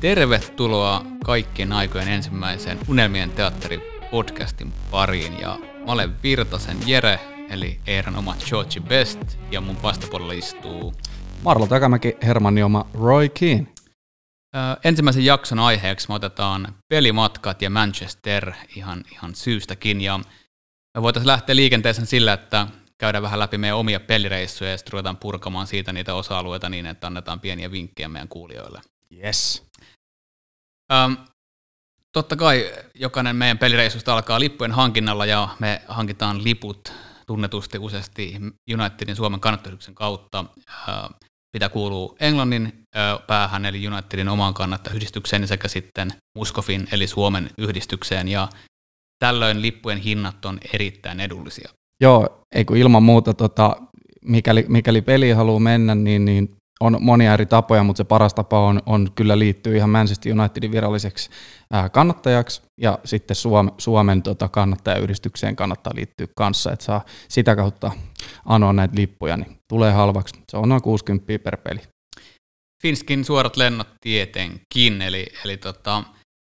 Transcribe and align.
tervetuloa 0.00 1.04
kaikkien 1.24 1.72
aikojen 1.72 2.08
ensimmäiseen 2.08 2.78
Unelmien 2.88 3.30
teatteri 3.30 3.80
podcastin 4.10 4.72
pariin. 4.90 5.40
Ja 5.40 5.58
mä 5.86 5.92
olen 5.92 6.22
Virtasen 6.22 6.76
Jere, 6.86 7.20
eli 7.50 7.80
Eeran 7.86 8.16
oma 8.16 8.36
George 8.48 8.80
Best, 8.80 9.20
ja 9.50 9.60
mun 9.60 9.82
vastapuolella 9.82 10.32
istuu 10.32 10.94
Marlo 11.42 11.66
Takamäki, 11.66 12.16
Hermanni 12.22 12.62
oma 12.62 12.86
Roy 12.94 13.28
Keane. 13.28 13.66
Ensimmäisen 14.84 15.24
jakson 15.24 15.58
aiheeksi 15.58 16.08
me 16.08 16.14
otetaan 16.14 16.74
pelimatkat 16.88 17.62
ja 17.62 17.70
Manchester 17.70 18.52
ihan, 18.76 19.04
ihan 19.12 19.34
syystäkin. 19.34 20.00
Ja 20.00 20.18
me 20.94 21.02
voitaisiin 21.02 21.26
lähteä 21.26 21.56
liikenteeseen 21.56 22.06
sillä, 22.06 22.32
että 22.32 22.66
käydään 22.98 23.22
vähän 23.22 23.38
läpi 23.38 23.58
meidän 23.58 23.76
omia 23.76 24.00
pelireissuja 24.00 24.70
ja 24.70 24.76
sitten 24.78 24.92
ruvetaan 24.92 25.16
purkamaan 25.16 25.66
siitä 25.66 25.92
niitä 25.92 26.14
osa-alueita 26.14 26.68
niin, 26.68 26.86
että 26.86 27.06
annetaan 27.06 27.40
pieniä 27.40 27.70
vinkkejä 27.70 28.08
meidän 28.08 28.28
kuulijoille. 28.28 28.80
Yes. 29.24 29.65
Ähm, 30.92 31.12
totta 32.12 32.36
kai 32.36 32.72
jokainen 32.94 33.36
meidän 33.36 33.58
pelireissusta 33.58 34.14
alkaa 34.14 34.40
lippujen 34.40 34.72
hankinnalla 34.72 35.26
ja 35.26 35.48
me 35.58 35.82
hankitaan 35.88 36.44
liput 36.44 36.92
tunnetusti 37.26 37.78
useasti 37.78 38.34
Unitedin 38.74 39.16
Suomen 39.16 39.40
kannattajuuden 39.40 39.94
kautta. 39.94 40.44
Äh, 40.88 41.10
mitä 41.56 41.68
kuuluu 41.68 42.16
Englannin 42.20 42.82
äh, 42.96 43.26
päähän 43.26 43.64
eli 43.64 43.88
Unitedin 43.88 44.28
omaan 44.28 44.54
kannattajayhdistykseen 44.54 45.48
sekä 45.48 45.68
sitten 45.68 46.12
Muskofin 46.38 46.88
eli 46.92 47.06
Suomen 47.06 47.50
yhdistykseen 47.58 48.28
ja 48.28 48.48
tällöin 49.18 49.62
lippujen 49.62 49.98
hinnat 49.98 50.44
on 50.44 50.58
erittäin 50.72 51.20
edullisia. 51.20 51.70
Joo, 52.00 52.40
ei 52.54 52.64
kun 52.64 52.76
ilman 52.76 53.02
muuta, 53.02 53.34
tota, 53.34 53.76
mikäli, 54.24 54.64
mikäli 54.68 55.02
peli 55.02 55.30
haluaa 55.30 55.60
mennä, 55.60 55.94
niin, 55.94 56.24
niin 56.24 56.56
on 56.80 56.96
monia 57.00 57.34
eri 57.34 57.46
tapoja, 57.46 57.82
mutta 57.82 57.98
se 57.98 58.04
paras 58.04 58.34
tapa 58.34 58.60
on, 58.60 58.82
on 58.86 59.08
kyllä 59.14 59.38
liittyy 59.38 59.76
ihan 59.76 59.90
Manchester 59.90 60.32
Unitedin 60.32 60.72
viralliseksi 60.72 61.30
kannattajaksi 61.92 62.62
ja 62.80 62.98
sitten 63.04 63.34
Suom, 63.34 63.70
Suomen 63.78 64.22
tota, 64.22 64.48
kannattajayhdistykseen 64.48 65.56
kannattaa 65.56 65.92
liittyä 65.96 66.26
kanssa, 66.36 66.72
että 66.72 66.84
saa 66.84 67.04
sitä 67.28 67.56
kautta 67.56 67.90
anoa 68.44 68.72
näitä 68.72 68.96
lippuja, 68.96 69.36
niin 69.36 69.58
tulee 69.68 69.92
halvaksi. 69.92 70.34
Se 70.50 70.56
on 70.56 70.68
noin 70.68 70.82
60 70.82 71.38
per 71.44 71.56
peli. 71.56 71.80
Finskin 72.82 73.24
suorat 73.24 73.56
lennot 73.56 73.88
tietenkin, 74.00 75.02
eli, 75.02 75.26
eli 75.44 75.56
tota, 75.56 76.04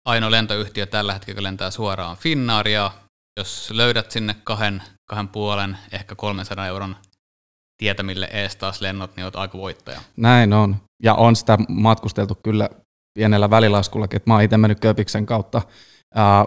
ainoa 0.06 0.32
lentoyhtiö 0.32 0.86
tällä 0.86 1.14
hetkellä 1.14 1.44
lentää 1.44 1.72
suoraan 1.72 2.18
Finnaaria. 2.18 2.92
Jos 3.40 3.72
löydät 3.72 4.12
sinne 4.12 4.36
kahden, 4.44 4.84
kahden 5.10 5.28
puolen, 5.28 5.78
ehkä 5.92 6.16
300 6.16 6.68
euron 6.68 6.96
tietämille 7.78 8.30
ees 8.32 8.56
taas 8.56 8.82
lennot, 8.82 9.16
niin 9.16 9.24
olet 9.24 9.36
aika 9.36 9.58
voittaja. 9.58 10.02
Näin 10.18 10.54
on. 10.54 10.76
Ja 11.04 11.14
on 11.14 11.36
sitä 11.36 11.58
matkusteltu 11.68 12.36
kyllä 12.44 12.70
pienellä 13.18 13.50
välilaskullakin, 13.50 14.18
että 14.18 14.30
mä 14.30 14.34
oon 14.34 14.44
itse 14.44 14.58
mennyt 14.58 14.80
Köpiksen 14.80 15.26
kautta. 15.26 15.62
Ää, 16.16 16.46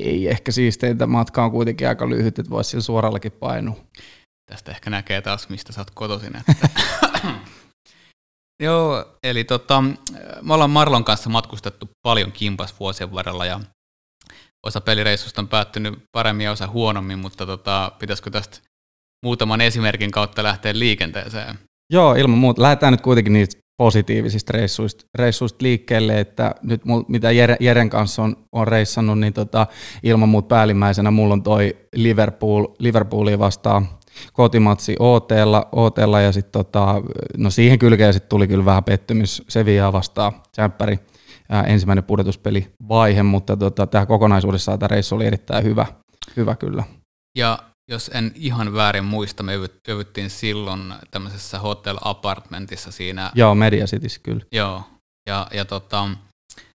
ei 0.00 0.28
ehkä 0.28 0.52
siisteintä, 0.52 1.06
matka 1.06 1.44
on 1.44 1.50
kuitenkin 1.50 1.88
aika 1.88 2.08
lyhyt, 2.08 2.38
että 2.38 2.50
voisi 2.50 2.70
sillä 2.70 2.82
suorallakin 2.82 3.32
painua. 3.32 3.76
Tästä 4.50 4.70
ehkä 4.70 4.90
näkee 4.90 5.20
taas, 5.20 5.48
mistä 5.48 5.72
sä 5.72 5.80
oot 5.80 5.90
kotoisin. 5.90 6.32
Että. 6.36 6.68
Joo, 8.62 9.18
eli 9.22 9.44
tota, 9.44 9.84
me 10.42 10.54
ollaan 10.54 10.70
Marlon 10.70 11.04
kanssa 11.04 11.30
matkustettu 11.30 11.88
paljon 12.02 12.32
kimpas 12.32 12.80
vuosien 12.80 13.12
varrella 13.12 13.46
ja 13.46 13.60
osa 14.66 14.80
pelireissusta 14.80 15.40
on 15.40 15.48
päättynyt 15.48 16.02
paremmin 16.12 16.44
ja 16.44 16.52
osa 16.52 16.66
huonommin, 16.66 17.18
mutta 17.18 17.46
tota, 17.46 17.92
pitäisikö 17.98 18.30
tästä 18.30 18.58
muutaman 19.26 19.60
esimerkin 19.60 20.10
kautta 20.10 20.42
lähteä 20.42 20.78
liikenteeseen? 20.78 21.58
Joo, 21.92 22.14
ilman 22.14 22.38
muuta. 22.38 22.62
Lähdetään 22.62 22.92
nyt 22.92 23.00
kuitenkin 23.00 23.32
niistä 23.32 23.60
positiivisista 23.76 24.52
reissuista, 24.52 25.04
reissuista 25.18 25.62
liikkeelle, 25.62 26.20
että 26.20 26.54
nyt 26.62 26.84
mul, 26.84 27.02
mitä 27.08 27.28
Jeren 27.60 27.90
kanssa 27.90 28.22
on, 28.22 28.36
on 28.52 28.68
reissannut, 28.68 29.18
niin 29.18 29.32
tota, 29.32 29.66
ilman 30.02 30.28
muuta 30.28 30.48
päällimmäisenä 30.48 31.10
mulla 31.10 31.32
on 31.32 31.42
toi 31.42 31.76
Liverpool, 31.96 32.66
Liverpoolia 32.78 33.38
vastaan 33.38 33.88
kotimatsi 34.32 34.96
OTlla, 34.98 35.68
OTlla 35.72 36.20
ja 36.20 36.32
sitten 36.32 36.52
tota, 36.52 37.02
no 37.36 37.50
siihen 37.50 37.78
kylkeen 37.78 38.12
sit 38.12 38.28
tuli 38.28 38.48
kyllä 38.48 38.64
vähän 38.64 38.84
pettymys 38.84 39.42
Sevillaa 39.48 39.92
vastaan 39.92 40.32
Tsemppäri 40.52 40.98
ensimmäinen 41.66 42.04
pudotuspeli 42.04 42.66
vaihe, 42.88 43.22
mutta 43.22 43.56
tota, 43.56 43.86
tämä 43.86 44.06
kokonaisuudessaan 44.06 44.78
tämä 44.78 44.88
reissu 44.88 45.14
oli 45.14 45.26
erittäin 45.26 45.64
hyvä, 45.64 45.86
hyvä 46.36 46.56
kyllä. 46.56 46.84
Ja 47.38 47.58
jos 47.88 48.10
en 48.14 48.32
ihan 48.34 48.74
väärin 48.74 49.04
muista, 49.04 49.42
me 49.42 49.54
yvyttiin 49.88 50.30
silloin 50.30 50.94
tämmöisessä 51.10 51.58
hotel 51.58 51.98
apartmentissa 52.00 52.90
siinä. 52.90 53.30
Joo, 53.34 53.54
Media 53.54 53.86
Cityssä 53.86 54.20
kyllä. 54.22 54.44
Joo, 54.52 54.82
ja, 55.26 55.46
ja 55.52 55.64
tota, 55.64 56.08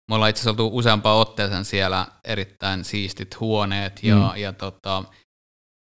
me 0.09 0.15
ollaan 0.15 0.31
itse 0.31 0.41
asiassa 0.41 0.51
oltu 0.51 0.77
useampaan 0.79 1.19
otteeseen 1.19 1.65
siellä 1.65 2.07
erittäin 2.25 2.85
siistit 2.85 3.41
huoneet 3.41 4.03
ja, 4.03 4.17
mm. 4.17 4.41
ja 4.41 4.53
tota, 4.53 5.05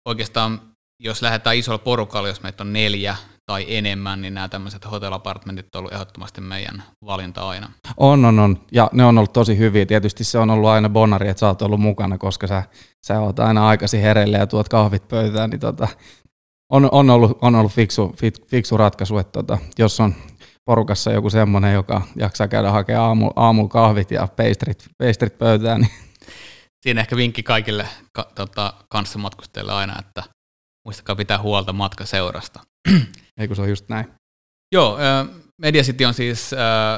oikeastaan 0.07 0.61
jos 0.99 1.21
lähdetään 1.21 1.55
isolla 1.55 1.77
porukalla, 1.77 2.27
jos 2.27 2.43
meitä 2.43 2.63
on 2.63 2.73
neljä 2.73 3.15
tai 3.51 3.65
enemmän, 3.67 4.21
niin 4.21 4.33
nämä 4.33 4.49
tämmöiset 4.49 4.91
hotel 4.91 5.13
apartmentit 5.13 5.75
on 5.75 5.79
ollut 5.79 5.93
ehdottomasti 5.93 6.41
meidän 6.41 6.83
valinta 7.05 7.49
aina. 7.49 7.71
On, 7.97 8.25
on, 8.25 8.39
on. 8.39 8.57
Ja 8.71 8.89
ne 8.93 9.05
on 9.05 9.17
ollut 9.17 9.33
tosi 9.33 9.57
hyviä. 9.57 9.85
Tietysti 9.85 10.23
se 10.23 10.37
on 10.37 10.49
ollut 10.49 10.69
aina 10.69 10.89
bonari, 10.89 11.29
että 11.29 11.39
sä 11.39 11.47
oot 11.47 11.61
ollut 11.61 11.79
mukana, 11.79 12.17
koska 12.17 12.47
sä, 12.47 12.63
sä 13.07 13.19
oot 13.19 13.39
aina 13.39 13.67
aikaisin 13.67 14.01
hereille 14.01 14.37
ja 14.37 14.47
tuot 14.47 14.69
kahvit 14.69 15.07
pöytään, 15.07 15.49
niin 15.49 15.59
tota, 15.59 15.87
on, 16.69 16.89
on, 16.91 17.09
ollut, 17.09 17.37
on 17.41 17.55
ollut 17.55 17.71
fiksu, 17.71 18.15
fiksu 18.47 18.77
ratkaisu, 18.77 19.17
että 19.17 19.31
tota, 19.31 19.57
jos 19.77 19.99
on 19.99 20.15
porukassa 20.65 21.11
joku 21.11 21.29
semmoinen, 21.29 21.73
joka 21.73 22.01
jaksaa 22.15 22.47
käydä 22.47 22.71
hakemaan 22.71 23.07
aamu, 23.07 23.31
aamulla 23.35 23.69
kahvit 23.69 24.11
ja 24.11 24.27
peistrit, 24.35 24.85
peistrit 24.97 25.37
pöytään, 25.37 25.81
niin 25.81 25.91
Siinä 26.83 27.01
ehkä 27.01 27.15
vinkki 27.15 27.43
kaikille 27.43 27.87
ka, 28.13 28.31
tota, 28.35 28.73
kanssamatkustajille 28.89 29.73
aina, 29.73 29.99
että 29.99 30.23
muistakaa 30.85 31.15
pitää 31.15 31.41
huolta 31.41 31.73
matkaseurasta. 31.73 32.59
Eikö 33.41 33.55
se 33.55 33.61
ole 33.61 33.69
just 33.69 33.89
näin? 33.89 34.05
Joo, 34.71 34.97
Media 35.57 35.83
City 35.83 36.05
on 36.05 36.13
siis 36.13 36.51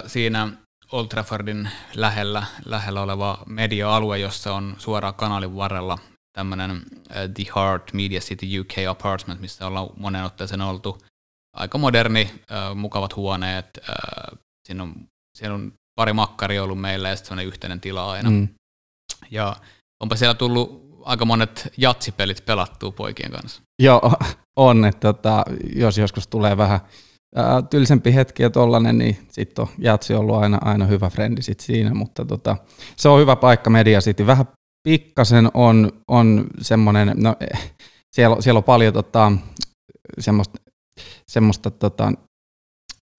siinä 0.07 0.49
Old 0.91 1.07
Traffordin 1.07 1.69
lähellä, 1.95 2.43
lähellä 2.65 3.01
oleva 3.01 3.43
media-alue, 3.45 4.17
jossa 4.17 4.53
on 4.53 4.75
suoraan 4.77 5.13
kanalin 5.13 5.55
varrella 5.55 5.97
tämmöinen 6.37 6.81
The 7.09 7.43
Heart 7.55 7.93
Media 7.93 8.19
City 8.19 8.59
UK 8.59 8.71
Apartment, 8.89 9.41
missä 9.41 9.67
ollaan 9.67 9.89
monen 9.97 10.23
otteeseen 10.23 10.61
oltu. 10.61 10.97
Aika 11.55 11.77
moderni, 11.77 12.43
mukavat 12.75 13.15
huoneet. 13.15 13.79
Siinä 14.67 14.83
on, 14.83 14.95
siinä 15.37 15.53
on 15.53 15.73
pari 15.95 16.13
makkari 16.13 16.59
ollut 16.59 16.81
meillä 16.81 17.09
ja 17.09 17.15
sitten 17.15 17.39
yhteinen 17.39 17.81
tila 17.81 18.11
aina. 18.11 18.29
Mm. 18.29 18.47
Ja 19.31 19.55
onpa 20.03 20.15
siellä 20.15 20.33
tullut 20.33 20.92
aika 21.06 21.25
monet 21.25 21.74
jatsipelit 21.78 22.46
pelattuu 22.46 22.91
poikien 22.91 23.31
kanssa. 23.31 23.62
Joo, 23.80 24.14
on. 24.56 24.86
Että 24.86 25.14
tota, 25.14 25.44
jos 25.75 25.97
joskus 25.97 26.28
tulee 26.28 26.58
vähän 26.58 26.80
ää, 27.36 27.62
tylsempi 27.62 28.14
hetki 28.16 28.44
ja 28.44 28.50
tollanen, 28.50 28.97
niin 28.97 29.18
sitten 29.30 29.64
on 29.64 29.69
jatsi 29.78 30.14
ollut 30.14 30.36
aina, 30.36 30.59
aina 30.62 30.86
hyvä 30.86 31.09
frendi 31.09 31.41
sit 31.41 31.59
siinä, 31.59 31.94
mutta 31.94 32.25
tota, 32.25 32.58
se 32.96 33.09
on 33.09 33.19
hyvä 33.19 33.36
paikka 33.36 33.69
Media 33.69 34.00
City. 34.00 34.28
Vähän 34.28 34.46
pikkasen 34.84 35.50
on, 35.53 35.91
on 36.08 36.46
semmoinen, 36.61 37.14
no 37.16 37.35
siellä, 38.11 38.38
siellä 38.40 38.58
on 38.58 38.64
paljon 38.64 38.94
tota, 38.94 39.32
semmoista, 40.20 40.59
semmoista 41.28 41.72
tota, 41.72 42.11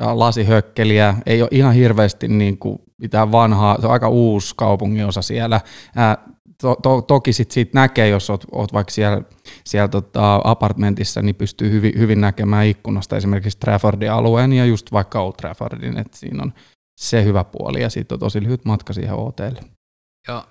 lasihökkeliä, 0.02 1.14
ei 1.26 1.42
ole 1.42 1.48
ihan 1.52 1.74
hirveästi 1.74 2.28
niin 2.28 2.58
kuin 2.58 2.78
mitään 2.98 3.32
vanhaa, 3.32 3.80
se 3.80 3.86
on 3.86 3.92
aika 3.92 4.08
uusi 4.08 4.54
kaupunginosa 4.56 5.22
siellä. 5.22 5.60
Ää, 5.96 6.33
to, 6.62 6.76
to, 6.82 7.02
toki 7.02 7.32
sit 7.32 7.50
siitä 7.50 7.70
näkee, 7.74 8.08
jos 8.08 8.30
oot, 8.30 8.44
oot 8.52 8.72
vaikka 8.72 8.90
siellä, 8.90 9.22
siellä 9.64 9.88
tota 9.88 10.40
apartmentissa, 10.44 11.22
niin 11.22 11.34
pystyy 11.34 11.70
hyvin, 11.70 11.98
hyvin 11.98 12.20
näkemään 12.20 12.66
ikkunasta 12.66 13.16
esimerkiksi 13.16 13.58
Traffordin 13.58 14.12
alueen 14.12 14.52
ja 14.52 14.64
just 14.64 14.92
vaikka 14.92 15.20
Old 15.20 15.32
Traffordin, 15.32 15.98
että 15.98 16.18
siinä 16.18 16.42
on 16.42 16.52
se 17.00 17.24
hyvä 17.24 17.44
puoli 17.44 17.82
ja 17.82 17.90
sitten 17.90 18.16
on 18.16 18.20
tosi 18.20 18.42
lyhyt 18.42 18.64
matka 18.64 18.92
siihen 18.92 19.16
hotelle. 19.16 19.60
Ja 20.28 20.48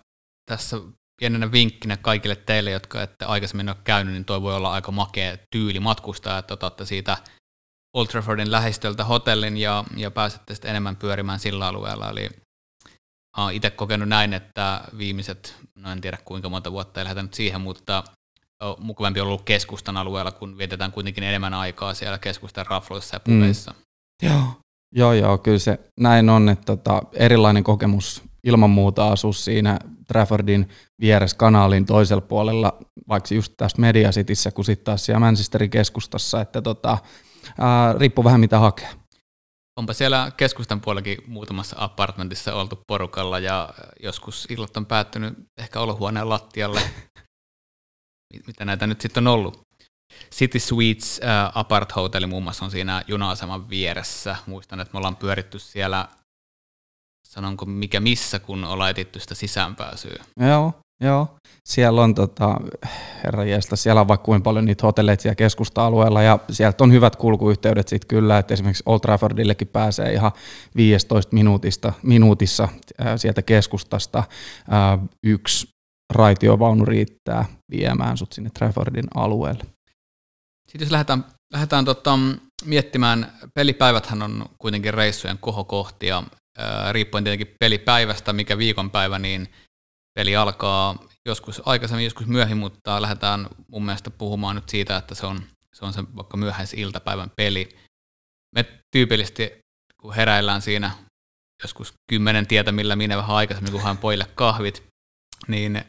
tässä 0.50 0.78
pienenä 1.22 1.52
vinkkinä 1.52 1.98
kaikille 1.98 2.36
teille, 2.36 2.72
jotka 2.72 3.04
ette 3.04 3.26
aikaisemmin 3.26 3.70
ole 3.70 3.78
käynyt, 3.84 4.14
niin 4.14 4.26
toi 4.26 4.42
voi 4.42 4.56
olla 4.56 4.72
aika 4.72 4.92
makea 4.92 5.38
tyyli 5.52 5.80
matkustaa, 5.80 6.38
että 6.38 6.54
otatte 6.54 6.86
siitä 6.86 7.18
Old 7.94 8.08
Traffordin 8.08 8.52
lähestöltä 8.52 9.04
hotellin 9.04 9.58
ja, 9.58 9.84
ja 9.96 10.12
pääsette 10.12 10.54
sitten 10.54 10.70
enemmän 10.70 10.96
pyörimään 10.96 11.40
sillä 11.40 11.68
alueella. 11.68 12.10
Eli 12.10 12.30
olen 13.38 13.56
itse 13.56 13.70
kokenut 13.70 14.10
näin, 14.10 14.34
että 14.34 14.82
viimeiset, 14.98 15.56
no 15.76 15.92
en 15.92 16.02
tiedä 16.02 16.18
kuinka 16.26 16.50
monta 16.50 16.72
vuotta 16.72 17.00
ei 17.00 17.04
lähdetä 17.04 17.24
nyt 17.24 17.34
siihen, 17.34 17.62
mutta 17.62 18.04
on 18.60 18.76
mukavampi 18.80 19.20
ollut 19.20 19.42
keskustan 19.42 19.98
alueella, 19.98 20.32
kun 20.32 20.58
vietetään 20.58 20.92
kuitenkin 20.92 21.24
enemmän 21.24 21.54
aikaa 21.54 21.94
siellä 21.94 22.18
keskustan 22.18 22.66
rafloissa 22.66 23.16
ja 23.16 23.20
pubeissa. 23.20 23.72
Mm. 23.72 24.30
Joo. 24.30 24.44
joo, 24.96 25.14
joo, 25.14 25.38
kyllä 25.38 25.60
se 25.60 25.80
näin 26.00 26.30
on, 26.30 26.50
että 26.50 26.66
tota, 26.66 27.02
erilainen 27.14 27.64
kokemus 27.64 28.24
ilman 28.44 28.70
muuta 28.70 29.08
asua 29.08 29.34
siinä 29.34 29.80
Traffordin 30.08 30.70
vieressä 31.02 31.38
kanaalin 31.38 31.86
toisella 31.86 32.22
puolella, 32.22 32.78
vaikka 33.08 33.34
just 33.34 33.54
tässä 33.58 33.82
Media 33.82 34.12
Cityssä, 34.12 34.52
kuin 34.52 34.66
sitten 34.66 34.86
taas 34.86 35.06
siellä 35.06 35.20
Manchesterin 35.20 35.70
keskustassa, 35.70 36.42
että 36.42 36.62
tota, 36.62 36.98
ää, 37.60 37.94
riippuu 37.94 38.24
vähän 38.24 38.40
mitä 38.40 38.60
hakee. 38.60 38.90
Onpa 39.76 39.94
siellä 39.94 40.32
keskustan 40.38 40.82
puolellakin 40.82 41.18
muutamassa 41.28 41.76
apartmentissa 41.80 42.56
oltu 42.56 42.80
porukalla 42.88 43.40
ja 43.40 43.74
joskus 44.04 44.48
illat 44.50 44.78
on 44.78 44.86
päättynyt 44.86 45.34
ehkä 45.58 45.80
olohuoneen 45.80 46.30
lattialle. 46.30 46.82
Mitä 48.48 48.66
näitä 48.66 48.88
nyt 48.88 49.02
sitten 49.02 49.28
on 49.28 49.34
ollut? 49.34 49.62
City 50.32 50.60
Suites 50.60 51.22
äh, 51.24 51.52
Apart 51.56 51.96
Hotel 51.96 52.28
muun 52.28 52.44
muassa 52.44 52.66
on 52.66 52.72
siinä 52.72 53.04
juna-aseman 53.08 53.70
vieressä. 53.70 54.36
Muistan, 54.46 54.80
että 54.80 54.94
me 54.94 54.98
ollaan 54.98 55.16
pyöritty 55.16 55.60
siellä, 55.60 56.08
sanonko 57.28 57.66
mikä 57.66 58.00
missä, 58.00 58.40
kun 58.40 58.64
ollaan 58.64 58.90
etitty 58.90 59.20
sitä 59.20 59.36
sisäänpääsyä. 59.36 60.24
Joo, 60.40 60.83
joo. 61.02 61.28
Siellä 61.66 62.02
on, 62.02 62.16
tota, 62.16 62.58
herra 63.24 63.46
jästä, 63.46 63.76
siellä 63.76 64.02
on 64.02 64.08
vaikka 64.08 64.26
kuinka 64.26 64.44
paljon 64.44 64.66
niitä 64.66 64.88
hotelleita 64.88 65.22
siellä 65.22 65.36
keskusta-alueella 65.36 66.22
ja 66.22 66.40
sieltä 66.52 66.84
on 66.84 66.92
hyvät 66.92 67.16
kulkuyhteydet 67.16 67.88
sitten 67.88 68.08
kyllä, 68.08 68.38
että 68.38 68.54
esimerkiksi 68.54 68.84
Old 68.86 69.00
Traffordillekin 69.00 69.68
pääsee 69.68 70.14
ihan 70.14 70.32
15 70.76 71.36
minuutista, 71.36 71.94
minuutissa 72.02 72.68
ää, 72.98 73.18
sieltä 73.18 73.42
keskustasta. 73.42 74.24
Ää, 74.70 75.00
yksi 75.24 75.68
raitiovaunu 76.14 76.86
riittää 76.86 77.46
viemään 77.72 78.18
sut 78.18 78.34
sinne 78.34 78.50
Traffordin 78.54 79.08
alueelle. 79.16 79.64
Sitten 80.68 80.86
jos 80.86 80.92
lähdetään, 80.92 81.26
lähdetään 81.54 81.86
tota, 81.86 82.20
miettimään, 82.66 83.34
pelipäiväthän 83.54 84.22
on 84.22 84.46
kuitenkin 84.58 84.94
reissujen 84.94 85.38
kohokohtia, 85.38 86.24
ää, 86.58 86.92
riippuen 86.94 87.24
tietenkin 87.24 87.56
pelipäivästä, 87.60 88.34
mikä 88.34 88.58
viikonpäivä, 88.58 89.20
niin 89.20 89.50
peli 90.14 90.36
alkaa 90.36 91.04
joskus 91.26 91.62
aikaisemmin, 91.66 92.04
joskus 92.04 92.28
myöhemmin, 92.28 92.64
mutta 92.64 93.02
lähdetään 93.02 93.48
mun 93.68 93.86
mielestä 93.86 94.10
puhumaan 94.10 94.56
nyt 94.56 94.70
siitä, 94.70 94.98
että 94.98 95.16
se 95.16 95.26
on 95.26 95.44
se, 95.74 95.86
on 95.86 95.94
se 95.94 96.04
vaikka 96.16 96.38
myöhäisiltapäivän 96.38 97.32
peli. 97.36 97.78
Me 98.56 98.66
tyypillisesti, 98.92 99.52
kun 100.02 100.14
heräillään 100.14 100.62
siinä 100.62 100.92
joskus 101.64 101.94
kymmenen 102.10 102.48
tietä, 102.48 102.72
millä 102.72 102.96
minä 102.96 103.18
vähän 103.18 103.36
aikaisemmin, 103.36 103.72
kun 103.72 103.82
haen 103.82 103.98
poille 103.98 104.26
kahvit, 104.36 104.84
niin 105.48 105.84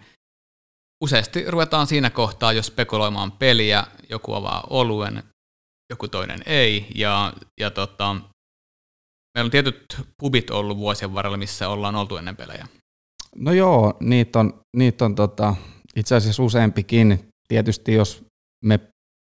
useasti 1.05 1.50
ruvetaan 1.50 1.87
siinä 1.87 2.11
kohtaa 2.11 2.53
jo 2.53 2.62
spekuloimaan 2.62 3.32
peliä, 3.32 3.87
joku 4.11 4.35
avaa 4.35 4.67
oluen, 4.71 5.23
joku 5.91 6.09
toinen 6.09 6.43
ei, 6.47 6.87
ja, 6.94 7.32
ja 7.61 7.71
tota, 7.71 8.15
meillä 9.35 9.47
on 9.47 9.50
tietyt 9.50 9.85
pubit 10.19 10.50
ollut 10.50 10.79
vuosien 10.79 11.15
varrella, 11.15 11.37
missä 11.37 11.69
ollaan 11.69 11.97
oltu 11.97 12.17
ennen 12.17 12.37
pelejä. 12.37 12.69
No 13.36 13.52
joo, 13.52 13.96
niitä 14.00 14.40
on, 14.40 14.60
niitä 14.76 15.04
on 15.04 15.14
tota, 15.14 15.54
itse 15.96 16.14
asiassa 16.14 16.42
useampikin. 16.42 17.19
Tietysti 17.48 17.94
jos 17.94 18.25
me 18.64 18.81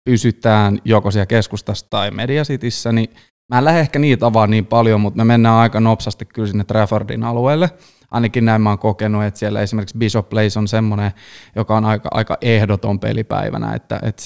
pysytään 0.05 0.79
joko 0.85 1.11
siellä 1.11 1.27
keskustassa 1.27 1.87
tai 1.91 2.11
Mediasitissä, 2.11 2.93
niin 2.93 3.11
mä 3.53 3.59
en 3.59 3.65
lähde 3.65 3.81
ehkä 3.81 3.99
niitä 3.99 4.27
avaa 4.27 4.47
niin 4.47 4.67
paljon, 4.67 5.01
mutta 5.01 5.17
me 5.17 5.25
mennään 5.25 5.55
aika 5.55 5.81
nopsasti 5.81 6.25
kyllä 6.25 6.49
sinne 6.49 6.65
Traffordin 6.65 7.25
alueelle. 7.25 7.71
Ainakin 8.11 8.45
näin 8.45 8.63
mä 8.63 8.69
oon 8.71 8.79
kokenut, 8.79 9.25
että 9.25 9.41
siellä 9.41 9.61
esimerkiksi 9.61 9.99
Bishop 9.99 10.29
Place 10.29 10.59
on 10.59 10.69
semmoinen, 10.69 11.13
joka 11.57 11.77
on 11.77 11.85
aika, 11.85 12.09
aika 12.13 12.39
ehdoton 12.41 13.01
pelipäivänä, 13.01 13.75
että, 13.75 14.01
että 14.03 14.23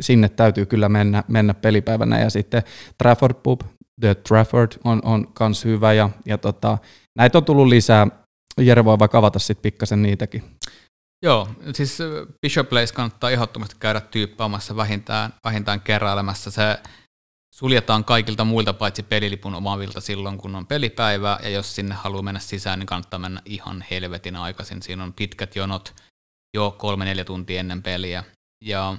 sinne 0.00 0.28
täytyy 0.28 0.66
kyllä 0.66 0.88
mennä, 0.88 1.24
mennä 1.28 1.54
pelipäivänä. 1.54 2.20
Ja 2.20 2.30
sitten 2.30 2.62
Trafford 2.98 3.34
Pub, 3.42 3.60
The 4.00 4.14
Trafford 4.14 4.72
on, 4.84 5.00
on 5.04 5.26
kans 5.32 5.64
hyvä 5.64 5.92
ja, 5.92 6.10
ja 6.26 6.38
tota, 6.38 6.78
näitä 7.18 7.38
on 7.38 7.44
tullut 7.44 7.66
lisää. 7.66 8.06
Jere 8.60 8.84
voi 8.84 8.98
vaikka 8.98 9.18
avata 9.18 9.38
sitten 9.38 9.62
pikkasen 9.62 10.02
niitäkin. 10.02 10.56
Joo, 11.22 11.48
siis 11.74 11.98
Bishop 12.42 12.68
Place 12.68 12.94
kannattaa 12.94 13.30
ehdottomasti 13.30 13.76
käydä 13.78 14.00
tyyppaamassa 14.00 14.76
vähintään, 14.76 15.34
vähintään 15.44 15.80
kerrailemassa. 15.80 16.50
Se 16.50 16.78
suljetaan 17.54 18.04
kaikilta 18.04 18.44
muilta 18.44 18.72
paitsi 18.72 19.02
pelilipun 19.02 19.54
omaavilta 19.54 20.00
silloin, 20.00 20.38
kun 20.38 20.56
on 20.56 20.66
pelipäivä, 20.66 21.38
ja 21.42 21.48
jos 21.48 21.74
sinne 21.74 21.94
haluaa 21.94 22.22
mennä 22.22 22.40
sisään, 22.40 22.78
niin 22.78 22.86
kannattaa 22.86 23.18
mennä 23.18 23.42
ihan 23.44 23.84
helvetin 23.90 24.36
aikaisin. 24.36 24.82
Siinä 24.82 25.04
on 25.04 25.12
pitkät 25.12 25.56
jonot 25.56 25.94
jo 26.54 26.70
kolme-neljä 26.78 27.24
tuntia 27.24 27.60
ennen 27.60 27.82
peliä. 27.82 28.24
Ja 28.64 28.96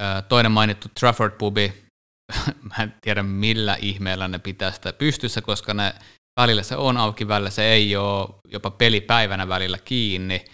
ää, 0.00 0.22
toinen 0.22 0.52
mainittu 0.52 0.88
Trafford 1.00 1.32
Pubi, 1.38 1.72
mä 2.68 2.82
en 2.82 2.94
tiedä 3.00 3.22
millä 3.22 3.76
ihmeellä 3.80 4.28
ne 4.28 4.38
pitää 4.38 4.72
sitä 4.72 4.92
pystyssä, 4.92 5.42
koska 5.42 5.74
ne 5.74 5.94
välillä 6.38 6.62
se 6.62 6.76
on 6.76 6.96
auki, 6.96 7.28
välillä 7.28 7.50
se 7.50 7.64
ei 7.64 7.96
ole 7.96 8.28
jopa 8.48 8.70
pelipäivänä 8.70 9.48
välillä 9.48 9.78
kiinni. 9.78 10.44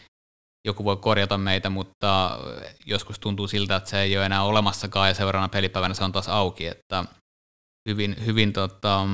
Joku 0.66 0.84
voi 0.84 0.96
korjata 0.96 1.38
meitä, 1.38 1.70
mutta 1.70 2.38
joskus 2.86 3.18
tuntuu 3.18 3.48
siltä, 3.48 3.76
että 3.76 3.90
se 3.90 4.00
ei 4.00 4.16
ole 4.16 4.26
enää 4.26 4.42
olemassakaan 4.42 5.08
ja 5.08 5.14
seuraavana 5.14 5.48
pelipäivänä 5.48 5.94
se 5.94 6.04
on 6.04 6.12
taas 6.12 6.28
auki, 6.28 6.66
että 6.66 7.04
hyvin, 7.88 8.16
hyvin 8.26 8.52
tota, 8.52 9.06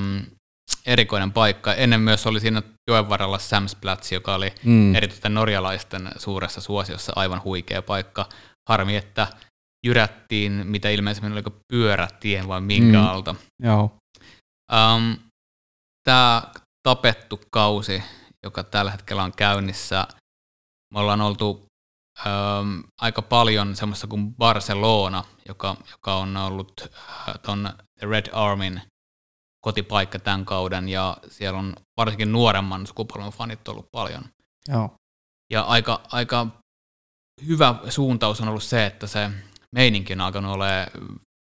erikoinen 0.86 1.32
paikka. 1.32 1.74
Ennen 1.74 2.00
myös 2.00 2.26
oli 2.26 2.40
siinä 2.40 2.62
joen 2.90 3.08
varrella 3.08 3.38
Sam's 3.38 3.78
Platz, 3.80 4.12
joka 4.12 4.34
oli 4.34 4.52
mm. 4.64 4.94
erityisesti 4.94 5.28
norjalaisten 5.28 6.10
suuressa 6.16 6.60
suosiossa 6.60 7.12
aivan 7.16 7.44
huikea 7.44 7.82
paikka. 7.82 8.28
Harmi, 8.68 8.96
että 8.96 9.26
jyrättiin, 9.86 10.52
mitä 10.52 10.88
ilmeisemmin 10.88 11.32
oliko 11.32 11.50
pyörätien 11.72 12.48
vai 12.48 12.60
minkä 12.60 12.98
mm. 12.98 13.06
alta. 13.06 13.34
Joo. 13.62 13.96
Um, 14.72 15.16
Tämä 16.04 16.42
tapettu 16.82 17.40
kausi, 17.50 18.02
joka 18.42 18.64
tällä 18.64 18.90
hetkellä 18.90 19.22
on 19.22 19.32
käynnissä, 19.32 20.06
me 20.94 21.00
ollaan 21.00 21.20
oltu 21.20 21.66
um, 22.26 22.84
aika 23.00 23.22
paljon 23.22 23.76
semmoista 23.76 24.06
kuin 24.06 24.34
Barcelona, 24.34 25.24
joka, 25.48 25.76
joka 25.90 26.16
on 26.16 26.36
ollut 26.36 26.72
uh, 26.80 27.34
ton 27.42 27.70
Red 28.02 28.26
Armin 28.32 28.82
kotipaikka 29.64 30.18
tämän 30.18 30.44
kauden, 30.44 30.88
ja 30.88 31.16
siellä 31.28 31.58
on 31.58 31.74
varsinkin 31.96 32.32
nuoremman 32.32 32.86
sukupolven 32.86 33.32
fanit 33.32 33.68
ollut 33.68 33.88
paljon. 33.92 34.24
Joo. 34.68 34.94
Ja 35.50 35.62
aika, 35.62 36.00
aika 36.12 36.46
hyvä 37.46 37.74
suuntaus 37.88 38.40
on 38.40 38.48
ollut 38.48 38.62
se, 38.62 38.86
että 38.86 39.06
se 39.06 39.30
meininki 39.72 40.12
on 40.12 40.20
alkanut 40.20 40.54
olemaan 40.54 40.86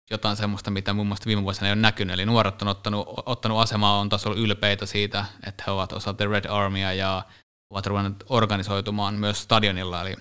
jotain 0.10 0.38
semmoista, 0.38 0.72
mitä 0.72 0.94
muun 0.94 1.08
muassa 1.08 1.26
viime 1.26 1.44
vuosina 1.44 1.68
ei 1.68 1.74
ole 1.74 1.82
näkynyt. 1.82 2.14
Eli 2.14 2.26
nuoret 2.26 2.62
on 2.62 2.68
ottanut, 2.68 3.08
ottanut 3.26 3.60
asemaa, 3.60 4.00
on 4.00 4.10
taas 4.10 4.26
ollut 4.26 4.40
ylpeitä 4.40 4.86
siitä, 4.86 5.26
että 5.48 5.64
he 5.68 5.72
ovat 5.72 5.94
osa 5.94 6.14
The 6.14 6.26
Red 6.26 6.46
Armya 6.46 6.94
ja 6.94 7.26
ovat 7.70 7.86
ruvenneet 7.86 8.24
organisoitumaan 8.30 9.16
myös 9.16 9.42
stadionilla. 9.42 10.02
Eli 10.02 10.16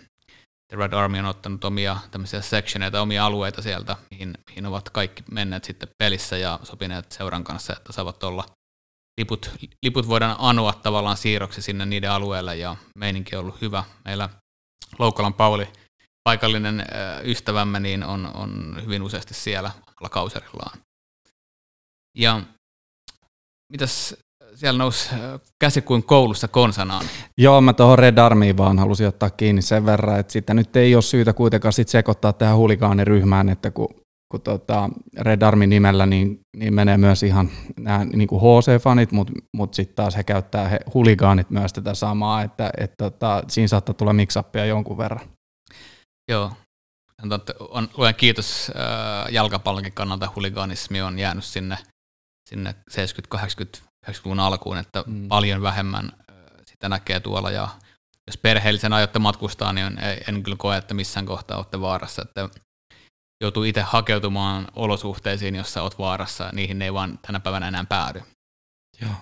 The 0.68 0.76
Red 0.76 0.92
Army 0.92 1.18
on 1.18 1.24
ottanut 1.26 1.64
omia 1.64 1.96
tämmöisiä 2.10 2.40
sectioneita, 2.40 3.00
omia 3.00 3.26
alueita 3.26 3.62
sieltä, 3.62 3.96
mihin, 4.10 4.34
mihin 4.50 4.66
ovat 4.66 4.90
kaikki 4.90 5.22
menneet 5.30 5.64
sitten 5.64 5.88
pelissä 5.98 6.36
ja 6.36 6.60
sopineet 6.62 7.12
seuran 7.12 7.44
kanssa, 7.44 7.72
että 7.76 7.92
saavat 7.92 8.22
olla 8.22 8.44
liput, 9.20 9.50
liput 9.82 10.08
voidaan 10.08 10.36
anoa 10.38 10.72
tavallaan 10.72 11.16
siirroksi 11.16 11.62
sinne 11.62 11.86
niiden 11.86 12.10
alueelle 12.10 12.56
ja 12.56 12.76
meininki 12.98 13.36
on 13.36 13.42
ollut 13.42 13.60
hyvä. 13.60 13.84
Meillä 14.04 14.28
Loukolan 14.98 15.34
Pauli 15.34 15.68
paikallinen 16.26 16.84
ystävämme 17.24 17.80
niin 17.80 18.04
on, 18.04 18.30
on 18.34 18.76
hyvin 18.84 19.02
useasti 19.02 19.34
siellä 19.34 19.70
omalla 19.70 20.08
kauserillaan. 20.10 20.78
Ja 22.18 22.40
mitäs 23.72 24.16
siellä 24.54 24.78
nousi 24.78 25.10
käsi 25.60 25.82
kuin 25.82 26.02
koulussa 26.02 26.48
konsanaan. 26.48 27.04
Joo, 27.38 27.60
mä 27.60 27.72
tuohon 27.72 27.98
Red 27.98 28.18
Armiin 28.18 28.56
vaan 28.56 28.78
halusin 28.78 29.08
ottaa 29.08 29.30
kiinni 29.30 29.62
sen 29.62 29.86
verran, 29.86 30.20
että 30.20 30.32
sitä 30.32 30.54
nyt 30.54 30.76
ei 30.76 30.94
ole 30.94 31.02
syytä 31.02 31.32
kuitenkaan 31.32 31.72
sit 31.72 31.88
sekoittaa 31.88 32.32
tähän 32.32 32.56
huligaaniryhmään, 32.56 33.48
että 33.48 33.70
kun, 33.70 33.88
kun 34.32 34.40
tota 34.40 34.90
Red 35.18 35.42
Armin 35.42 35.70
nimellä 35.70 36.06
niin, 36.06 36.40
niin 36.56 36.74
menee 36.74 36.96
myös 36.96 37.22
ihan 37.22 37.50
nämä 37.80 38.04
niin 38.04 38.28
HC-fanit, 38.28 39.12
mutta 39.12 39.32
mut 39.56 39.74
sitten 39.74 39.96
taas 39.96 40.16
he 40.16 40.24
käyttää 40.24 40.68
he, 40.68 40.80
huligaanit 40.94 41.50
myös 41.50 41.72
tätä 41.72 41.94
samaa, 41.94 42.42
että 42.42 42.70
et, 42.78 42.92
tota, 42.98 43.42
siinä 43.48 43.68
saattaa 43.68 43.94
tulla 43.94 44.12
mixappia 44.12 44.66
jonkun 44.66 44.98
verran. 44.98 45.35
Joo. 46.28 46.52
On, 47.58 47.88
luen 47.96 48.14
kiitos 48.14 48.70
äh, 48.76 49.32
jalkapallonkin 49.32 49.92
kannalta 49.92 50.32
huliganismi 50.36 51.02
on 51.02 51.18
jäänyt 51.18 51.44
sinne, 51.44 51.78
sinne 52.50 52.74
70 52.88 53.30
80 53.30 53.78
90-luvun 54.06 54.40
alkuun, 54.40 54.78
että 54.78 55.04
mm. 55.06 55.28
paljon 55.28 55.62
vähemmän 55.62 56.12
äh, 56.30 56.36
sitä 56.66 56.88
näkee 56.88 57.20
tuolla 57.20 57.50
ja 57.50 57.68
jos 58.26 58.36
perheellisen 58.36 58.92
aiotte 58.92 59.18
matkustaa, 59.18 59.72
niin 59.72 59.86
en, 59.86 59.98
en 60.28 60.42
kyllä 60.42 60.56
koe, 60.56 60.76
että 60.76 60.94
missään 60.94 61.26
kohtaa 61.26 61.56
olette 61.56 61.80
vaarassa, 61.80 62.22
että 62.22 62.48
joutuu 63.40 63.62
itse 63.62 63.80
hakeutumaan 63.82 64.68
olosuhteisiin, 64.76 65.54
jossa 65.54 65.82
olet 65.82 65.98
vaarassa, 65.98 66.50
niihin 66.52 66.82
ei 66.82 66.92
vaan 66.92 67.18
tänä 67.18 67.40
päivänä 67.40 67.68
enää 67.68 67.84
päädy. 67.88 68.22
Joo. 69.00 69.12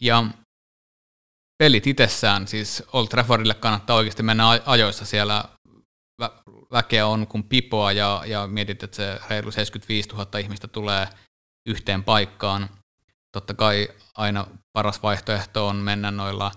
Ja 0.00 0.24
pelit 1.58 1.86
itsessään, 1.86 2.48
siis 2.48 2.82
Old 2.92 3.06
Traffordille 3.08 3.54
kannattaa 3.54 3.96
oikeasti 3.96 4.22
mennä 4.22 4.48
ajoissa 4.66 5.04
siellä 5.04 5.44
vä- 6.22 6.42
väkeä 6.72 7.06
on 7.06 7.26
kuin 7.26 7.44
pipoa 7.44 7.92
ja, 7.92 8.22
ja 8.26 8.46
mietit, 8.46 8.82
että 8.82 8.96
se 8.96 9.18
reilu 9.30 9.50
75 9.50 10.08
000 10.08 10.38
ihmistä 10.38 10.68
tulee 10.68 11.08
yhteen 11.68 12.04
paikkaan. 12.04 12.68
Totta 13.32 13.54
kai 13.54 13.88
aina 14.16 14.46
paras 14.72 15.02
vaihtoehto 15.02 15.66
on 15.66 15.76
mennä 15.76 16.10
noilla 16.10 16.52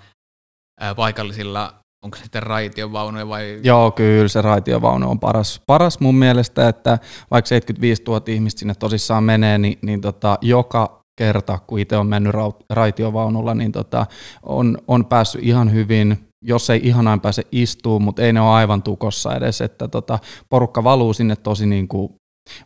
ää, 0.80 0.96
paikallisilla 0.96 1.80
onko 2.04 2.18
se 2.18 2.24
sitten 2.24 2.44
raitiovaunuja 2.44 3.28
vai? 3.28 3.60
Joo, 3.64 3.92
kyllä 3.92 4.28
se 4.28 4.42
raitiovaunu 4.42 5.12
on 5.12 5.20
paras, 5.20 5.62
paras 5.68 6.00
mun 6.00 6.16
mielestä, 6.16 6.68
että 6.68 7.00
vaikka 7.32 7.48
75 7.48 8.04
000 8.08 8.24
ihmistä 8.28 8.60
sinne 8.60 8.76
tosissaan 8.76 9.24
menee, 9.24 9.58
niin, 9.58 9.80
niin 9.82 10.02
tota, 10.02 10.38
joka 10.42 11.00
kerta, 11.18 11.60
kun 11.68 11.80
itse 11.80 11.98
on 11.98 12.08
mennyt 12.08 12.34
raitiovaunulla, 12.70 13.54
niin 13.54 13.72
tota, 13.72 14.06
on, 14.44 14.78
on 14.88 15.06
päässyt 15.06 15.44
ihan 15.44 15.74
hyvin, 15.74 16.29
jos 16.42 16.70
ei 16.70 16.80
ihanain 16.84 17.22
pääse 17.22 17.44
istuu, 17.52 18.00
mutta 18.00 18.22
ei 18.22 18.34
ne 18.34 18.42
ole 18.42 18.50
aivan 18.50 18.84
tukossa 18.84 19.36
edes, 19.36 19.62
että 19.62 19.88
tota, 19.88 20.20
porukka 20.50 20.84
valuu 20.84 21.14
sinne 21.14 21.36
tosi 21.36 21.66
niin 21.66 21.88
kuin 21.88 22.14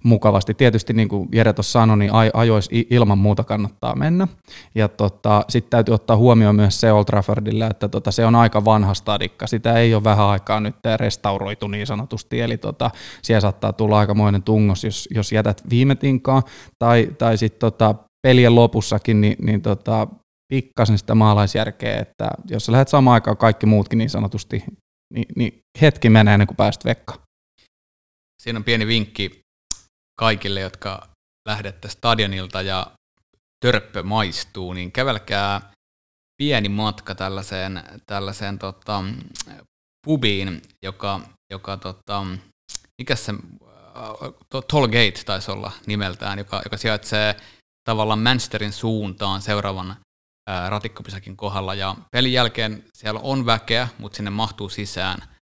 mukavasti. 0.04 0.54
Tietysti 0.54 0.94
niin 0.94 1.08
kuin 1.08 1.30
Jere 1.32 1.54
tuossa 1.54 1.72
sanoi, 1.72 1.98
niin 1.98 2.12
ajois 2.34 2.70
ilman 2.90 3.18
muuta 3.18 3.44
kannattaa 3.44 3.96
mennä. 3.96 4.28
Ja 4.76 4.88
tota, 4.88 5.46
sitten 5.50 5.70
täytyy 5.70 5.94
ottaa 5.94 6.18
huomioon 6.18 6.56
myös 6.56 6.82
se 6.82 6.92
Old 6.92 7.06
Traffordilla, 7.06 7.68
että 7.68 7.88
tota, 7.88 8.12
se 8.12 8.26
on 8.26 8.36
aika 8.36 8.66
vanha 8.66 8.94
stadikka. 8.94 9.48
Sitä 9.48 9.74
ei 9.74 9.96
ole 9.96 10.04
vähän 10.04 10.26
aikaa 10.26 10.60
nyt 10.60 10.76
restauroitu 10.98 11.68
niin 11.68 11.88
sanotusti, 11.88 12.42
eli 12.42 12.58
tota, 12.58 12.92
siellä 13.22 13.42
saattaa 13.42 13.74
tulla 13.74 14.00
aikamoinen 14.00 14.44
tungos, 14.44 14.84
jos, 14.84 15.08
jos 15.12 15.32
jätät 15.32 15.64
viime 15.70 15.96
tinkaan, 15.96 16.44
tai, 16.80 17.10
tai 17.18 17.38
sitten 17.38 17.60
tota, 17.60 17.96
pelien 18.28 18.56
lopussakin, 18.56 19.22
niin, 19.22 19.36
niin 19.42 19.62
tota, 19.62 20.08
pikkasen 20.54 20.98
sitä 20.98 21.16
maalaisjärkeä, 21.16 22.00
että 22.00 22.30
jos 22.50 22.66
sä 22.66 22.72
lähdet 22.72 22.88
samaan 22.88 23.14
aikaan 23.14 23.38
kaikki 23.38 23.66
muutkin 23.66 23.98
niin 23.98 24.10
sanotusti, 24.10 24.64
niin, 25.14 25.26
niin 25.36 25.60
hetki 25.82 26.10
menee 26.10 26.34
ennen 26.34 26.48
kuin 26.48 26.58
pääst 26.58 26.86
vekka. 26.86 27.22
Siinä 28.44 28.58
on 28.58 28.64
pieni 28.64 28.88
vinkki 28.88 29.40
kaikille, 30.20 30.60
jotka 30.60 31.08
lähdette 31.48 31.90
stadionilta 31.90 32.62
ja 32.62 32.92
törppö 33.66 34.04
maistuu, 34.04 34.74
niin 34.74 34.92
kävelkää 34.92 35.72
pieni 36.38 36.70
matka 36.70 37.16
tällaiseen, 37.16 37.84
tällaiseen 38.06 38.60
tota, 38.60 39.04
pubiin, 40.06 40.62
joka, 40.86 41.20
joka 41.54 41.78
tota, 41.78 42.26
mikä 43.02 43.16
se, 43.16 43.32
uh, 43.32 44.64
Tollgate 44.68 45.24
taisi 45.26 45.52
olla 45.52 45.72
nimeltään, 45.86 46.38
joka, 46.38 46.62
joka 46.64 46.78
sijaitsee 46.78 47.36
tavallaan 47.90 48.20
Manchesterin 48.20 48.74
suuntaan 48.74 49.42
seuraavan 49.42 49.96
ää, 50.48 50.70
ratikkopisakin 50.70 51.38
kohdalla. 51.38 51.74
Ja 51.74 51.96
pelin 52.12 52.34
jälkeen 52.34 52.84
siellä 52.94 53.20
on 53.24 53.46
väkeä, 53.46 53.88
mutta 53.98 54.16
sinne 54.16 54.30
mahtuu 54.32 54.70
sisään. 54.70 55.18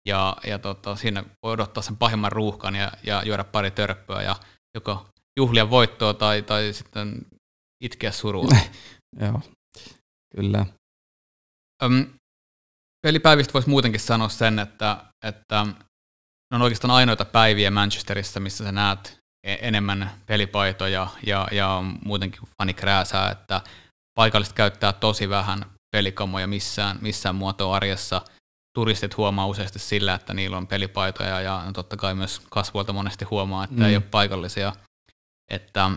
Ja, 0.09 0.37
ja 0.47 0.59
tota, 0.59 0.97
siinä 0.97 1.25
voi 1.43 1.53
odottaa 1.53 1.83
sen 1.83 1.97
pahimman 1.97 2.33
ruuhkan 2.33 2.75
ja, 2.75 2.93
ja 3.03 3.23
juoda 3.27 3.45
pari 3.45 3.71
törppöä 3.71 4.23
ja 4.23 4.37
joko 4.75 5.07
juhlia 5.39 5.71
voittoa 5.71 6.15
tai, 6.15 6.43
tai 6.43 6.73
sitten 6.73 7.27
itkeä 7.85 8.13
surua. 8.13 8.49
Joo, 9.21 9.41
kyllä. 10.37 10.67
Öm, 11.83 12.07
pelipäivistä 13.07 13.53
voisi 13.53 13.69
muutenkin 13.69 14.01
sanoa 14.01 14.29
sen, 14.29 14.59
että, 14.59 15.05
että 15.25 15.67
ne 16.51 16.55
on 16.57 16.63
oikeastaan 16.63 16.91
ainoita 16.91 17.25
päiviä 17.25 17.71
Manchesterissa, 17.71 18.41
missä 18.41 18.65
sä 18.65 18.73
näet 18.73 19.19
e-, 19.47 19.57
enemmän 19.61 20.11
pelipaitoja 20.27 21.09
ja, 21.27 21.49
ja 21.53 21.83
muutenkin 22.05 22.41
fani 22.59 22.75
krääsää, 22.75 23.31
että 23.31 23.61
paikalliset 24.15 24.55
käyttää 24.55 24.93
tosi 24.93 25.29
vähän 25.29 25.65
pelikamoja 25.97 26.47
missään, 26.47 26.99
missään 27.01 27.35
muotoa 27.35 27.77
arjessa– 27.77 28.21
turistit 28.75 29.17
huomaa 29.17 29.47
useasti 29.47 29.79
sillä, 29.79 30.15
että 30.15 30.35
niillä 30.35 30.57
on 30.57 30.67
pelipaitoja 30.67 31.41
ja 31.41 31.65
totta 31.75 31.97
kai 31.97 32.15
myös 32.15 32.43
kasvuilta 32.51 32.93
monesti 32.93 33.25
huomaa, 33.25 33.65
että 33.65 33.77
mm. 33.77 33.83
ei 33.83 33.97
ole 33.97 34.05
paikallisia. 34.11 34.73
Että 35.51 35.91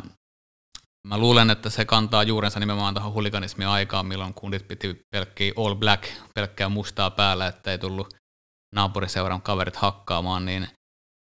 mä 1.07 1.17
luulen, 1.17 1.49
että 1.49 1.69
se 1.69 1.85
kantaa 1.85 2.23
juurensa 2.23 2.59
nimenomaan 2.59 2.93
tuohon 2.93 3.13
huliganismin 3.13 3.67
aikaan, 3.67 4.05
milloin 4.05 4.33
kundit 4.33 4.67
piti 4.67 5.01
pelkkiä 5.11 5.53
all 5.57 5.75
black, 5.75 6.03
pelkkää 6.33 6.69
mustaa 6.69 7.11
päällä, 7.11 7.47
että 7.47 7.71
ei 7.71 7.77
tullut 7.77 8.13
naapuriseuran 8.75 9.41
kaverit 9.41 9.75
hakkaamaan, 9.75 10.45
niin 10.45 10.67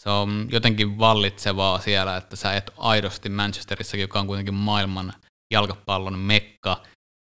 se 0.03 0.11
on 0.11 0.49
jotenkin 0.51 0.99
vallitsevaa 0.99 1.81
siellä, 1.81 2.17
että 2.17 2.37
sä 2.37 2.55
et 2.55 2.71
aidosti 2.77 3.29
Manchesterissakin, 3.29 4.01
joka 4.01 4.21
on 4.21 4.27
kuitenkin 4.27 4.55
maailman 4.55 5.13
jalkapallon 5.55 6.19
mekka, 6.19 6.83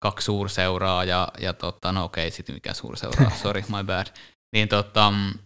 kaksi 0.02 0.24
suurseuraa 0.24 1.04
ja, 1.04 1.28
ja 1.40 1.52
tota, 1.52 1.92
no 1.92 2.04
okei, 2.04 2.26
okay, 2.26 2.36
sitten 2.36 2.54
mikä 2.54 2.74
suurseuraa, 2.74 3.30
sorry, 3.42 3.62
my 3.68 3.84
bad. 3.84 4.06
Niin 4.52 4.68
tota, 4.68 5.10
mm, 5.10 5.38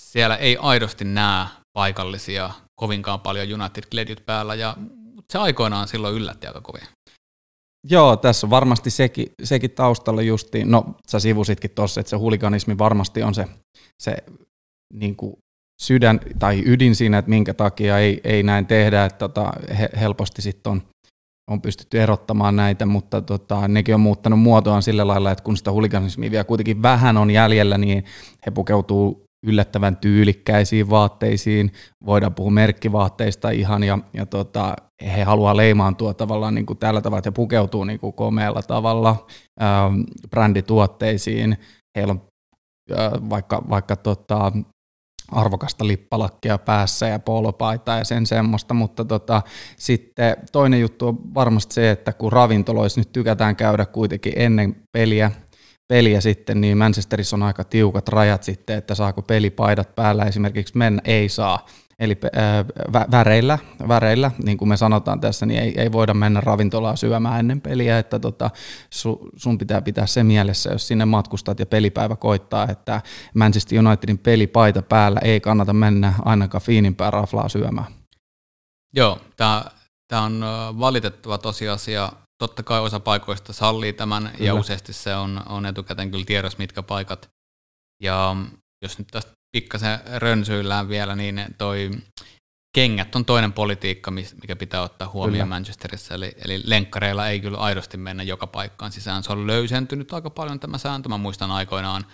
siellä 0.00 0.36
ei 0.36 0.56
aidosti 0.56 1.04
näe 1.04 1.46
paikallisia 1.72 2.50
kovinkaan 2.80 3.20
paljon 3.20 3.60
United 3.60 3.84
Gladiot 3.90 4.26
päällä 4.26 4.54
ja 4.54 4.76
se 5.32 5.38
aikoinaan 5.38 5.88
silloin 5.88 6.14
yllätti 6.14 6.46
aika 6.46 6.60
kovin. 6.60 6.86
Joo, 7.90 8.16
tässä 8.16 8.46
on 8.46 8.50
varmasti 8.50 8.90
sekin, 8.90 9.26
sekin 9.42 9.70
taustalla 9.70 10.22
justiin, 10.22 10.70
no 10.70 10.84
sä 11.08 11.20
sivusitkin 11.20 11.70
tuossa, 11.70 12.00
että 12.00 12.10
se 12.10 12.16
huliganismi 12.16 12.78
varmasti 12.78 13.22
on 13.22 13.34
se, 13.34 13.48
se 14.02 14.16
niin 14.94 15.16
kuin 15.16 15.36
sydän 15.82 16.20
tai 16.38 16.62
ydin 16.66 16.96
siinä, 16.96 17.18
että 17.18 17.28
minkä 17.28 17.54
takia 17.54 17.98
ei, 17.98 18.20
ei 18.24 18.42
näin 18.42 18.66
tehdä, 18.66 19.04
että 19.04 19.18
tota, 19.18 19.52
he, 19.78 19.88
helposti 20.00 20.42
sitten 20.42 20.70
on 20.70 20.82
on 21.50 21.62
pystytty 21.62 22.00
erottamaan 22.00 22.56
näitä, 22.56 22.86
mutta 22.86 23.20
tota, 23.20 23.68
nekin 23.68 23.94
on 23.94 24.00
muuttanut 24.00 24.40
muotoaan 24.40 24.82
sillä 24.82 25.06
lailla, 25.06 25.30
että 25.30 25.44
kun 25.44 25.56
sitä 25.56 25.72
huliganismia 25.72 26.30
vielä 26.30 26.44
kuitenkin 26.44 26.82
vähän 26.82 27.16
on 27.16 27.30
jäljellä, 27.30 27.78
niin 27.78 28.04
he 28.46 28.50
pukeutuu 28.50 29.26
yllättävän 29.46 29.96
tyylikkäisiin 29.96 30.90
vaatteisiin, 30.90 31.72
voidaan 32.06 32.34
puhua 32.34 32.50
merkkivaatteista 32.50 33.50
ihan, 33.50 33.82
ja, 33.82 33.98
ja 34.12 34.26
tota, 34.26 34.76
he 35.02 35.22
haluaa 35.24 35.56
leimaantua 35.56 36.14
tavallaan 36.14 36.54
niin 36.54 36.66
kuin 36.66 36.78
tällä 36.78 37.00
tavalla, 37.00 37.18
että 37.18 37.30
he 37.30 37.34
pukeutuu 37.34 37.84
niin 37.84 38.00
kuin 38.00 38.12
komealla 38.12 38.62
tavalla 38.62 39.26
ähm, 39.62 40.00
brändituotteisiin, 40.30 41.56
heillä 41.96 42.10
on 42.10 42.22
äh, 42.92 43.12
vaikka, 43.30 43.62
vaikka 43.70 43.96
tota, 43.96 44.52
arvokasta 45.32 45.86
lippalakkia 45.86 46.58
päässä 46.58 47.08
ja 47.08 47.18
polopaita 47.18 47.92
ja 47.92 48.04
sen 48.04 48.26
semmoista, 48.26 48.74
mutta 48.74 49.04
tota, 49.04 49.42
sitten 49.76 50.36
toinen 50.52 50.80
juttu 50.80 51.08
on 51.08 51.34
varmasti 51.34 51.74
se, 51.74 51.90
että 51.90 52.12
kun 52.12 52.32
ravintoloissa 52.32 53.00
nyt 53.00 53.12
tykätään 53.12 53.56
käydä 53.56 53.86
kuitenkin 53.86 54.32
ennen 54.36 54.76
peliä, 54.92 55.30
peliä 55.88 56.20
sitten, 56.20 56.60
niin 56.60 56.78
Manchesterissa 56.78 57.36
on 57.36 57.42
aika 57.42 57.64
tiukat 57.64 58.08
rajat 58.08 58.42
sitten, 58.42 58.78
että 58.78 58.94
saako 58.94 59.22
pelipaidat 59.22 59.94
päällä 59.94 60.24
esimerkiksi 60.24 60.76
mennä, 60.76 61.02
ei 61.04 61.28
saa. 61.28 61.66
Eli 61.98 62.18
äh, 62.24 62.66
väreillä, 63.10 63.58
väreillä, 63.88 64.30
niin 64.44 64.58
kuin 64.58 64.68
me 64.68 64.76
sanotaan 64.76 65.20
tässä, 65.20 65.46
niin 65.46 65.60
ei, 65.60 65.80
ei 65.80 65.92
voida 65.92 66.14
mennä 66.14 66.40
ravintolaa 66.40 66.96
syömään 66.96 67.40
ennen 67.40 67.60
peliä, 67.60 67.98
että 67.98 68.18
tota, 68.18 68.50
su, 68.90 69.28
sun 69.36 69.58
pitää 69.58 69.82
pitää 69.82 70.06
se 70.06 70.24
mielessä, 70.24 70.70
jos 70.72 70.88
sinne 70.88 71.04
matkustat 71.04 71.60
ja 71.60 71.66
pelipäivä 71.66 72.16
koittaa, 72.16 72.68
että 72.70 73.02
Manchester 73.34 73.78
Unitedin 73.78 74.18
pelipaita 74.18 74.82
päällä 74.82 75.20
ei 75.24 75.40
kannata 75.40 75.72
mennä 75.72 76.14
ainakaan 76.24 76.62
fiinimpää 76.62 77.10
raflaa 77.10 77.48
syömään. 77.48 77.94
Joo, 78.94 79.20
tämä 79.36 80.22
on 80.22 80.44
valitettava 80.80 81.38
tosiasia. 81.38 82.12
Totta 82.38 82.62
kai 82.62 82.80
osa 82.80 83.00
paikoista 83.00 83.52
sallii 83.52 83.92
tämän 83.92 84.30
kyllä. 84.32 84.46
ja 84.46 84.54
useasti 84.54 84.92
se 84.92 85.14
on, 85.14 85.42
on 85.48 85.66
etukäteen 85.66 86.10
kyllä 86.10 86.24
tiedossa, 86.24 86.58
mitkä 86.58 86.82
paikat. 86.82 87.28
Ja 88.02 88.36
jos 88.82 88.98
nyt 88.98 89.08
tästä 89.10 89.35
pikkasen 89.56 89.98
rönsyillään 90.16 90.88
vielä, 90.88 91.16
niin 91.16 91.44
toi 91.58 91.90
kengät 92.74 93.16
on 93.16 93.24
toinen 93.24 93.52
politiikka, 93.52 94.10
mikä 94.10 94.56
pitää 94.56 94.82
ottaa 94.82 95.08
huomioon 95.08 95.32
kyllä. 95.32 95.54
Manchesterissa. 95.54 96.14
Eli, 96.14 96.34
eli 96.44 96.62
lenkkareilla 96.64 97.28
ei 97.28 97.40
kyllä 97.40 97.58
aidosti 97.58 97.96
mennä 97.96 98.22
joka 98.22 98.46
paikkaan 98.46 98.92
sisään. 98.92 99.22
Se 99.22 99.32
on 99.32 99.46
löysentynyt 99.46 100.12
aika 100.12 100.30
paljon 100.30 100.60
tämä 100.60 100.78
sääntö. 100.78 101.08
Mä 101.08 101.18
muistan 101.18 101.50
aikoinaan, 101.50 102.06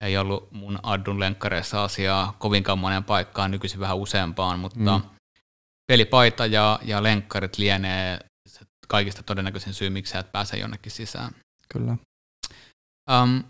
ei 0.00 0.16
ollut 0.16 0.52
mun 0.52 0.78
addun 0.82 1.20
lenkkareissa 1.20 1.84
asiaa 1.84 2.36
kovinkaan 2.38 2.78
monen 2.78 3.04
paikkaan, 3.04 3.50
nykyisin 3.50 3.80
vähän 3.80 3.96
useampaan, 3.96 4.58
mutta 4.58 4.98
mm. 4.98 5.02
pelipaita 5.86 6.46
ja, 6.46 6.78
ja 6.82 7.02
lenkkarit 7.02 7.58
lienee 7.58 8.18
kaikista 8.88 9.22
todennäköisin 9.22 9.74
syy, 9.74 9.90
miksi 9.90 10.18
et 10.18 10.32
pääse 10.32 10.56
jonnekin 10.56 10.92
sisään. 10.92 11.32
Kyllä. 11.72 11.96
Um, 13.10 13.44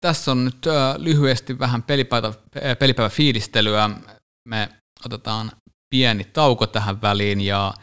tässä 0.00 0.30
on 0.30 0.44
nyt 0.44 0.66
lyhyesti 0.96 1.58
vähän 1.58 1.82
pelipäivä, 1.82 2.32
pelipäivä 2.78 3.08
fiilistelyä. 3.08 3.90
Me 4.48 4.68
otetaan 5.06 5.52
pieni 5.94 6.24
tauko 6.24 6.66
tähän 6.66 7.02
väliin 7.02 7.40
ja 7.40 7.74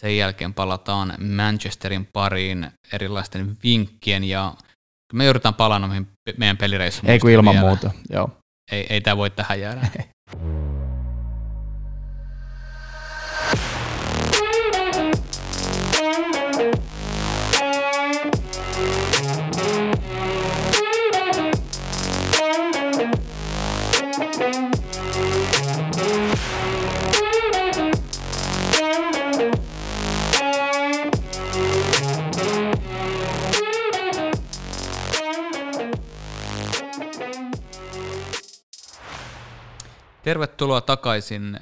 sen 0.00 0.16
jälkeen 0.16 0.54
palataan 0.54 1.14
Manchesterin 1.36 2.08
pariin 2.12 2.70
erilaisten 2.92 3.56
vinkkien 3.62 4.24
ja 4.24 4.54
me 5.12 5.24
joudutaan 5.24 5.54
palaamaan 5.54 6.06
meidän 6.36 6.56
pelireissuun. 6.56 7.10
Ei 7.10 7.18
kun 7.18 7.30
ilman 7.30 7.54
vielä. 7.54 7.66
muuta, 7.66 7.90
joo. 8.10 8.30
Ei, 8.72 8.86
ei 8.90 9.00
tämä 9.00 9.16
voi 9.16 9.30
tähän 9.30 9.60
jäädä. 9.60 9.88
Tervetuloa 40.26 40.80
takaisin. 40.80 41.58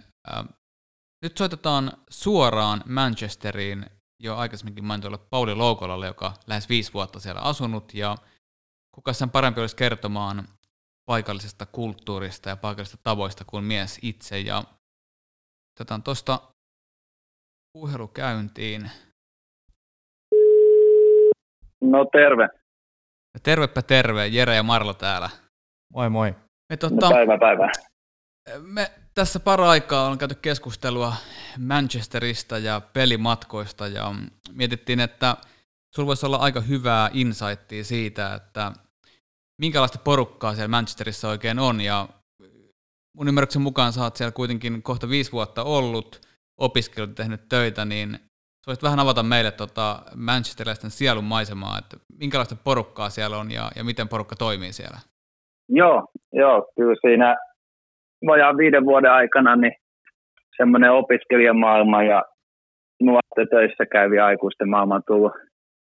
Nyt 1.22 1.38
soitetaan 1.38 1.92
suoraan 2.10 2.82
Manchesteriin 2.88 3.86
jo 4.22 4.36
aikaisemminkin 4.36 4.84
mainitulle 4.84 5.18
Pauli 5.30 5.54
Loukolalle, 5.54 6.06
joka 6.06 6.32
lähes 6.46 6.68
viisi 6.68 6.92
vuotta 6.92 7.20
siellä 7.20 7.40
asunut, 7.40 7.94
ja 7.94 8.16
kuka 8.94 9.12
sen 9.12 9.30
parempi 9.30 9.60
olisi 9.60 9.76
kertomaan 9.76 10.48
paikallisesta 11.06 11.66
kulttuurista 11.66 12.48
ja 12.48 12.56
paikallisista 12.56 12.98
tavoista 13.02 13.44
kuin 13.46 13.64
mies 13.64 13.98
itse, 14.02 14.40
ja 14.40 14.62
otetaan 15.76 16.02
tuosta 16.02 16.40
puhelu 17.72 18.08
käyntiin. 18.08 18.90
No 21.80 22.04
terve. 22.12 22.48
Tervepä 23.42 23.82
terve, 23.82 24.26
Jere 24.26 24.54
ja 24.54 24.62
Marlo 24.62 24.94
täällä. 24.94 25.30
Moi 25.94 26.10
moi. 26.10 26.34
Me, 26.70 26.76
tota, 26.76 27.06
no, 27.06 27.10
päivä 27.10 27.38
päivä. 27.38 27.93
Me 28.62 28.90
tässä 29.14 29.40
para-aikaa 29.40 30.08
on 30.08 30.18
käyty 30.18 30.34
keskustelua 30.34 31.12
Manchesterista 31.58 32.58
ja 32.58 32.80
pelimatkoista 32.92 33.86
ja 33.88 34.14
mietittiin, 34.52 35.00
että 35.00 35.36
sulla 35.94 36.06
voisi 36.06 36.26
olla 36.26 36.36
aika 36.36 36.60
hyvää 36.60 37.10
insightia 37.12 37.84
siitä, 37.84 38.34
että 38.34 38.72
minkälaista 39.60 39.98
porukkaa 40.04 40.54
siellä 40.54 40.68
Manchesterissa 40.68 41.28
oikein 41.28 41.58
on 41.58 41.80
ja 41.80 42.08
mun 43.16 43.28
ymmärryksen 43.28 43.62
mukaan 43.62 43.92
sä 43.92 44.02
oot 44.02 44.16
siellä 44.16 44.32
kuitenkin 44.32 44.82
kohta 44.82 45.08
viisi 45.08 45.32
vuotta 45.32 45.62
ollut, 45.62 46.20
opiskellut 46.60 47.14
tehnyt 47.14 47.48
töitä, 47.48 47.84
niin 47.84 48.18
voisit 48.66 48.82
vähän 48.82 49.00
avata 49.00 49.22
meille 49.22 49.50
tota 49.50 50.02
manchesterilaisten 50.16 50.90
sielun 50.90 51.24
maisemaa, 51.24 51.78
että 51.78 51.96
minkälaista 52.18 52.56
porukkaa 52.64 53.10
siellä 53.10 53.38
on 53.38 53.50
ja, 53.50 53.70
ja 53.76 53.84
miten 53.84 54.08
porukka 54.08 54.36
toimii 54.36 54.72
siellä? 54.72 54.98
Joo, 55.68 56.06
joo, 56.32 56.66
kyllä 56.76 56.94
siinä 57.00 57.36
vajaan 58.26 58.56
viiden 58.56 58.84
vuoden 58.84 59.12
aikana 59.12 59.56
niin 59.56 59.72
semmoinen 60.56 60.92
opiskelijamaailma 60.92 62.02
ja 62.02 62.22
nuorten 63.02 63.48
töissä 63.50 63.86
käyvi 63.86 64.18
aikuisten 64.18 64.68
maailma 64.68 64.94
on 64.94 65.02
tullut, 65.06 65.32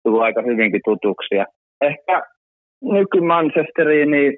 tullut 0.03 0.21
aika 0.21 0.41
hyvinkin 0.41 0.81
tutuksi. 0.85 1.35
Ja 1.35 1.45
ehkä 1.81 2.21
nyky 2.81 3.21
Manchesteriin, 3.21 4.11
niin 4.11 4.37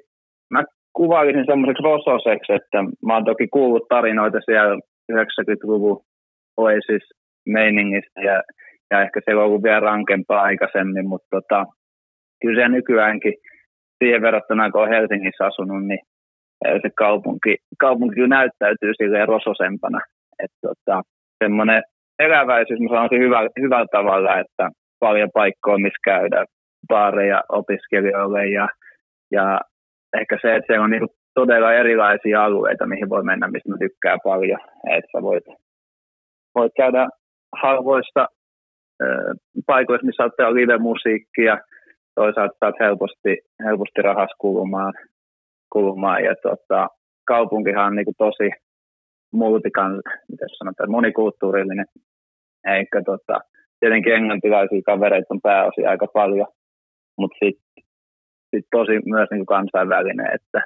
mä 0.50 0.64
kuvailisin 0.92 1.46
semmoiseksi 1.46 1.82
rososeksi, 1.82 2.52
että 2.52 2.78
mä 3.06 3.14
oon 3.14 3.24
toki 3.24 3.48
kuullut 3.48 3.88
tarinoita 3.88 4.38
siellä 4.44 4.78
90-luvun 5.12 6.04
Oasis 6.56 7.08
meiningistä 7.46 8.20
ja, 8.20 8.42
ja 8.90 9.02
ehkä 9.02 9.20
se 9.24 9.36
on 9.36 9.44
ollut 9.44 9.62
vielä 9.62 9.80
rankempaa 9.80 10.42
aikaisemmin, 10.42 11.08
mutta 11.08 11.26
tota, 11.30 11.66
kyllä 12.42 12.62
se 12.62 12.68
nykyäänkin 12.68 13.34
siihen 13.98 14.22
verrattuna, 14.22 14.70
kun 14.70 14.82
on 14.82 14.88
Helsingissä 14.88 15.46
asunut, 15.46 15.86
niin 15.86 16.00
se 16.82 16.90
kaupunki, 16.96 17.56
kaupunki 17.78 18.26
näyttäytyy 18.26 18.92
silleen 18.94 19.28
rososempana. 19.28 20.00
Että 20.42 20.56
tota, 20.62 21.02
semmoinen 21.44 21.82
eläväisyys, 22.18 22.80
mä 22.80 22.88
sanoisin 22.88 23.20
hyvä, 23.20 23.40
hyvällä 23.60 23.86
tavalla, 23.92 24.38
että 24.38 24.70
paljon 24.98 25.30
paikkoja, 25.34 25.78
missä 25.78 25.98
käydä, 26.04 26.44
baareja 26.88 27.42
opiskelijoille 27.48 28.46
ja, 28.46 28.68
ja 29.30 29.60
ehkä 30.20 30.38
se, 30.42 30.56
että 30.56 30.66
siellä 30.66 30.84
on 30.84 30.90
niin 30.90 31.08
todella 31.34 31.72
erilaisia 31.72 32.44
alueita, 32.44 32.86
mihin 32.86 33.08
voi 33.08 33.24
mennä, 33.24 33.48
mistä 33.48 33.70
mä 33.70 33.76
tykkään 33.78 34.18
paljon. 34.24 34.60
Että 34.90 35.10
sä 35.12 35.22
voit, 35.22 35.44
voit 36.54 36.72
käydä 36.76 37.08
harvoissa 37.62 38.20
äh, 39.02 39.36
paikoissa, 39.66 40.06
missä 40.06 40.22
saattaa 40.22 40.54
live-musiikkia, 40.54 41.58
toisaalta 42.14 42.56
saat 42.60 42.74
helposti, 42.80 43.38
helposti 43.64 44.02
rahas 44.02 44.30
kulumaan, 44.38 44.92
kulumaan 45.72 46.24
ja 46.24 46.34
tota, 46.42 46.88
kaupunkihan 47.26 47.86
on 47.86 47.96
niin 47.96 48.18
tosi 48.18 48.48
multikan, 49.32 50.02
miten 50.30 50.48
sanotaan, 50.58 50.90
monikulttuurillinen, 50.90 51.86
eikä 52.66 53.02
tota, 53.06 53.40
tietenkin 53.80 54.14
englantilaisia 54.14 54.82
kavereita 54.86 55.34
on 55.34 55.40
pääosin 55.40 55.88
aika 55.88 56.06
paljon, 56.06 56.46
mutta 57.18 57.38
sitten 57.44 57.84
sit 58.50 58.66
tosi 58.70 58.92
myös 59.14 59.28
niin 59.30 59.46
kansainvälinen, 59.46 60.26
että, 60.34 60.60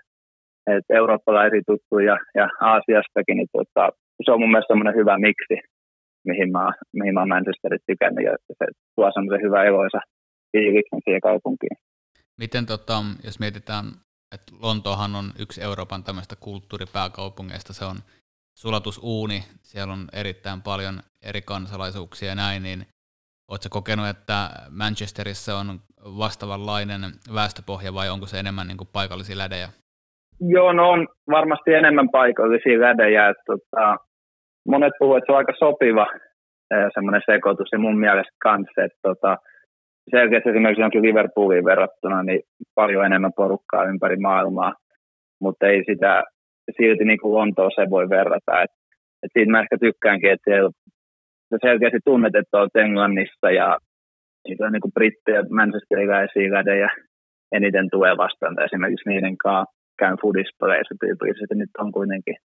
että 0.76 0.94
eurooppalaisia 0.94 1.62
tuttuja 1.66 2.16
ja 2.34 2.48
Aasiastakin, 2.60 3.36
niin 3.36 3.52
tota, 3.52 3.88
se 4.24 4.32
on 4.32 4.40
mun 4.40 4.50
mielestä 4.50 4.72
semmoinen 4.72 5.00
hyvä 5.00 5.18
miksi, 5.18 5.56
mihin 6.24 6.52
mä, 6.52 6.72
mihin 6.92 7.14
mä 7.14 7.26
Manchesterit 7.26 7.82
tykännyt, 7.86 8.24
ja 8.24 8.36
se 8.58 8.64
tuo 8.94 9.10
semmoisen 9.14 9.46
hyvä 9.46 9.64
eloisa 9.64 9.98
fiiliksen 10.52 11.00
siihen 11.04 11.20
kaupunkiin. 11.20 11.76
Miten, 12.38 12.66
tota, 12.66 12.96
jos 13.24 13.40
mietitään, 13.40 13.84
että 14.34 14.52
Lontoohan 14.62 15.14
on 15.14 15.24
yksi 15.38 15.62
Euroopan 15.62 16.04
tämmöistä 16.04 16.36
kulttuuripääkaupungeista, 16.40 17.72
se 17.72 17.84
on 17.84 17.96
sulatusuuni, 18.54 19.44
siellä 19.62 19.92
on 19.92 20.08
erittäin 20.12 20.62
paljon 20.62 21.00
eri 21.22 21.42
kansalaisuuksia 21.42 22.28
ja 22.28 22.34
näin, 22.34 22.62
niin 22.62 22.86
Oletko 23.50 23.68
kokenut, 23.78 24.08
että 24.14 24.38
Manchesterissa 24.80 25.52
on 25.60 25.68
vastaavanlainen 26.22 27.02
väestöpohja 27.34 27.94
vai 27.94 28.08
onko 28.10 28.26
se 28.26 28.38
enemmän 28.38 28.66
niin 28.66 28.76
kuin 28.76 28.94
paikallisia 28.98 29.38
lädejä? 29.38 29.68
Joo, 30.40 30.72
no 30.72 30.90
on 30.90 31.08
varmasti 31.30 31.74
enemmän 31.74 32.08
paikallisia 32.10 32.80
lädejä. 32.80 33.28
Että, 33.28 33.42
tota, 33.46 33.96
monet 34.68 34.92
puhuvat, 34.98 35.18
että 35.18 35.26
se 35.26 35.32
on 35.32 35.38
aika 35.38 35.52
sopiva 35.58 36.06
semmoinen 36.94 37.22
sekoitus 37.26 37.68
ja 37.72 37.78
mun 37.78 37.98
mielestä 37.98 38.36
kanssa, 38.42 38.84
että 38.84 38.98
tota, 39.02 39.36
selkeästi 40.10 40.48
esimerkiksi 40.50 40.80
jonkin 40.80 41.02
Liverpooliin 41.02 41.64
verrattuna 41.64 42.22
niin 42.22 42.42
paljon 42.74 43.06
enemmän 43.06 43.32
porukkaa 43.36 43.84
ympäri 43.84 44.16
maailmaa, 44.16 44.72
mutta 45.40 45.66
ei 45.66 45.84
sitä 45.86 46.24
silti 46.76 47.04
niin 47.04 47.20
kuin 47.20 47.34
Lontooseen 47.34 47.90
voi 47.90 48.08
verrata. 48.08 48.62
Et, 48.62 48.70
et 49.22 49.30
siitä 49.32 49.50
mä 49.50 49.60
ehkä 49.60 49.76
tykkäänkin, 49.80 50.30
että 50.30 50.50
siellä 50.50 50.70
sä 51.50 51.56
selkeästi 51.60 51.98
tunnet, 52.04 52.34
että 52.34 52.58
olet 52.58 52.76
Englannissa 52.76 53.50
ja 53.50 53.78
niitä 54.48 54.66
on 54.66 54.72
niin 54.72 54.80
kuin 54.80 54.92
brittejä, 54.92 55.42
manchesteriläisiä 55.50 56.76
ja 56.84 56.88
eniten 57.52 57.88
tulee 57.90 58.16
vastaan. 58.16 58.64
Esimerkiksi 58.64 59.08
niiden 59.08 59.36
kanssa 59.38 59.74
käyn 59.98 60.16
foodispaleissa 60.22 60.94
tyypillisesti, 61.00 61.54
nyt 61.54 61.70
on 61.78 61.92
kuitenkin 61.92 62.36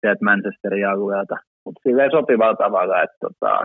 sieltä 0.00 0.24
Manchesterin 0.24 0.88
alueelta. 0.88 1.36
Mutta 1.64 1.80
silleen 1.82 2.10
sopivalla 2.10 2.56
tavalla, 2.56 3.02
että 3.02 3.16
tota, 3.20 3.64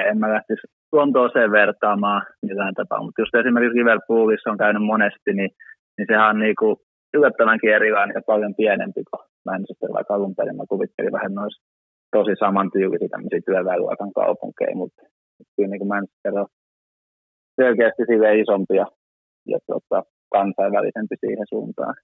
en 0.00 0.18
mä 0.18 0.32
lähtisi 0.34 0.66
Lontooseen 0.92 1.52
vertaamaan 1.52 2.22
millään 2.42 2.74
tapaa. 2.74 3.02
Mutta 3.02 3.22
just 3.22 3.34
esimerkiksi 3.34 3.78
Liverpoolissa 3.78 4.50
on 4.50 4.58
käynyt 4.58 4.82
monesti, 4.82 5.32
niin, 5.32 5.50
niin 5.98 6.06
sehän 6.10 6.30
on 6.30 6.38
niinku 6.38 6.68
yllättävänkin 7.14 7.74
erilainen 7.74 8.14
ja 8.14 8.22
paljon 8.26 8.54
pienempi 8.54 9.02
kuin 9.10 9.22
Manchester, 9.44 9.90
vaikka 9.92 10.14
alun 10.14 10.34
perin 10.34 10.56
mä 10.56 10.64
kuvittelin 10.68 11.12
vähän 11.12 11.34
noissa 11.34 11.62
tosi 12.16 12.34
samantyyppisiä 12.38 13.08
tämmöisiä 13.08 13.40
työväenluokan 13.46 14.12
kaupunkeja, 14.12 14.76
mutta 14.76 15.02
kyllä 15.56 15.68
niin 15.70 15.80
kuin 15.80 15.92
Manchester 15.94 16.38
on 16.38 16.46
selkeästi 17.60 18.02
sille 18.06 18.38
isompi 18.38 18.76
ja, 18.76 18.86
ja 19.46 19.58
tota, 19.66 20.02
kansainvälisempi 20.32 21.16
siihen 21.20 21.46
suuntaan. 21.48 21.94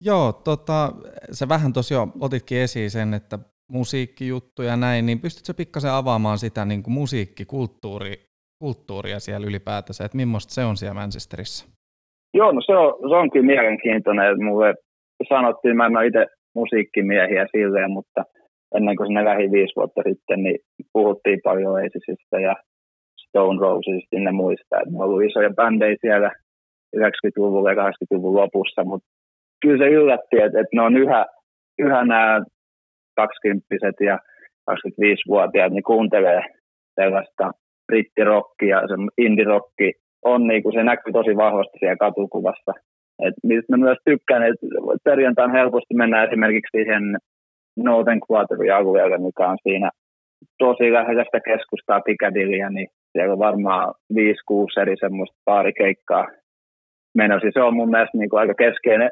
Joo, 0.00 0.32
tota, 0.32 0.92
se 1.30 1.48
vähän 1.48 1.72
tosiaan 1.72 2.12
otitkin 2.20 2.58
esiin 2.58 2.90
sen, 2.90 3.14
että 3.14 3.38
musiikkijuttu 3.74 4.62
ja 4.62 4.76
näin, 4.76 5.06
niin 5.06 5.20
pystytkö 5.20 5.52
pikkasen 5.56 5.90
avaamaan 5.90 6.38
sitä 6.38 6.64
niin 6.64 6.82
kuin 6.82 6.94
musiikkikulttuuri, 6.94 8.14
kulttuuria 8.62 9.20
siellä 9.20 9.46
ylipäätänsä, 9.46 10.04
että 10.04 10.16
millaista 10.16 10.54
se 10.54 10.64
on 10.64 10.76
siellä 10.76 11.00
Manchesterissa? 11.00 11.68
Joo, 12.34 12.52
no 12.52 12.60
se 12.66 12.76
on, 12.76 12.90
se 13.10 13.14
on 13.16 13.30
kyllä 13.30 13.46
mielenkiintoinen, 13.46 14.30
että 14.30 14.44
mulle 14.44 14.74
sanottiin, 15.28 15.76
mä 15.76 15.86
en 15.86 15.96
ole 15.96 16.06
itse 16.06 16.26
musiikkimiehiä 16.54 17.46
silleen, 17.56 17.90
mutta 17.90 18.24
ennen 18.76 18.96
kuin 18.96 19.06
sinne 19.06 19.24
lähi 19.24 19.52
viisi 19.52 19.76
vuotta 19.76 20.00
sitten, 20.08 20.42
niin 20.42 20.58
puhuttiin 20.92 21.40
paljon 21.44 21.72
Oasisista 21.72 22.36
ja 22.48 22.54
Stone 23.22 23.60
Rosesista 23.60 24.16
ne 24.18 24.32
muista. 24.32 24.76
Että 24.76 24.90
ne 24.90 24.96
on 24.98 25.04
ollut 25.04 25.24
isoja 25.24 25.50
bändejä 25.50 25.96
siellä 26.00 26.30
90-luvulla 26.96 27.72
ja 27.72 27.82
80-luvun 27.90 28.34
lopussa, 28.34 28.84
mutta 28.84 29.08
kyllä 29.62 29.84
se 29.84 29.90
yllätti, 29.90 30.36
että, 30.44 30.60
että 30.60 30.76
ne 30.76 30.82
on 30.82 30.96
yhä, 30.96 31.26
yhä 31.78 32.04
nämä 32.04 32.40
20 33.16 34.04
ja 34.04 34.18
25-vuotiaat 34.70 35.72
niin 35.72 35.82
kuuntelee 35.82 36.42
sellaista 37.00 37.50
brittirokkia, 37.86 38.80
se 38.80 38.94
indie-rokki 39.18 39.92
on 40.24 40.46
niin 40.46 40.62
kuin 40.62 40.74
se 40.74 40.82
näkyy 40.82 41.12
tosi 41.12 41.36
vahvasti 41.36 41.78
siellä 41.78 41.96
katukuvassa. 41.96 42.72
Et 43.26 43.34
mistä 43.42 43.72
mä 43.72 43.84
myös 43.84 43.98
tykkään, 44.04 44.42
että 44.42 44.66
perjantaina 45.04 45.52
helposti 45.52 45.94
mennään 45.94 46.28
esimerkiksi 46.28 46.76
siihen 46.76 47.02
Northern 47.76 48.20
Quarterin 48.30 48.74
alueelle, 48.74 49.18
mikä 49.18 49.48
on 49.48 49.58
siinä 49.62 49.90
tosi 50.58 50.92
lähellä 50.92 51.24
sitä 51.24 51.40
keskustaa 51.40 52.00
Piccadillyä, 52.00 52.70
niin 52.70 52.88
siellä 53.12 53.32
on 53.32 53.38
varmaan 53.38 53.94
5-6 54.12 54.16
eri 54.82 54.96
semmoista 55.00 55.36
paarikeikkaa 55.44 56.26
menossa. 57.14 57.48
Se 57.52 57.62
on 57.62 57.76
mun 57.76 57.90
mielestä 57.90 58.18
niin 58.18 58.30
kuin 58.30 58.40
aika 58.40 58.54
keskeinen, 58.54 59.10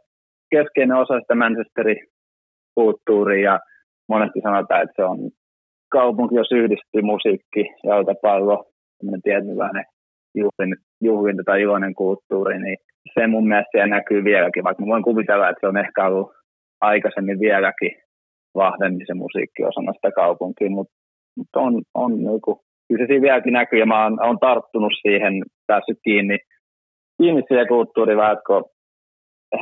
keskeinen 0.51 0.97
osa 0.97 1.21
sitä 1.21 1.35
Manchesterin 1.35 2.07
kulttuuria 2.75 3.51
ja 3.51 3.61
monesti 4.09 4.41
sanotaan, 4.43 4.83
että 4.83 4.97
se 4.97 5.05
on 5.05 5.19
kaupunki, 5.93 6.35
jos 6.35 6.53
yhdistyy 6.53 7.03
musiikki, 7.03 7.65
jalkapallo, 7.85 8.65
tietynlainen 9.23 9.85
juhlin, 10.35 10.77
juhlinta 11.01 11.43
tai 11.47 11.63
iloinen 11.63 11.95
kulttuuri, 11.95 12.59
niin 12.59 12.77
se 13.15 13.27
mun 13.27 13.49
mielestä 13.49 13.69
siellä 13.73 13.97
näkyy 13.97 14.25
vieläkin, 14.25 14.65
vaikka 14.65 14.87
voin 14.87 15.03
kuvitella, 15.03 15.49
että 15.49 15.61
se 15.61 15.67
on 15.67 15.77
ehkä 15.77 16.07
ollut 16.07 16.31
aikaisemmin 16.81 17.41
vieläkin 17.41 17.91
vahvemmin 18.55 19.07
se 19.07 19.15
musiikki 19.15 19.65
osana 19.65 19.93
sitä 19.93 20.11
kaupunkia, 20.11 20.71
mutta 20.71 20.95
mut 21.37 21.49
on, 21.57 21.83
on 21.95 22.13
niinku, 22.17 22.61
kyllä 22.89 23.03
se 23.03 23.07
siinä 23.07 23.23
vieläkin 23.23 23.53
näkyy 23.53 23.79
ja 23.79 23.87
mä 23.87 24.05
oon, 24.05 24.27
oon 24.27 24.39
tarttunut 24.39 24.93
siihen, 25.03 25.33
päässyt 25.67 25.99
kiinni, 26.05 26.39
kiinni 27.19 27.43
siihen 27.49 27.69
kulttuuriin 27.69 28.19
vähän, 28.19 28.37
kun 28.47 28.65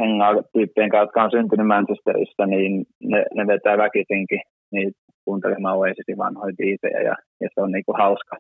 hengaa 0.01 0.43
tyyppien 0.53 0.91
kanssa, 0.91 1.03
jotka 1.03 1.23
on 1.23 1.31
syntynyt 1.31 1.67
Manchesterissa, 1.67 2.47
niin 2.47 2.87
ne, 3.11 3.25
ne 3.35 3.47
vetää 3.47 3.79
väkisinkin 3.79 4.43
niin 4.73 4.93
kuuntelemaan 5.25 5.79
Oasisin 5.79 6.19
vanhoja 6.19 6.55
biisejä 6.59 7.01
ja, 7.01 7.17
ja 7.41 7.49
se 7.55 7.61
on 7.61 7.73
niinku 7.73 7.93
hauska, 7.99 8.37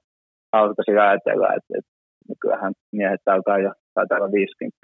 hauska 0.52 0.82
sillä 0.82 1.08
ajatella, 1.08 1.48
että, 1.56 1.72
että 1.78 1.90
nykyään 2.28 2.72
miehet 2.92 3.20
alkaa 3.26 3.58
jo, 3.58 3.72
taitaa 3.94 4.18
olla 4.18 4.32
50 4.32 4.78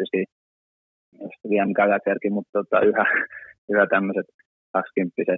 Liam 1.44 1.72
Gallagherkin, 1.72 2.32
mutta 2.32 2.50
tota, 2.52 2.80
yhä, 2.80 3.04
yhä 3.72 3.86
tämmöiset 3.86 4.26
20 4.72 5.36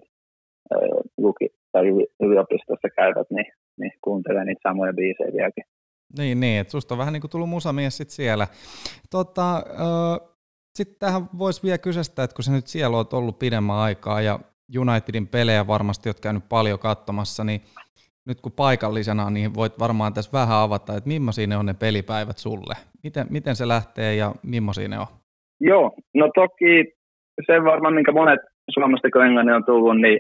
luki 1.19 1.49
tai 1.73 1.85
yliopistossa 2.23 2.89
käyvät, 2.97 3.27
niin, 3.31 3.53
niin 3.81 3.93
kuuntelee 4.05 4.45
niitä 4.45 4.69
samoja 4.69 4.93
biisejä 4.93 5.33
vieläkin. 5.33 5.65
Niin, 6.19 6.41
niin 6.41 6.61
että 6.61 6.71
susta 6.71 6.95
on 6.95 6.99
vähän 6.99 7.13
niin 7.13 7.21
kuin 7.21 7.31
tullut 7.31 7.49
musamies 7.49 7.97
sit 7.97 8.11
siellä. 8.11 8.47
Tota, 9.11 9.57
äh, 9.57 10.38
sitten 10.79 10.99
tähän 10.99 11.23
voisi 11.39 11.63
vielä 11.63 11.79
kysästä, 11.79 12.23
että 12.23 12.37
kun 12.37 12.45
sä 12.45 12.53
nyt 12.53 12.67
siellä 12.67 12.97
oot 12.97 13.13
ollut 13.13 13.39
pidemmän 13.39 13.77
aikaa 13.77 14.21
ja 14.29 14.35
Unitedin 14.83 15.29
pelejä 15.29 15.67
varmasti 15.67 16.09
oot 16.09 16.21
käynyt 16.21 16.49
paljon 16.49 16.79
katsomassa, 16.79 17.45
niin 17.45 17.61
nyt 18.29 18.41
kun 18.41 18.61
paikallisena, 18.65 19.31
niin 19.31 19.55
voit 19.55 19.77
varmaan 19.85 20.15
tässä 20.15 20.39
vähän 20.41 20.59
avata, 20.67 20.97
että 20.97 21.13
millaisia 21.15 21.47
ne 21.47 21.57
on 21.57 21.67
ne 21.67 21.75
pelipäivät 21.85 22.39
sulle. 22.39 22.75
Miten, 23.05 23.27
miten 23.31 23.57
se 23.57 23.69
lähtee 23.69 24.15
ja 24.15 24.29
millaisia 24.53 24.89
ne 24.89 24.99
on? 24.99 25.11
Joo, 25.61 25.87
no 26.15 26.31
toki 26.35 26.75
se 27.47 27.65
varmaan, 27.65 27.95
minkä 27.95 28.13
monet 28.13 28.41
Suomesta 28.75 29.11
kun 29.11 29.25
Englannin 29.27 29.55
on 29.55 29.65
tullut, 29.65 30.01
niin 30.01 30.19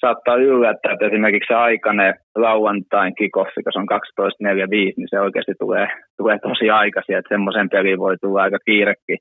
saattaa 0.00 0.36
yllättää, 0.36 0.92
että 0.92 1.06
esimerkiksi 1.06 1.48
se 1.48 1.54
aikainen 1.54 2.14
lauantain 2.36 3.14
kikoffi, 3.14 3.62
kun 3.62 3.72
se 3.72 3.78
on 3.78 3.92
12.45, 3.92 4.68
niin 4.96 5.08
se 5.10 5.20
oikeasti 5.20 5.54
tulee, 5.58 5.86
tulee 6.16 6.38
tosi 6.38 6.70
aikaisin, 6.70 7.16
että 7.16 7.34
semmoisen 7.34 7.68
peliin 7.70 7.98
voi 7.98 8.16
tulla 8.16 8.42
aika 8.42 8.58
kiirekin, 8.64 9.18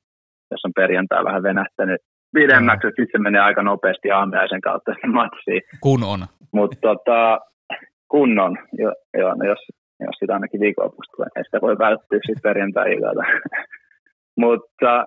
jos 0.52 0.66
on 0.66 0.72
perjantai 0.76 1.24
vähän 1.24 1.44
venähtänyt 1.44 2.02
pidemmäksi, 2.34 2.88
että 2.88 3.02
sitten 3.02 3.20
se 3.20 3.24
menee 3.24 3.42
aika 3.42 3.64
nopeasti 3.64 4.12
aamiaisen 4.12 4.62
kautta 4.62 4.94
sinne 4.94 5.14
matsiin. 5.14 5.62
Kun 5.82 6.04
on. 6.04 6.20
Mutta 6.54 6.78
tota, 6.82 7.40
kunnon, 8.12 8.58
jo, 8.74 8.94
joo, 9.18 9.34
no 9.36 9.46
jos, 9.46 9.60
jos 10.00 10.16
sitä 10.20 10.34
ainakin 10.34 10.60
viikonlopuksi 10.60 11.12
tulee, 11.12 11.30
niin 11.36 11.46
sitä 11.46 11.62
voi 11.62 11.78
välttyä 11.78 12.20
sitten 12.26 12.48
perjantai-illalta. 12.50 13.24
Mutta 14.44 15.06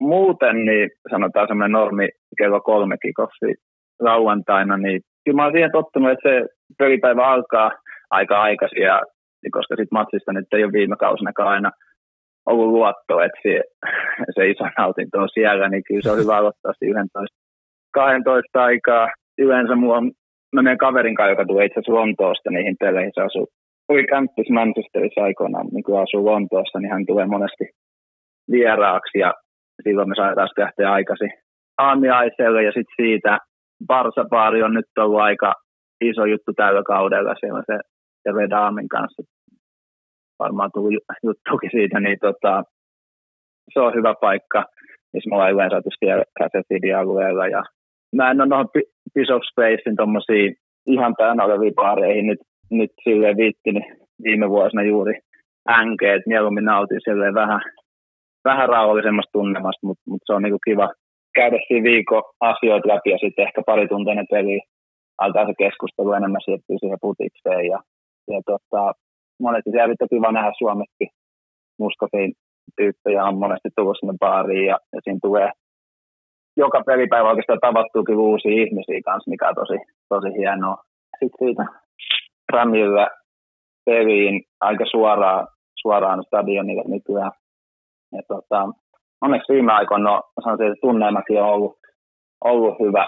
muuten 0.00 0.64
niin 0.64 0.90
sanotaan 1.10 1.48
semmoinen 1.48 1.72
normi 1.72 2.08
kello 2.38 2.60
kolme 2.60 2.96
kikoffi 2.98 3.54
lauantaina, 4.00 4.76
niin 4.76 5.00
kyllä 5.24 5.36
mä 5.36 5.44
oon 5.44 5.52
siihen 5.52 5.72
tottunut, 5.72 6.10
että 6.10 6.28
se 6.28 6.46
pelipäivä 6.78 7.26
alkaa 7.26 7.70
aika 8.10 8.42
aikaisin, 8.42 8.82
ja, 8.82 9.02
koska 9.52 9.76
sitten 9.76 9.98
matsista 9.98 10.32
nyt 10.32 10.46
ei 10.52 10.64
ole 10.64 10.72
viime 10.72 10.96
kausina 10.96 11.32
aina 11.36 11.70
ollut 12.46 12.68
luotto, 12.68 13.20
että 13.20 13.40
se, 13.42 13.60
se 14.34 14.50
iso 14.50 14.64
nautinto 14.78 15.18
on 15.18 15.28
siellä, 15.34 15.68
niin 15.68 15.82
kyllä 15.88 16.02
se 16.02 16.10
on 16.10 16.18
hyvä 16.18 16.36
aloittaa 16.36 16.72
11, 16.82 17.36
12 17.94 18.64
aikaa. 18.64 19.08
Yleensä 19.38 19.74
mulla 19.74 19.96
on, 19.96 20.10
mä 20.54 20.62
menen 20.62 20.78
kaverin 20.78 21.14
kanssa, 21.14 21.30
joka 21.30 21.46
tulee 21.46 21.66
itse 21.66 21.80
asiassa 21.80 21.98
Lontoosta 21.98 22.50
niihin 22.50 22.76
peleihin, 22.80 23.12
se 23.14 23.22
asuu 23.22 23.46
oli 23.88 24.04
kämppis 24.06 24.50
Manchesterissa 24.50 25.22
aikoinaan, 25.22 25.66
niin 25.72 25.84
kun 25.84 26.02
asuu 26.02 26.24
Lontoossa, 26.24 26.78
niin 26.78 26.92
hän 26.92 27.06
tulee 27.06 27.26
monesti 27.26 27.64
vieraaksi 28.50 29.18
ja 29.18 29.34
silloin 29.82 30.08
me 30.08 30.14
saadaan 30.14 30.48
lähteä 30.58 30.92
aikaisin 30.92 31.32
aamiaiselle 31.78 32.62
ja 32.62 32.72
sitten 32.72 32.96
siitä 32.96 33.38
Barsapaari 33.86 34.62
on 34.62 34.74
nyt 34.74 34.84
ollut 34.98 35.20
aika 35.20 35.54
iso 36.00 36.24
juttu 36.24 36.52
tällä 36.56 36.82
kaudella. 36.82 37.34
Siellä 37.40 37.62
se, 37.66 37.78
se 38.22 38.32
Redaamin 38.32 38.88
kanssa 38.88 39.22
varmaan 40.38 40.70
tullut 40.74 40.94
juttukin 41.22 41.70
siitä, 41.70 42.00
niin 42.00 42.18
tota, 42.20 42.62
se 43.72 43.80
on 43.80 43.94
hyvä 43.94 44.14
paikka, 44.20 44.64
missä 45.12 45.30
me 45.30 45.34
ollaan 45.34 45.52
yleensä 45.52 45.74
saatu 45.74 45.90
siellä 45.98 47.00
alueella. 47.00 47.46
Ja 47.46 47.62
mä 48.16 48.30
en 48.30 48.40
ole 48.40 48.48
noin 48.48 48.68
Piece 49.14 49.34
of 49.34 49.42
Spacein 49.50 49.96
tuommoisiin 49.96 50.56
ihan 50.86 51.14
täynnä 51.18 51.44
oleviin 51.44 51.74
paareihin 51.74 52.26
nyt, 52.26 52.38
nyt 52.70 52.90
silleen 53.04 53.36
viittinyt 53.36 53.84
viime 54.22 54.50
vuosina 54.50 54.82
juuri 54.82 55.14
änkeet. 55.68 56.22
Mieluummin 56.26 56.64
nautin 56.64 57.00
silleen 57.04 57.34
vähän, 57.34 57.60
vähän 58.44 58.68
rauhallisemmasta 58.68 59.32
tunnemasta, 59.32 59.86
mutta, 59.86 60.02
mutta 60.08 60.26
se 60.26 60.32
on 60.32 60.42
niinku 60.42 60.58
kiva, 60.64 60.88
käydä 61.34 61.58
siinä 61.68 61.84
viikon 61.84 62.22
asioita 62.40 62.88
läpi 62.88 63.10
ja 63.10 63.18
sitten 63.18 63.46
ehkä 63.46 63.62
pari 63.66 63.88
tunteinen 63.88 64.26
peli 64.30 64.60
alkaa 65.18 65.46
se 65.46 65.52
keskustelu 65.58 66.12
enemmän 66.12 66.40
siirtyy 66.44 66.76
siihen 66.78 66.98
putikseen 67.00 67.64
ja, 67.72 67.78
ja 68.32 68.40
tota, 68.46 68.92
monesti 69.40 69.70
siellä 69.70 69.94
on 70.00 70.08
kiva 70.10 70.32
nähdä 70.32 70.52
Suomessakin 70.58 71.08
muskoisiin 71.78 72.32
tyyppejä 72.76 73.24
on 73.24 73.38
monesti 73.38 73.68
tullut 73.76 73.96
sinne 74.00 74.14
baariin 74.20 74.66
ja, 74.66 74.78
ja 74.92 75.00
siinä 75.04 75.18
tulee 75.22 75.50
joka 76.56 76.82
pelipäivä 76.86 77.28
oikeastaan 77.28 77.58
tavattuukin 77.60 78.16
uusia 78.16 78.62
ihmisiä 78.62 79.00
kanssa, 79.04 79.30
mikä 79.30 79.48
on 79.48 79.54
tosi, 79.54 79.78
tosi 80.08 80.28
hienoa. 80.38 80.76
Sitten 81.18 81.38
siitä 81.48 81.64
Ramilla 82.52 83.08
peliin 83.84 84.42
aika 84.60 84.84
suoraan, 84.90 85.48
suoraan 85.82 86.24
stadionille 86.26 86.82
nykyään. 86.86 87.32
Ja 88.12 88.22
tota, 88.28 88.68
onneksi 89.20 89.52
viime 89.52 89.72
aikoina 89.72 90.10
no, 90.10 90.22
sanoisin, 90.44 90.66
että 90.66 90.80
tunnelmakin 90.80 91.42
on 91.42 91.48
ollut, 91.48 91.76
ollut 92.44 92.78
hyvä 92.80 93.06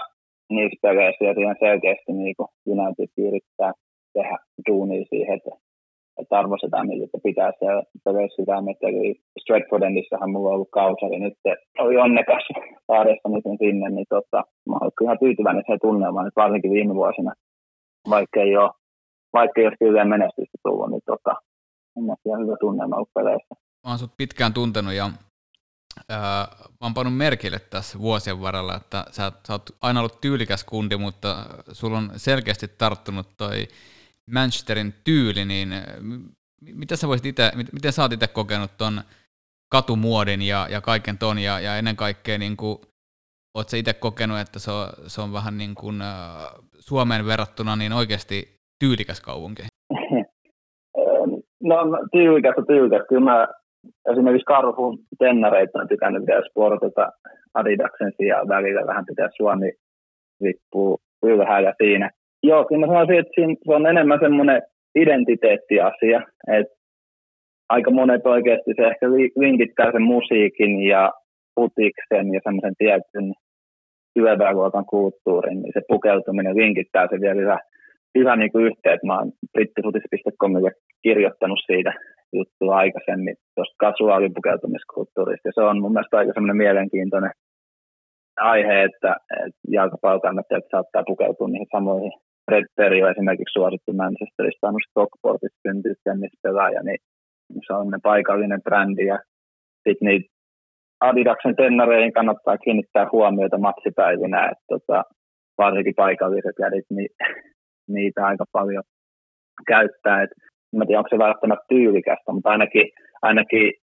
niissä 0.49 0.77
peleissä 0.81 1.25
ja 1.25 1.33
siihen 1.33 1.55
selkeästi 1.59 2.11
niin 2.13 2.35
kuin 2.37 2.49
yrittää 3.17 3.71
tehdä 4.13 4.37
duunia 4.69 5.05
siihen, 5.09 5.37
että, 5.37 5.49
että 6.21 6.39
arvostetaan 6.39 6.87
niitä, 6.87 7.05
että 7.05 7.17
pitää 7.23 7.51
se 7.59 7.65
peleissä 8.05 8.41
sitä 8.41 8.87
Eli 8.87 9.21
Stratford 9.41 9.83
Endissähän 9.83 10.31
mulla 10.31 10.49
on 10.49 10.55
ollut 10.55 10.71
kausi, 10.71 11.05
eli 11.05 11.19
nyt 11.19 11.33
oli 11.79 11.97
onnekas 11.97 12.43
saadessani 12.87 13.41
sinne, 13.63 13.89
niin 13.89 14.05
tota, 14.09 14.43
mä 14.69 14.75
olen 14.81 14.91
ihan 15.03 15.19
tyytyväinen 15.19 15.63
se 15.67 15.77
tunnelmaan, 15.81 16.27
että 16.27 16.41
varsinkin 16.41 16.71
viime 16.71 16.95
vuosina, 16.95 17.33
vaikka 18.09 18.39
ei 18.41 18.57
ole, 18.57 18.71
vaikka 19.33 19.61
ei 19.61 19.67
ole 19.67 19.75
silleen 19.83 20.09
menestystä 20.09 20.57
tullut, 20.63 20.91
niin 20.91 21.05
tota, 21.05 21.33
on 21.95 22.15
ihan 22.25 22.41
hyvä 22.43 22.55
tunnelma 22.59 22.95
ollut 22.95 23.13
peleissä. 23.13 23.55
Mä 23.85 23.91
oon 23.91 23.99
sut 23.99 24.17
pitkään 24.17 24.53
tuntenut 24.53 24.93
ja 24.93 25.09
mä 26.09 26.83
oon 26.83 26.93
pannut 26.93 27.17
merkille 27.17 27.59
tässä 27.59 27.99
vuosien 27.99 28.41
varrella, 28.41 28.75
että 28.75 29.05
sä, 29.11 29.31
sä 29.47 29.53
oot 29.53 29.69
aina 29.81 29.99
ollut 29.99 30.21
tyylikäs 30.21 30.63
kundi, 30.63 30.97
mutta 30.97 31.35
sulla 31.71 31.97
on 31.97 32.09
selkeästi 32.15 32.67
tarttunut 32.77 33.27
toi 33.37 33.67
Manchesterin 34.33 34.93
tyyli, 35.03 35.45
niin 35.45 35.69
mitä 36.61 36.95
sä 36.95 37.07
voisit 37.07 37.25
ite, 37.25 37.51
miten 37.73 37.91
sä 37.91 38.01
oot 38.01 38.13
itse 38.13 38.27
kokenut 38.27 38.71
ton 38.77 39.01
katumuodin 39.71 40.41
ja, 40.41 40.67
ja 40.69 40.81
kaiken 40.81 41.17
ton, 41.17 41.39
ja, 41.39 41.59
ja 41.59 41.77
ennen 41.77 41.95
kaikkea 41.95 42.37
niin 42.37 42.57
kuin, 42.57 42.77
oot 43.55 43.69
sä 43.69 43.77
itse 43.77 43.93
kokenut, 43.93 44.39
että 44.39 44.59
se 44.59 44.71
on, 44.71 44.87
se 45.07 45.21
on 45.21 45.33
vähän 45.33 45.57
niin 45.57 45.75
kuin 45.75 46.01
äh, 46.01 46.07
Suomeen 46.79 47.25
verrattuna 47.25 47.75
niin 47.75 47.93
oikeasti 47.93 48.55
tyylikäs 48.79 49.21
kaupunki? 49.21 49.63
No 51.63 51.75
tyylikäs 52.11 52.55
on 52.57 52.67
tyylikäs. 52.67 53.07
Kyllä 53.09 53.21
mä 53.21 53.47
esimerkiksi 54.11 54.45
Karhun 54.45 54.99
tennareita 55.19 55.79
on 55.79 55.87
tykännyt 55.87 56.27
vielä 56.27 56.49
sportata 56.49 57.11
Adidaksen 57.53 58.13
sijaan 58.17 58.47
välillä 58.47 58.87
vähän 58.87 59.05
pitää 59.05 59.29
Suomi 59.37 59.71
riippuu 60.41 60.97
ylhäällä 61.23 61.73
siinä. 61.77 62.11
Joo, 62.43 62.65
kyllä 62.65 62.85
mä 62.85 62.93
sanoisin, 62.93 63.19
että 63.19 63.31
siinä, 63.35 63.55
se 63.65 63.73
on 63.73 63.87
enemmän 63.87 64.19
semmoinen 64.21 64.61
identiteettiasia, 64.95 66.21
että 66.59 66.75
aika 67.69 67.91
monet 67.91 68.25
oikeasti 68.25 68.71
se 68.75 68.87
ehkä 68.87 69.05
linkittää 69.37 69.91
sen 69.91 70.01
musiikin 70.01 70.81
ja 70.81 71.13
putiksen 71.55 72.33
ja 72.33 72.39
semmoisen 72.43 72.75
tietyn 72.77 73.33
työväenluokan 74.13 74.85
kulttuurin, 74.85 75.61
niin 75.61 75.73
se 75.73 75.81
pukeutuminen 75.87 76.57
linkittää 76.57 77.07
se 77.11 77.21
vielä 77.21 77.41
hyvä, 77.41 77.59
hyvä 78.17 78.35
niin 78.35 78.51
kuin 78.51 78.65
yhteen. 78.65 78.99
Mä 79.05 79.17
oon 79.17 79.31
brittifutis.comille 79.53 80.71
kirjoittanut 81.03 81.59
siitä 81.65 81.93
juttua 82.33 82.75
aikaisemmin 82.75 83.35
tuosta 83.55 83.75
kasuaalipukeutumiskulttuurista. 83.77 85.47
Ja 85.47 85.51
se 85.55 85.61
on 85.61 85.81
mun 85.81 85.93
mielestä 85.93 86.17
aika 86.17 86.33
semmoinen 86.33 86.57
mielenkiintoinen 86.57 87.31
aihe, 88.39 88.83
että, 88.83 89.15
että 89.45 89.59
jalkapallokannattajat 89.67 90.63
saattaa 90.71 91.03
pukeutua 91.07 91.47
niihin 91.47 91.67
samoihin. 91.71 92.11
Fred 92.49 92.65
Perry 92.75 93.03
on 93.03 93.11
esimerkiksi 93.11 93.53
suosittu 93.53 93.93
Manchesterista, 93.93 94.67
on 94.67 94.85
Stockportissa 94.89 95.59
syntynyt 95.67 95.97
tennispelaaja, 96.03 96.83
niin 96.83 96.99
se 97.67 97.73
on 97.73 97.87
paikallinen 98.03 98.61
brändi 98.63 99.05
ja 99.05 99.19
sitten 99.83 100.07
niitä 100.07 100.29
Adidaksen 101.01 101.55
tennareihin 101.55 102.13
kannattaa 102.13 102.57
kiinnittää 102.57 103.07
huomiota 103.11 103.57
matsipäivinä, 103.57 104.49
että 104.51 104.65
tota, 104.69 105.03
varsinkin 105.57 105.93
paikalliset 105.95 106.55
jädit, 106.59 106.85
niin 106.89 107.09
niitä 107.95 108.25
aika 108.25 108.45
paljon 108.51 108.83
käyttää. 109.67 110.21
Et 110.23 110.29
en 110.73 110.87
tiedä, 110.87 110.99
onko 110.99 111.09
se 111.09 111.17
välttämättä 111.17 111.65
tyylikästä, 111.69 112.31
mutta 112.31 112.49
ainakin, 112.49 112.87
ainakin 113.21 113.73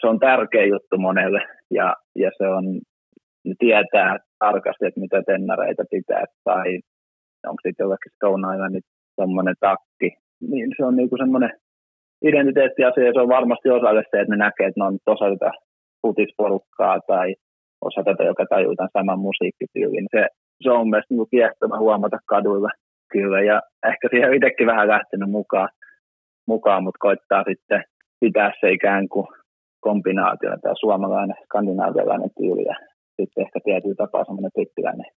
se 0.00 0.06
on 0.06 0.18
tärkeä 0.18 0.64
juttu 0.64 0.98
monelle 0.98 1.40
ja, 1.70 1.94
ja 2.16 2.30
se 2.38 2.48
on, 2.48 2.64
tietää, 3.58 4.18
tarkasti, 4.38 4.86
että 4.86 5.00
mitä 5.00 5.22
tennareita 5.26 5.84
pitää, 5.90 6.24
tai 6.44 6.80
onko 7.46 7.60
sitten 7.62 7.84
jollekin 7.84 8.12
Stone 8.14 8.54
Islandit 8.54 8.84
semmoinen 9.20 9.54
takki, 9.60 10.10
niin 10.50 10.68
se 10.76 10.84
on 10.84 10.96
niinku 10.96 11.16
semmoinen 11.16 11.52
identiteettiasia, 12.22 13.06
ja 13.06 13.12
se 13.12 13.20
on 13.20 13.28
varmasti 13.28 13.68
osalle 13.70 14.02
se, 14.10 14.20
että 14.20 14.32
ne 14.32 14.36
näkee, 14.36 14.66
että 14.66 14.80
ne 14.80 14.86
on 14.86 14.98
osa 15.06 15.24
tätä 15.30 15.50
futisporukkaa 16.02 17.00
tai 17.06 17.34
osa 17.84 18.02
tätä, 18.04 18.22
joka 18.24 18.44
tajuu 18.50 18.76
tämän 18.76 18.96
saman 18.98 19.18
musiikkityylin. 19.18 20.06
Se, 20.10 20.26
se 20.62 20.70
on 20.70 20.88
mielestäni 20.90 21.16
niinku 21.16 21.26
kiehtova 21.26 21.78
huomata 21.78 22.18
kaduilla 22.26 22.70
kyllä, 23.12 23.40
ja 23.42 23.62
ehkä 23.90 24.08
siihen 24.10 24.34
itsekin 24.34 24.66
vähän 24.66 24.88
lähtenyt 24.88 25.30
mukaan, 25.30 25.68
mukaan 26.46 26.82
mutta 26.84 26.98
koittaa 27.06 27.44
sitten 27.48 27.84
pitää 28.20 28.52
se 28.60 28.70
ikään 28.70 29.08
kuin 29.08 29.26
kombinaationa, 29.80 30.56
tämä 30.62 30.74
suomalainen, 30.80 31.36
skandinaavialainen 31.44 32.30
tyyli 32.38 32.64
ja 32.64 32.76
sitten 33.16 33.44
ehkä 33.44 33.58
tietyllä 33.64 33.94
tapaa 33.94 34.24
semmoinen 34.24 34.50
brittiläinen 34.54 35.10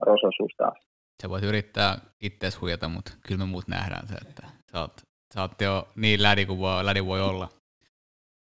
rososuus 0.00 0.54
taas. 0.56 0.78
Sä 1.22 1.28
voit 1.28 1.44
yrittää 1.44 1.98
itseäsi 2.20 2.58
huijata, 2.58 2.88
mutta 2.88 3.12
kyllä 3.26 3.38
me 3.38 3.46
muut 3.46 3.68
nähdään 3.68 4.08
se, 4.08 4.14
että 4.14 4.42
sä 4.72 4.80
oot, 4.80 5.02
sä 5.34 5.42
oot 5.42 5.60
jo 5.60 5.88
niin 5.96 6.22
lädi 6.22 6.46
kuin 6.46 6.58
voi, 6.58 6.84
lädi 6.84 7.04
voi 7.04 7.20
olla. 7.20 7.48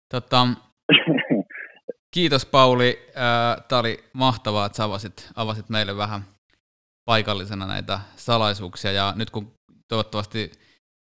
Tota, 0.08 0.48
kiitos 2.14 2.46
Pauli, 2.46 3.06
tämä 3.68 3.80
oli 3.80 4.04
mahtavaa, 4.12 4.66
että 4.66 4.76
sä 4.76 4.84
avasit, 4.84 5.30
avasit 5.34 5.68
meille 5.68 5.96
vähän 5.96 6.24
paikallisena 7.04 7.66
näitä 7.66 8.00
salaisuuksia. 8.16 8.92
Ja 8.92 9.12
nyt 9.16 9.30
kun 9.30 9.54
toivottavasti 9.88 10.52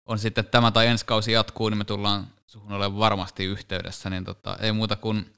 on 0.08 0.18
sitten 0.18 0.44
tämä 0.44 0.70
tai 0.70 0.86
ensi 0.86 1.06
kausi 1.06 1.32
jatkuu, 1.32 1.68
niin 1.68 1.78
me 1.78 1.84
tullaan 1.84 2.26
suhun 2.46 2.72
olemaan 2.72 2.98
varmasti 2.98 3.44
yhteydessä, 3.44 4.10
niin 4.10 4.24
tota, 4.24 4.56
ei 4.60 4.72
muuta 4.72 4.96
kuin 4.96 5.32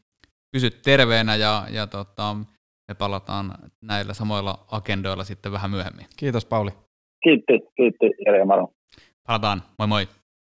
pysy 0.52 0.70
terveenä 0.70 1.36
ja, 1.36 1.66
ja 1.70 1.86
tota, 1.86 2.36
me 2.88 2.94
palataan 2.94 3.54
näillä 3.82 4.14
samoilla 4.14 4.64
agendoilla 4.70 5.24
sitten 5.24 5.52
vähän 5.52 5.70
myöhemmin. 5.70 6.06
Kiitos 6.16 6.44
Pauli. 6.44 6.70
Kiitti, 7.22 7.52
kiitti 7.76 8.06
Jere 8.26 8.44
Maro. 8.44 8.68
Palataan, 9.26 9.62
moi 9.78 9.88
moi. 9.88 10.08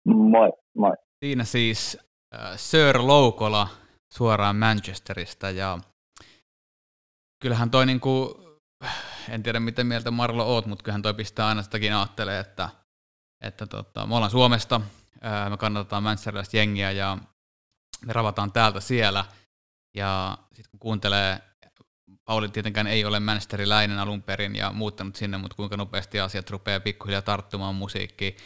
Moi, 0.05 0.53
moi. 0.77 0.93
Siinä 1.25 1.45
siis 1.45 1.99
äh, 2.35 2.53
Sir 2.57 2.99
Loukola 2.99 3.69
suoraan 4.14 4.57
Manchesterista 4.57 5.51
ja 5.51 5.79
kyllähän 7.43 7.71
toi 7.71 7.87
niinku, 7.87 8.40
en 9.29 9.43
tiedä 9.43 9.61
miten 9.61 9.87
mieltä 9.87 10.11
Marlo 10.11 10.45
oot, 10.45 10.66
mutta 10.66 10.83
kyllähän 10.83 11.03
toi 11.03 11.14
pistää 11.14 11.47
aina 11.47 11.62
sitäkin 11.62 11.95
ajattelee, 11.95 12.40
että, 12.40 12.69
että 13.45 13.66
tota, 13.66 14.07
me 14.07 14.14
ollaan 14.14 14.31
Suomesta, 14.31 14.81
me 15.51 15.57
kannatetaan 15.57 16.03
manchesterilaista 16.03 16.57
jengiä 16.57 16.90
ja 16.90 17.19
me 18.07 18.12
ravataan 18.12 18.53
täältä 18.53 18.81
siellä. 18.81 19.25
Ja 19.97 20.38
sitten 20.55 20.71
kun 20.71 20.81
kuuntelee, 20.81 21.40
Pauli 22.31 22.49
tietenkään 22.49 22.87
ei 22.87 23.05
ole 23.05 23.21
Manchesteriläinen 23.21 23.99
alun 23.99 24.23
perin 24.23 24.57
ja 24.57 24.73
muuttanut 24.73 25.16
sinne, 25.16 25.38
mutta 25.38 25.57
kuinka 25.57 25.77
nopeasti 25.77 26.21
asiat 26.21 26.51
rupeaa 26.51 26.81
pikkuhiljaa 26.81 27.23
tarttumaan 27.23 27.75
musiikkiin, 27.75 28.37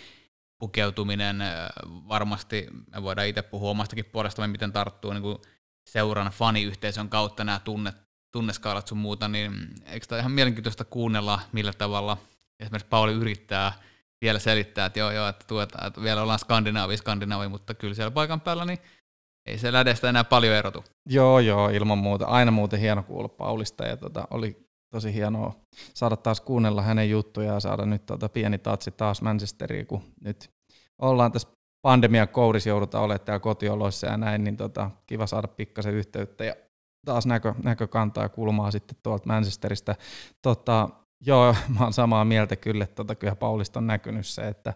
pukeutuminen, 0.59 1.39
varmasti 1.87 2.67
me 2.93 3.03
voidaan 3.03 3.27
itse 3.29 3.43
puhua 3.43 3.71
omastakin 3.71 4.05
puolestamme, 4.05 4.49
miten 4.49 4.73
tarttuu 4.73 5.13
niin 5.13 5.23
kuin 5.23 5.39
seuran 5.87 6.33
faniyhteisön 6.33 7.09
kautta 7.09 7.45
nämä 7.45 7.59
tunnet, 7.59 7.95
tunneskaalat 8.33 8.89
sun 8.89 8.99
muuta, 8.99 9.29
niin 9.29 9.53
eikö 9.87 10.07
tämä 10.07 10.19
ihan 10.19 10.33
mielenkiintoista 10.33 10.85
kuunnella, 10.85 11.41
millä 11.53 11.73
tavalla 11.73 12.17
esimerkiksi 12.61 12.89
Pauli 12.89 13.13
yrittää 13.13 13.73
vielä 14.21 14.39
selittää, 14.39 14.87
että 14.87 14.99
joo, 14.99 15.11
joo, 15.11 15.29
että, 15.29 15.45
tuota, 15.47 15.87
että 15.87 16.03
vielä 16.03 16.23
ollaan 16.23 16.39
skandinaavi, 16.39 16.97
skandinaavi, 16.97 17.49
mutta 17.49 17.75
kyllä 17.75 17.95
siellä 17.95 18.11
paikan 18.11 18.41
päällä, 18.41 18.65
niin 18.65 18.79
ei 19.47 19.59
se 19.59 19.73
lädestä 19.73 20.09
enää 20.09 20.25
paljon 20.25 20.55
erotu. 20.55 20.85
Joo, 21.07 21.39
joo, 21.41 21.69
ilman 21.69 21.99
muuta. 21.99 22.27
Aina 22.27 22.51
muuten 22.51 22.81
hieno 22.81 23.03
kuulla 23.03 23.29
Paulista 23.29 23.87
ja 23.87 23.97
tota, 23.97 24.29
oli 24.31 24.69
tosi 24.91 25.15
hienoa 25.15 25.55
saada 25.95 26.17
taas 26.17 26.41
kuunnella 26.41 26.83
hänen 26.83 27.11
juttujaan 27.11 27.55
ja 27.55 27.61
saada 27.61 27.87
nyt 27.87 28.07
tota 28.07 28.29
pieni 28.29 28.59
tatsi 28.59 28.91
taas 28.91 29.23
Manchesteriin, 29.23 29.87
kun 29.87 30.03
nyt 30.21 30.51
ollaan 30.99 31.33
tässä 31.33 31.49
pandemian 31.83 32.29
kourissa 32.29 32.69
joudutaan 32.69 33.05
olemaan 33.05 33.27
täällä 33.27 33.41
kotioloissa 33.41 34.07
ja 34.07 34.17
näin, 34.17 34.45
niin 34.45 34.57
tota, 34.57 34.91
kiva 35.07 35.27
saada 35.27 35.49
pikkasen 35.49 35.95
yhteyttä 35.95 36.45
ja 36.45 36.55
taas 37.07 37.27
näkö, 37.27 37.55
näkökantaa 37.63 38.25
ja 38.25 38.29
kulmaa 38.29 38.71
sitten 38.71 38.97
tuolta 39.03 39.27
Manchesterista. 39.27 39.95
Tota, 40.43 40.89
Joo, 41.27 41.55
mä 41.79 41.85
oon 41.85 41.93
samaa 41.93 42.25
mieltä 42.25 42.57
kyllä, 42.57 42.85
että 42.85 42.95
tota, 42.95 43.15
kyllä 43.15 43.37
Paulista 43.37 43.81
on 43.81 43.87
näkynyt 43.87 44.27
se, 44.27 44.49
että 44.49 44.75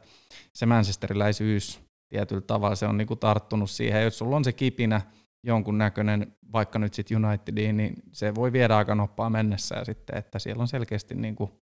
se 0.53 0.67
Manchesteriläisyys 0.67 1.81
tietyllä 2.09 2.41
tavalla 2.41 2.77
se 2.77 2.87
on 2.87 2.97
niinku 2.97 3.17
tarttunut 3.17 3.71
siihen. 3.71 4.03
Jos 4.03 4.19
sulla 4.19 4.37
on 4.37 4.45
se 4.45 4.53
kipinä 4.53 5.01
jonkun 5.47 5.79
näköinen, 5.79 6.37
vaikka 6.53 6.79
nyt 6.79 6.95
sitten 6.95 7.25
Unitediin, 7.25 7.77
niin 7.77 7.95
se 8.13 8.35
voi 8.35 8.53
viedä 8.53 8.77
aika 8.77 8.95
noppaa 8.95 9.31
mennessä 9.31 9.75
ja 9.75 9.85
sitten, 9.85 10.17
että 10.17 10.39
siellä 10.39 10.61
on 10.61 10.69
selkeästi 10.69 11.15
niinku, 11.15 11.61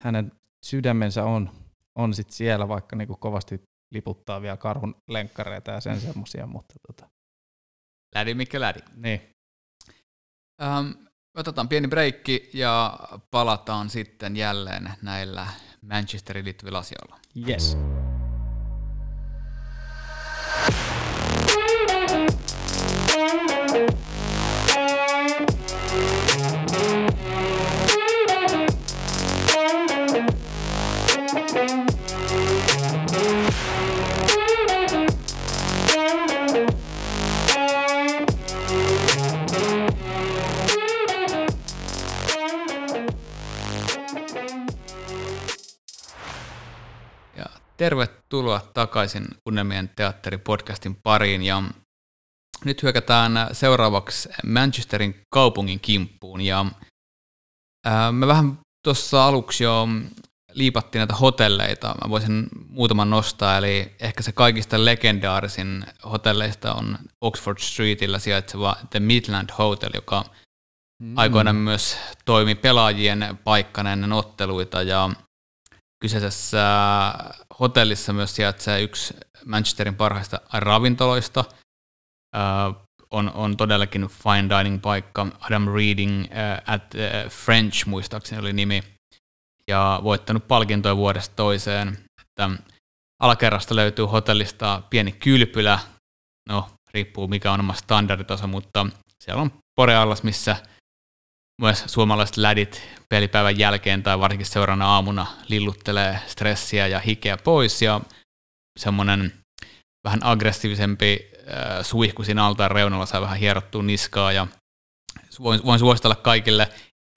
hänen 0.00 0.32
sydämensä 0.64 1.24
on, 1.24 1.50
on 1.98 2.14
sit 2.14 2.30
siellä, 2.30 2.68
vaikka 2.68 2.96
niinku 2.96 3.16
kovasti 3.16 3.62
liputtaa 3.94 4.42
vielä 4.42 4.56
karhun 4.56 4.94
lenkkareita 5.08 5.70
ja 5.70 5.80
sen 5.80 6.00
semmoisia, 6.00 6.46
mutta 6.46 6.74
tota. 6.86 7.10
Lädi 8.14 8.34
mikä 8.34 8.60
lädi. 8.60 8.80
Niin. 8.96 9.20
Um, 10.62 11.06
Otetaan 11.36 11.68
pieni 11.68 11.88
breikki 11.88 12.50
ja 12.54 12.98
palataan 13.30 13.90
sitten 13.90 14.36
jälleen 14.36 14.92
näillä 15.02 15.46
Manchesterin 15.82 16.44
liittyvillä 16.44 16.78
asioilla. 16.78 17.18
Yes. 17.48 17.78
Tervetuloa 47.86 48.60
takaisin 48.74 49.26
Unelmien 49.48 49.90
teatteripodcastin 49.96 50.96
pariin 51.02 51.42
ja 51.42 51.62
nyt 52.64 52.82
hyökätään 52.82 53.32
seuraavaksi 53.52 54.28
Manchesterin 54.46 55.20
kaupungin 55.34 55.80
kimppuun. 55.80 56.40
Ja 56.40 56.66
ää, 57.84 58.12
me 58.12 58.26
vähän 58.26 58.58
tuossa 58.84 59.26
aluksi 59.26 59.64
jo 59.64 59.88
liipattiin 60.52 61.00
näitä 61.00 61.14
hotelleita, 61.14 61.94
mä 62.04 62.10
voisin 62.10 62.48
muutaman 62.68 63.10
nostaa, 63.10 63.56
eli 63.58 63.94
ehkä 64.00 64.22
se 64.22 64.32
kaikista 64.32 64.84
legendaarisin 64.84 65.84
hotelleista 66.10 66.74
on 66.74 66.98
Oxford 67.20 67.58
Streetillä 67.58 68.18
sijaitseva 68.18 68.76
The 68.90 69.00
Midland 69.00 69.50
Hotel, 69.58 69.90
joka 69.94 70.24
mm. 71.02 71.18
aikoinaan 71.18 71.56
myös 71.56 71.96
toimi 72.24 72.54
pelaajien 72.54 73.38
paikkana 73.44 73.92
ennen 73.92 74.12
otteluita. 74.12 74.82
Ja 74.82 75.10
Kyseisessä 76.06 76.58
hotellissa 77.60 78.12
myös 78.12 78.36
sijaitsee 78.36 78.82
yksi 78.82 79.14
Manchesterin 79.44 79.94
parhaista 79.94 80.40
ravintoloista. 80.52 81.44
on, 83.10 83.32
on 83.34 83.56
todellakin 83.56 84.08
fine 84.08 84.58
dining 84.58 84.82
paikka. 84.82 85.26
Adam 85.40 85.68
Reading 85.68 86.24
at 86.66 86.94
French 87.28 87.86
muistaakseni 87.86 88.40
oli 88.40 88.52
nimi. 88.52 88.82
Ja 89.68 90.00
voittanut 90.02 90.48
palkintoja 90.48 90.96
vuodesta 90.96 91.36
toiseen. 91.36 91.98
Että 92.22 92.50
alakerrasta 93.22 93.76
löytyy 93.76 94.04
hotellista 94.04 94.82
pieni 94.90 95.12
kylpylä. 95.12 95.78
No, 96.48 96.70
riippuu 96.94 97.28
mikä 97.28 97.52
on 97.52 97.60
oma 97.60 97.74
standarditaso, 97.74 98.46
mutta 98.46 98.86
siellä 99.24 99.42
on 99.42 99.52
poreallas, 99.76 100.22
missä– 100.22 100.56
myös 101.60 101.84
suomalaiset 101.86 102.36
lädit 102.36 102.82
pelipäivän 103.08 103.58
jälkeen 103.58 104.02
tai 104.02 104.20
varsinkin 104.20 104.46
seuraavana 104.46 104.86
aamuna 104.86 105.26
lilluttelee 105.48 106.18
stressiä 106.26 106.86
ja 106.86 107.00
hikeä 107.00 107.36
pois 107.36 107.82
ja 107.82 108.00
semmoinen 108.78 109.32
vähän 110.04 110.20
aggressiivisempi 110.22 111.30
äh, 111.32 111.84
suihku 111.84 112.24
siinä 112.24 112.44
altaan 112.44 112.70
reunalla 112.70 113.06
saa 113.06 113.20
vähän 113.20 113.38
hierottua 113.38 113.82
niskaa 113.82 114.32
ja 114.32 114.46
voin, 115.40 115.64
voin 115.64 115.78
suositella 115.78 116.14
kaikille, 116.14 116.68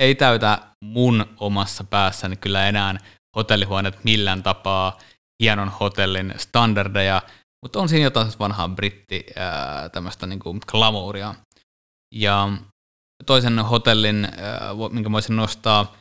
ei 0.02 0.15
täytä 0.15 0.60
mun 0.84 1.25
omassa 1.39 1.84
päässäni 1.84 2.36
kyllä 2.36 2.67
enää 2.67 2.95
hotellihuoneet 3.36 4.04
millään 4.04 4.43
tapaa 4.43 4.99
hienon 5.43 5.69
hotellin 5.69 6.34
standardeja, 6.38 7.21
mutta 7.62 7.80
on 7.80 7.89
siinä 7.89 8.04
jotain 8.04 8.32
vanhaa 8.39 8.69
britti 8.69 9.25
ää, 9.36 9.89
tämmöistä 9.89 10.28
niinku 10.28 10.58
glamouria. 10.67 11.36
Ja 12.15 12.49
toisen 13.25 13.60
hotellin, 13.60 14.25
äh, 14.25 14.91
minkä 14.91 15.12
voisin 15.12 15.36
nostaa, 15.36 15.95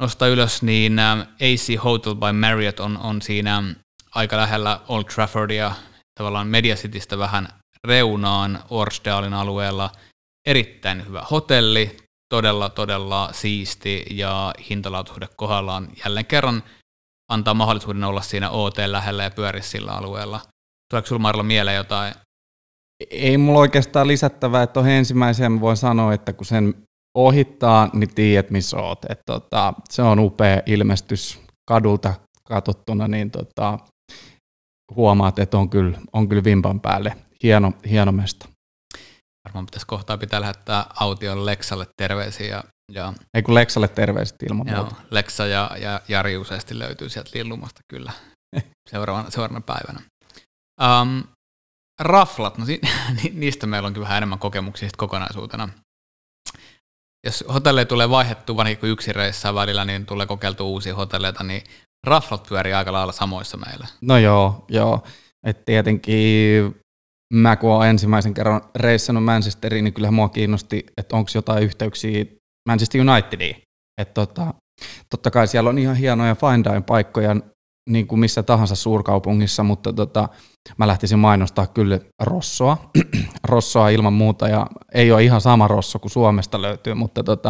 nostaa 0.00 0.28
ylös, 0.28 0.62
niin 0.62 0.98
äh, 0.98 1.18
AC 1.18 1.82
Hotel 1.84 2.14
by 2.14 2.32
Marriott 2.32 2.80
on, 2.80 2.98
on 2.98 3.22
siinä 3.22 3.62
aika 4.14 4.36
lähellä 4.36 4.80
Old 4.88 5.04
Traffordia, 5.04 5.72
tavallaan 6.18 6.46
Media 6.46 6.76
Citystä 6.76 7.18
vähän 7.18 7.48
reunaan 7.86 8.62
Orsdalin 8.70 9.34
alueella. 9.34 9.90
Erittäin 10.46 11.06
hyvä 11.06 11.26
hotelli, 11.30 11.96
todella, 12.28 12.68
todella 12.68 13.28
siisti 13.32 14.04
ja 14.10 14.54
hintalaatuisuuden 14.70 15.28
kohdallaan 15.36 15.88
jälleen 16.04 16.26
kerran 16.26 16.62
antaa 17.30 17.54
mahdollisuuden 17.54 18.04
olla 18.04 18.22
siinä 18.22 18.50
OT 18.50 18.76
lähellä 18.86 19.22
ja 19.22 19.30
pyöriä 19.30 19.62
sillä 19.62 19.92
alueella. 19.92 20.40
Tuleeko 20.90 21.06
sinulla 21.06 21.22
Marlo 21.22 21.42
mieleen 21.42 21.76
jotain? 21.76 22.14
Ei 23.10 23.38
mulla 23.38 23.58
oikeastaan 23.58 24.08
lisättävää, 24.08 24.62
että 24.62 24.74
tuohon 24.74 24.90
ensimmäiseen 24.90 25.60
voin 25.60 25.76
sanoa, 25.76 26.14
että 26.14 26.32
kun 26.32 26.46
sen 26.46 26.74
ohittaa, 27.14 27.90
niin 27.92 28.14
tiedät 28.14 28.50
missä 28.50 28.76
oot. 28.76 29.04
Että 29.04 29.22
tota, 29.26 29.74
se 29.90 30.02
on 30.02 30.18
upea 30.18 30.60
ilmestys 30.66 31.40
kadulta 31.68 32.14
katsottuna, 32.44 33.08
niin 33.08 33.30
tota, 33.30 33.78
huomaat, 34.96 35.38
että 35.38 35.58
on 35.58 35.70
kyllä, 35.70 35.98
on 36.12 36.28
kyllä 36.28 36.44
vimpan 36.44 36.80
päälle 36.80 37.16
hieno, 37.42 37.72
hieno 37.90 38.12
mesta. 38.12 38.48
Varmaan 39.48 39.66
pitäisi 39.66 39.86
kohtaa 39.86 40.18
pitää 40.18 40.40
lähettää 40.40 40.86
Aution 41.00 41.46
Lexalle 41.46 41.86
terveisiä. 41.96 42.46
Ja, 42.46 42.64
ja 42.92 43.12
Ei 43.34 43.42
kun 43.42 43.54
Lexalle 43.54 43.88
terveiset 43.88 44.42
ilman 44.42 44.68
joo, 44.68 44.76
muuta. 44.76 44.96
Lexa 45.10 45.46
ja, 45.46 45.70
ja 45.80 46.00
Jari 46.08 46.36
useasti 46.36 46.78
löytyy 46.78 47.08
sieltä 47.08 47.30
Lillumasta 47.34 47.80
kyllä 47.88 48.12
seuraavana, 48.90 49.30
seuraavana 49.30 49.60
päivänä. 49.60 50.00
Um, 50.82 51.24
raflat, 52.00 52.58
no 52.58 52.64
si- 52.64 52.80
niistä 53.32 53.66
meillä 53.66 53.86
on 53.86 53.92
kyllä 53.92 54.04
vähän 54.04 54.16
enemmän 54.16 54.38
kokemuksia 54.38 54.88
kokonaisuutena. 54.96 55.68
Jos 57.26 57.44
hotelleja 57.52 57.86
tulee 57.86 58.10
vaihdettu 58.10 58.56
varsinkin 58.56 58.80
kun 58.80 58.88
yksi 58.88 59.12
reissaa 59.12 59.54
välillä, 59.54 59.84
niin 59.84 60.06
tulee 60.06 60.26
kokeiltu 60.26 60.72
uusia 60.72 60.94
hotelleita, 60.94 61.44
niin 61.44 61.62
raflat 62.06 62.46
pyörii 62.48 62.72
aika 62.72 62.92
lailla 62.92 63.12
samoissa 63.12 63.56
meillä. 63.56 63.86
No 64.00 64.18
joo, 64.18 64.64
joo. 64.68 65.02
Et 65.46 65.64
tietenkin 65.64 66.74
mä 67.32 67.56
kun 67.56 67.70
olen 67.70 67.90
ensimmäisen 67.90 68.34
kerran 68.34 68.60
reissannut 68.74 69.24
Manchesteriin, 69.24 69.84
niin 69.84 69.94
kyllähän 69.94 70.14
mua 70.14 70.28
kiinnosti, 70.28 70.86
että 70.96 71.16
onko 71.16 71.30
jotain 71.34 71.64
yhteyksiä 71.64 72.24
Manchester 72.68 73.00
Unitediin. 73.00 73.62
Että 74.00 74.14
tota, 74.14 74.54
totta 75.10 75.30
kai 75.30 75.48
siellä 75.48 75.70
on 75.70 75.78
ihan 75.78 75.96
hienoja 75.96 76.34
fine 76.34 76.80
paikkoja 76.86 77.36
niin 77.90 78.06
kuin 78.06 78.18
missä 78.20 78.42
tahansa 78.42 78.74
suurkaupungissa, 78.74 79.62
mutta 79.62 79.92
tota, 79.92 80.28
mä 80.78 80.86
lähtisin 80.86 81.18
mainostaa 81.18 81.66
kyllä 81.66 81.98
Rossoa. 82.22 82.90
Rossoa 83.44 83.88
ilman 83.88 84.12
muuta, 84.12 84.48
ja 84.48 84.66
ei 84.94 85.12
ole 85.12 85.24
ihan 85.24 85.40
sama 85.40 85.68
Rosso 85.68 85.98
kuin 85.98 86.10
Suomesta 86.10 86.62
löytyy, 86.62 86.94
mutta 86.94 87.24
tota, 87.24 87.48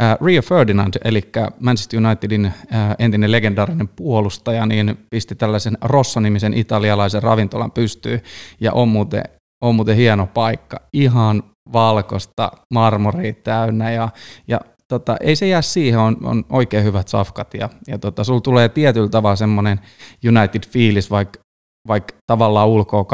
äh, 0.00 0.16
Rio 0.24 0.42
Ferdinand, 0.42 0.94
eli 1.04 1.22
Manchester 1.60 2.00
Unitedin 2.06 2.46
äh, 2.46 2.54
entinen 2.98 3.32
legendaarinen 3.32 3.88
puolustaja, 3.88 4.66
niin 4.66 5.06
pisti 5.10 5.34
tällaisen 5.34 5.78
Rosso-nimisen 5.82 6.54
italialaisen 6.54 7.22
ravintolan 7.22 7.70
pystyyn, 7.70 8.22
ja 8.60 8.72
on 8.72 8.88
muuten, 8.88 9.22
on 9.60 9.74
muuten 9.74 9.96
hieno 9.96 10.26
paikka. 10.26 10.80
Ihan 10.92 11.42
valkoista 11.72 12.52
marmoria 12.74 13.32
täynnä, 13.32 13.90
ja, 13.90 14.08
ja 14.48 14.60
tota, 14.92 15.16
ei 15.20 15.36
se 15.36 15.46
jää 15.46 15.62
siihen, 15.62 16.00
on, 16.00 16.16
on 16.22 16.44
oikein 16.50 16.84
hyvät 16.84 17.08
safkat 17.08 17.54
ja, 17.54 17.68
ja 17.86 17.98
tota, 17.98 18.24
sulla 18.24 18.40
tulee 18.40 18.68
tietyllä 18.68 19.08
tavalla 19.08 19.36
semmoinen 19.36 19.80
United-fiilis, 20.28 21.10
vaikka 21.10 21.40
vaik 21.88 22.04
tavallaan 22.26 22.68
ulkoa 22.68 23.04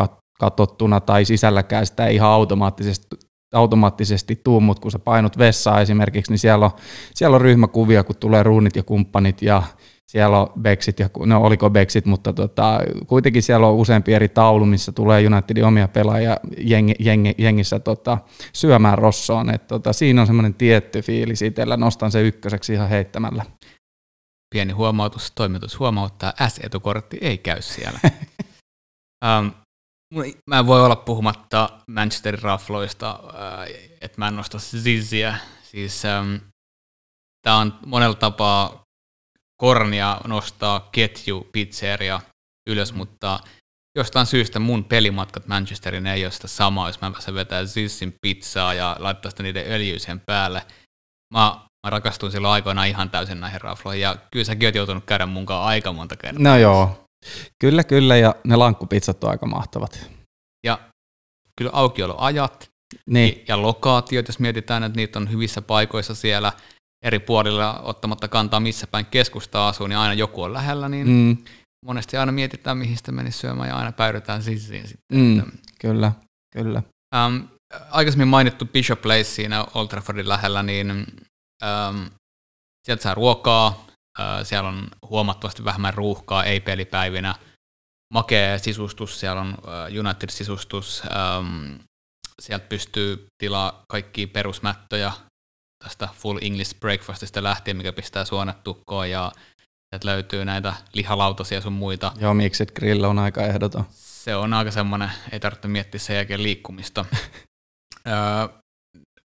katsottuna 0.40 1.00
tai 1.00 1.24
sisälläkään 1.24 1.86
sitä 1.86 2.06
ei 2.06 2.14
ihan 2.14 2.30
automaattisesti, 2.30 3.06
automaattisesti 3.54 4.40
tuu, 4.44 4.60
mutta 4.60 4.80
kun 4.80 4.90
sä 4.90 4.98
painut 4.98 5.38
vessaa 5.38 5.80
esimerkiksi, 5.80 6.32
niin 6.32 6.38
siellä 6.38 6.64
on, 6.64 6.70
siellä 7.14 7.34
on 7.34 7.40
ryhmäkuvia, 7.40 8.04
kun 8.04 8.16
tulee 8.16 8.42
ruunit 8.42 8.76
ja 8.76 8.82
kumppanit 8.82 9.42
ja 9.42 9.62
siellä 10.08 10.40
on 10.40 10.52
Bexit, 10.60 10.98
ja, 10.98 11.10
no 11.26 11.42
oliko 11.42 11.70
Bexit, 11.70 12.06
mutta 12.06 12.32
tota, 12.32 12.80
kuitenkin 13.06 13.42
siellä 13.42 13.66
on 13.66 13.74
useampi 13.74 14.14
eri 14.14 14.28
taulu, 14.28 14.66
missä 14.66 14.92
tulee 14.92 15.26
Unitedin 15.26 15.64
omia 15.64 15.88
pelaajia 15.88 16.36
jengi, 16.58 16.94
jengi, 16.98 17.34
jengissä 17.38 17.80
tota, 17.80 18.18
syömään 18.52 18.98
rossoon. 18.98 19.50
Et, 19.54 19.66
tota, 19.66 19.92
siinä 19.92 20.20
on 20.20 20.26
semmoinen 20.26 20.54
tietty 20.54 21.02
fiilis 21.02 21.42
itsellä, 21.42 21.76
nostan 21.76 22.10
se 22.10 22.22
ykköseksi 22.22 22.72
ihan 22.72 22.88
heittämällä. 22.88 23.44
Pieni 24.54 24.72
huomautus, 24.72 25.32
toimitus 25.34 25.78
huomauttaa, 25.78 26.32
S-etukortti 26.48 27.18
ei 27.20 27.38
käy 27.38 27.62
siellä. 27.62 27.98
um, 29.24 29.52
mä 30.46 30.58
en 30.58 30.66
voi 30.66 30.84
olla 30.84 30.96
puhumatta 30.96 31.68
Manchesterin 31.86 32.42
rafloista, 32.42 33.20
uh, 33.24 33.30
että 34.00 34.18
mä 34.18 34.28
en 34.28 34.36
nosta 34.36 34.58
Zizziä. 34.58 35.36
Siis, 35.62 36.02
um, 36.20 36.40
Tämä 37.42 37.56
on 37.56 37.78
monella 37.86 38.14
tapaa 38.14 38.87
kornia 39.62 40.20
nostaa 40.26 40.88
ketju 40.92 41.48
pizzeria 41.52 42.20
ylös, 42.70 42.94
mutta 42.94 43.40
jostain 43.98 44.26
syystä 44.26 44.58
mun 44.58 44.84
pelimatkat 44.84 45.46
Manchesterin 45.46 46.06
ei 46.06 46.24
ole 46.24 46.32
sitä 46.32 46.48
samaa, 46.48 46.88
jos 46.88 47.00
mä 47.00 47.10
pääsen 47.10 47.34
vetää 47.34 47.64
Zizzin 47.64 48.14
pizzaa 48.22 48.74
ja 48.74 48.96
laittaa 48.98 49.30
sitä 49.30 49.42
niiden 49.42 49.72
öljyisen 49.72 50.20
päälle. 50.26 50.62
Mä, 51.34 51.60
mä 51.86 51.90
rakastuin 51.90 52.32
silloin 52.32 52.52
aikoinaan 52.52 52.88
ihan 52.88 53.10
täysin 53.10 53.40
näihin 53.40 53.60
rafloihin, 53.60 54.02
ja 54.02 54.16
kyllä 54.32 54.44
säkin 54.44 54.68
oot 54.68 54.74
joutunut 54.74 55.04
käydä 55.04 55.26
munkaan 55.26 55.66
aika 55.66 55.92
monta 55.92 56.16
kertaa. 56.16 56.42
No 56.42 56.56
joo, 56.56 57.04
kyllä 57.60 57.84
kyllä, 57.84 58.16
ja 58.16 58.34
ne 58.44 58.56
lankkupizzat 58.56 59.24
on 59.24 59.30
aika 59.30 59.46
mahtavat. 59.46 60.10
Ja 60.66 60.78
kyllä 61.58 61.70
aukioloajat 61.74 62.70
niin. 63.06 63.44
ja 63.48 63.62
lokaatiot, 63.62 64.28
jos 64.28 64.38
mietitään, 64.38 64.84
että 64.84 64.96
niitä 64.96 65.18
on 65.18 65.30
hyvissä 65.30 65.62
paikoissa 65.62 66.14
siellä– 66.14 66.52
eri 67.02 67.18
puolilla 67.18 67.80
ottamatta 67.80 68.28
kantaa 68.28 68.60
missä 68.60 68.86
päin 68.86 69.06
keskusta 69.06 69.68
asuu, 69.68 69.86
niin 69.86 69.98
aina 69.98 70.14
joku 70.14 70.42
on 70.42 70.52
lähellä, 70.52 70.88
niin 70.88 71.08
mm. 71.08 71.36
monesti 71.86 72.16
aina 72.16 72.32
mietitään, 72.32 72.78
mihin 72.78 72.96
sitä 72.96 73.12
menisi 73.12 73.38
syömään 73.38 73.68
ja 73.68 73.76
aina 73.76 73.92
päädytään 73.92 74.42
sissiin 74.42 74.88
sitten. 74.88 75.18
Mm, 75.18 75.42
kyllä, 75.80 76.12
kyllä. 76.52 76.82
Ähm, 77.14 77.36
aikaisemmin 77.90 78.28
mainittu 78.28 78.66
Bishop 78.66 79.02
Place 79.02 79.24
siinä 79.24 79.66
Old 79.74 79.88
Traffordin 79.88 80.28
lähellä, 80.28 80.62
niin 80.62 80.90
ähm, 81.64 82.06
sieltä 82.86 83.02
saa 83.02 83.14
ruokaa, 83.14 83.86
äh, 84.20 84.26
siellä 84.42 84.68
on 84.68 84.88
huomattavasti 85.10 85.64
vähemmän 85.64 85.94
ruuhkaa, 85.94 86.44
ei 86.44 86.60
pelipäivinä, 86.60 87.34
makea 88.14 88.58
sisustus, 88.58 89.20
siellä 89.20 89.40
on 89.40 89.48
äh, 89.48 89.98
United-sisustus, 90.00 91.02
ähm, 91.02 91.74
sieltä 92.42 92.68
pystyy 92.68 93.26
tilaa 93.42 93.82
kaikki 93.88 94.26
perusmättöjä, 94.26 95.12
tästä 95.84 96.08
Full 96.14 96.38
English 96.42 96.80
Breakfastista 96.80 97.42
lähtien, 97.42 97.76
mikä 97.76 97.92
pistää 97.92 98.24
suonet 98.24 98.64
tukkoon 98.64 99.10
ja 99.10 99.32
sieltä 99.90 100.06
löytyy 100.06 100.44
näitä 100.44 100.74
lihalautasia 100.92 101.60
sun 101.60 101.72
muita. 101.72 102.12
Joo, 102.20 102.34
miksi 102.34 102.66
grill 102.66 103.04
on 103.04 103.18
aika 103.18 103.42
ehdoton. 103.42 103.84
Se 103.90 104.36
on 104.36 104.54
aika 104.54 104.70
semmoinen, 104.70 105.10
ei 105.32 105.40
tarvitse 105.40 105.68
miettiä 105.68 106.00
sen 106.00 106.16
jälkeen 106.16 106.42
liikkumista. 106.42 107.04
öö, 108.06 108.14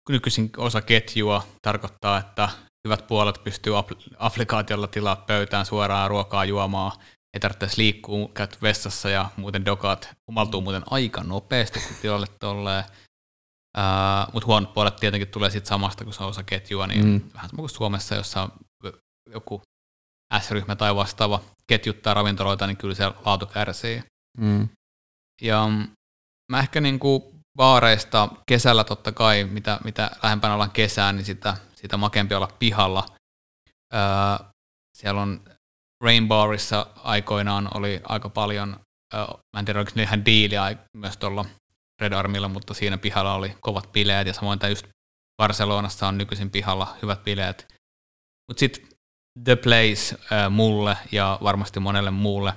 nykyisin 0.10 0.50
osa 0.58 0.82
ketjua 0.82 1.48
tarkoittaa, 1.62 2.18
että 2.18 2.50
hyvät 2.88 3.08
puolet 3.08 3.44
pystyy 3.44 3.74
applikaatiolla 4.18 4.88
tilaa 4.88 5.16
pöytään 5.16 5.66
suoraan 5.66 6.10
ruokaa 6.10 6.46
juomaan. 6.46 6.92
Ei 7.34 7.40
tarvitse 7.40 7.78
liikkua, 7.78 8.30
käyt 8.34 8.62
vessassa 8.62 9.10
ja 9.10 9.30
muuten 9.38 9.66
dokaat 9.66 10.10
humaltuu 10.28 10.62
muuten 10.62 10.84
aika 10.90 11.24
nopeasti, 11.24 11.80
kun 11.80 11.98
tilalle 12.02 12.28
tolleen. 12.40 12.84
Uh, 13.78 14.34
Mutta 14.34 14.48
huonot 14.48 14.74
puolet 14.74 14.96
tietenkin 14.96 15.28
tulee 15.28 15.50
siitä 15.50 15.68
samasta, 15.68 16.04
kun 16.04 16.14
se 16.14 16.24
on 16.24 16.30
osa 16.30 16.44
ketjua, 16.44 16.88
niin 16.88 17.06
mm. 17.06 17.22
vähän 17.34 17.50
sama 17.50 17.62
kuin 17.62 17.70
Suomessa, 17.70 18.16
jossa 18.16 18.42
on 18.42 18.52
joku 19.30 19.62
S-ryhmä 20.40 20.76
tai 20.76 20.96
vastaava 20.96 21.42
ketjuttaa 21.68 22.14
ravintoloita, 22.14 22.68
niin 22.68 22.78
kyllä 22.78 22.96
se 22.96 23.12
laatu 23.26 23.46
kärsii. 23.46 24.04
Mm. 24.38 24.70
Ja 25.42 25.68
mm, 25.68 25.88
mä 26.52 26.60
ehkä 26.60 26.82
niin 26.82 27.00
kuin 27.00 27.24
baareista 27.58 28.30
kesällä 28.48 28.84
totta 28.84 29.12
kai, 29.12 29.44
mitä, 29.44 29.80
mitä 29.84 30.12
lähempänä 30.24 30.54
ollaan 30.54 30.72
kesään, 30.72 31.16
niin 31.16 31.26
sitä, 31.26 31.58
sitä 31.76 31.98
makempi 31.98 32.36
olla 32.36 32.50
pihalla. 32.60 33.06
Uh, 33.94 34.48
siellä 34.98 35.22
on 35.22 35.42
Rainbarissa 36.04 36.88
aikoinaan 36.96 37.78
oli 37.78 38.02
aika 38.04 38.30
paljon, 38.30 38.80
uh, 39.14 39.40
mä 39.54 39.60
en 39.60 39.66
tiedä, 39.66 39.80
oliko 39.80 39.92
ne 39.96 40.04
ihan 40.04 40.26
diili 40.26 40.56
myös 40.94 41.18
tuolla 41.18 41.46
Red 42.02 42.14
Armilla, 42.14 42.48
mutta 42.48 42.74
siinä 42.74 42.98
pihalla 42.98 43.34
oli 43.34 43.58
kovat 43.62 43.92
bileet 43.92 44.28
ja 44.28 44.34
samoin 44.34 44.60
tämä 44.60 44.70
just 44.70 44.88
Barcelonassa 45.38 46.08
on 46.08 46.18
nykyisin 46.18 46.52
pihalla 46.52 46.98
hyvät 47.02 47.24
bileet. 47.24 47.74
Mutta 48.48 48.60
sitten 48.60 48.88
The 49.44 49.56
Place 49.56 50.16
äh, 50.32 50.52
mulle 50.52 50.98
ja 51.12 51.40
varmasti 51.44 51.80
monelle 51.80 52.12
muulle, 52.12 52.54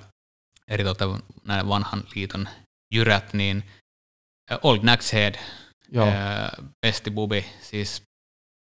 eri 0.68 0.84
tuota, 0.84 1.05
näiden 1.45 1.68
vanhan 1.68 2.05
liiton 2.14 2.49
jyrät, 2.95 3.32
niin 3.32 3.64
äh, 4.53 4.59
Old 4.62 4.80
Nags 4.82 5.12
Head, 5.12 5.34
Joo. 5.93 6.09
Äh, 6.09 6.14
Besti 6.86 7.11
Bubi, 7.11 7.47
siis 7.61 8.03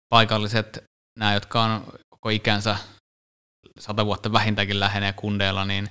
paikalliset, 0.09 0.85
nämä, 1.19 1.35
jotka 1.35 1.63
on 1.63 1.93
koko 2.11 2.29
ikänsä 2.29 2.77
sata 3.79 4.07
vuotta 4.07 4.33
vähintäänkin 4.33 4.81
lähenee 4.81 5.13
kundeilla, 5.13 5.65
niin 5.65 5.89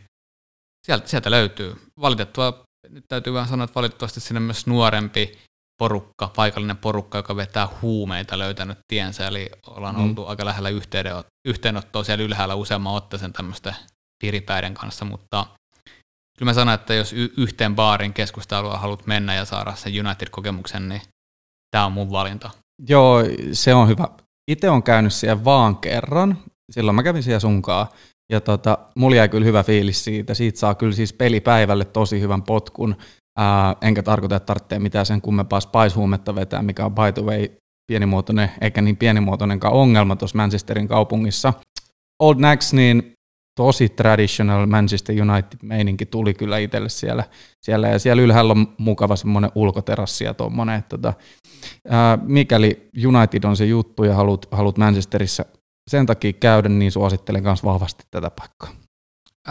sieltä, 0.85 1.07
sieltä 1.07 1.31
löytyy. 1.31 1.75
Valitettava 2.01 2.64
nyt 2.89 3.05
täytyy 3.07 3.33
vähän 3.33 3.49
sanoa, 3.49 3.63
että 3.63 3.75
valitettavasti 3.75 4.19
sinne 4.19 4.39
myös 4.39 4.67
nuorempi 4.67 5.37
porukka, 5.77 6.31
paikallinen 6.35 6.77
porukka, 6.77 7.17
joka 7.17 7.35
vetää 7.35 7.67
huumeita 7.81 8.37
löytänyt 8.37 8.77
tiensä, 8.87 9.27
eli 9.27 9.49
ollaan 9.67 9.95
mm. 9.95 10.03
oltu 10.03 10.25
aika 10.25 10.45
lähellä 10.45 10.69
yhteenottoa 11.45 12.03
siellä 12.03 12.23
ylhäällä 12.23 12.55
useamman 12.55 12.93
otteeseen 12.93 13.33
tämmöisten 13.33 13.75
piiripäiden 14.23 14.73
kanssa, 14.73 15.05
mutta 15.05 15.45
kyllä 16.37 16.49
mä 16.49 16.53
sanon, 16.53 16.73
että 16.73 16.93
jos 16.93 17.13
y- 17.13 17.33
yhteen 17.37 17.75
baarin 17.75 18.13
keskustelua 18.13 18.77
haluat 18.77 19.07
mennä 19.07 19.35
ja 19.35 19.45
saada 19.45 19.75
sen 19.75 20.05
United-kokemuksen, 20.05 20.89
niin 20.89 21.01
tämä 21.71 21.85
on 21.85 21.91
mun 21.91 22.11
valinta. 22.11 22.49
Joo, 22.87 23.23
se 23.51 23.73
on 23.73 23.87
hyvä, 23.87 24.07
itse 24.51 24.69
on 24.69 24.83
käynyt 24.83 25.13
siellä 25.13 25.43
vaan 25.43 25.77
kerran, 25.77 26.43
silloin 26.71 26.95
mä 26.95 27.03
kävin 27.03 27.23
siellä 27.23 27.39
sunkaa, 27.39 27.91
ja 28.31 28.41
tota, 28.41 28.77
mulla 28.95 29.15
jäi 29.15 29.29
kyllä 29.29 29.45
hyvä 29.45 29.63
fiilis 29.63 30.03
siitä. 30.03 30.33
Siitä 30.33 30.59
saa 30.59 30.75
kyllä 30.75 30.93
siis 30.93 31.13
pelipäivälle 31.13 31.85
tosi 31.85 32.21
hyvän 32.21 32.43
potkun. 32.43 32.95
Ää, 33.37 33.75
enkä 33.81 34.03
tarkoita, 34.03 34.35
että 34.35 34.45
tarvitsee 34.45 34.79
mitään 34.79 35.05
sen 35.05 35.21
kummempaa 35.21 35.59
spice-huumetta 35.59 36.35
vetää, 36.35 36.61
mikä 36.61 36.85
on 36.85 36.95
by 36.95 37.11
the 37.13 37.21
way 37.21 37.47
pienimuotoinen, 37.87 38.51
eikä 38.61 38.81
niin 38.81 38.97
pienimuotoinenkaan 38.97 39.73
ongelma 39.73 40.15
tuossa 40.15 40.37
Manchesterin 40.37 40.87
kaupungissa. 40.87 41.53
Old 42.19 42.39
Nags, 42.39 42.73
niin 42.73 43.13
tosi 43.59 43.89
traditional 43.89 44.65
Manchester 44.65 45.15
United-meininki 45.21 46.05
tuli 46.05 46.33
kyllä 46.33 46.57
itselle 46.57 46.89
siellä, 46.89 47.23
siellä, 47.65 47.87
ja 47.87 47.99
siellä 47.99 48.21
ylhäällä 48.21 48.51
on 48.51 48.67
mukava 48.77 49.15
semmoinen 49.15 49.51
ulkoterassi 49.55 50.23
ja 50.23 50.33
tuommoinen, 50.33 50.83
tota, 50.83 51.13
mikäli 52.23 52.89
United 53.05 53.43
on 53.43 53.57
se 53.57 53.65
juttu 53.65 54.03
ja 54.03 54.15
haluat, 54.15 54.47
haluat 54.51 54.77
Manchesterissa 54.77 55.45
sen 55.91 56.05
takia 56.05 56.33
käydä, 56.33 56.69
niin 56.69 56.91
suosittelen 56.91 57.43
myös 57.43 57.63
vahvasti 57.63 58.03
tätä 58.11 58.29
paikkaa. 58.29 58.69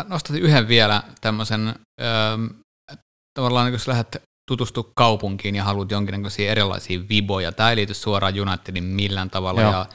Nostat 0.09 0.37
yhden 0.37 0.69
vielä 0.69 1.03
tämmöisen, 1.21 1.75
öö, 2.01 2.09
tavallaan 3.39 3.73
jos 3.73 3.89
lähdet 3.89 4.23
tutustua 4.51 4.93
kaupunkiin 4.97 5.55
ja 5.55 5.65
haluat 5.65 5.91
jonkinnäköisiä 5.91 6.51
erilaisia 6.51 7.01
viboja. 7.09 7.53
Tämä 7.53 7.71
ei 7.71 7.77
liity 7.77 7.95
suoraan 7.95 8.41
Unitedin 8.41 8.85
millään 8.85 9.31
tavalla 9.31 9.61
Joo. 9.61 9.73
ja 9.73 9.87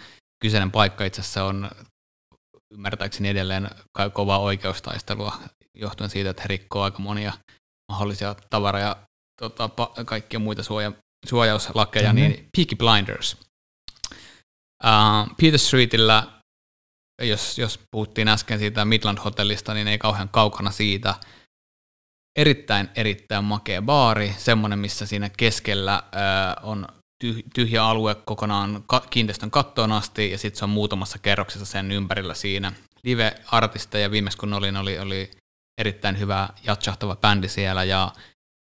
kyseinen 0.42 0.72
paikka 0.72 1.06
itse 1.06 1.22
asiassa 1.22 1.46
on 1.46 1.70
ymmärtääkseni 2.74 3.30
edelleen 3.30 3.70
kovaa 4.14 4.40
oikeustaistelua 4.40 5.34
johtuen 5.76 6.10
siitä, 6.10 6.30
että 6.30 6.42
he 6.42 6.48
rikkoo 6.48 6.84
aika 6.84 7.00
monia 7.00 7.34
mahdollisia 7.92 8.36
tavara- 8.50 8.80
ja 8.80 8.96
tota, 9.42 9.70
pa- 9.82 10.04
kaikkia 10.04 10.40
muita 10.40 10.64
suoja- 10.64 10.94
suojauslakeja, 11.26 12.14
mm-hmm. 12.14 12.30
niin 12.30 12.48
Peaky 12.58 12.76
Blinders. 12.76 13.38
Uh, 14.84 15.36
Peter 15.42 15.60
Streetillä, 15.60 16.28
jos, 17.22 17.58
jos 17.58 17.80
puhuttiin 17.92 18.28
äsken 18.28 18.60
siitä 18.60 18.86
Midland-hotellista, 18.86 19.74
niin 19.74 19.88
ei 19.88 19.98
kauhean 19.98 20.30
kaukana 20.30 20.72
siitä. 20.72 21.16
Erittäin, 22.38 22.90
erittäin 22.96 23.44
makea 23.44 23.82
baari, 23.82 24.36
semmoinen, 24.38 24.80
missä 24.80 25.06
siinä 25.06 25.30
keskellä 25.30 26.04
uh, 26.04 26.70
on 26.70 26.88
tyhjä 27.54 27.86
alue 27.86 28.16
kokonaan 28.16 28.84
kiinteistön 29.10 29.52
kattoon 29.52 29.92
asti, 29.92 30.32
ja 30.32 30.38
sitten 30.38 30.60
se 30.60 30.66
on 30.66 30.70
muutamassa 30.70 31.20
kerroksessa 31.20 31.66
sen 31.66 31.92
ympärillä 31.92 32.34
siinä. 32.34 32.74
Live-artisteja 33.04 34.12
viimeis 34.12 34.36
kun 34.36 34.54
olin, 34.54 34.78
oli, 34.78 35.00
oli 35.00 35.32
erittäin 35.78 36.20
hyvä 36.20 36.50
jatsahtava 36.64 37.16
bändi 37.16 37.48
siellä, 37.48 37.84
ja 37.84 38.12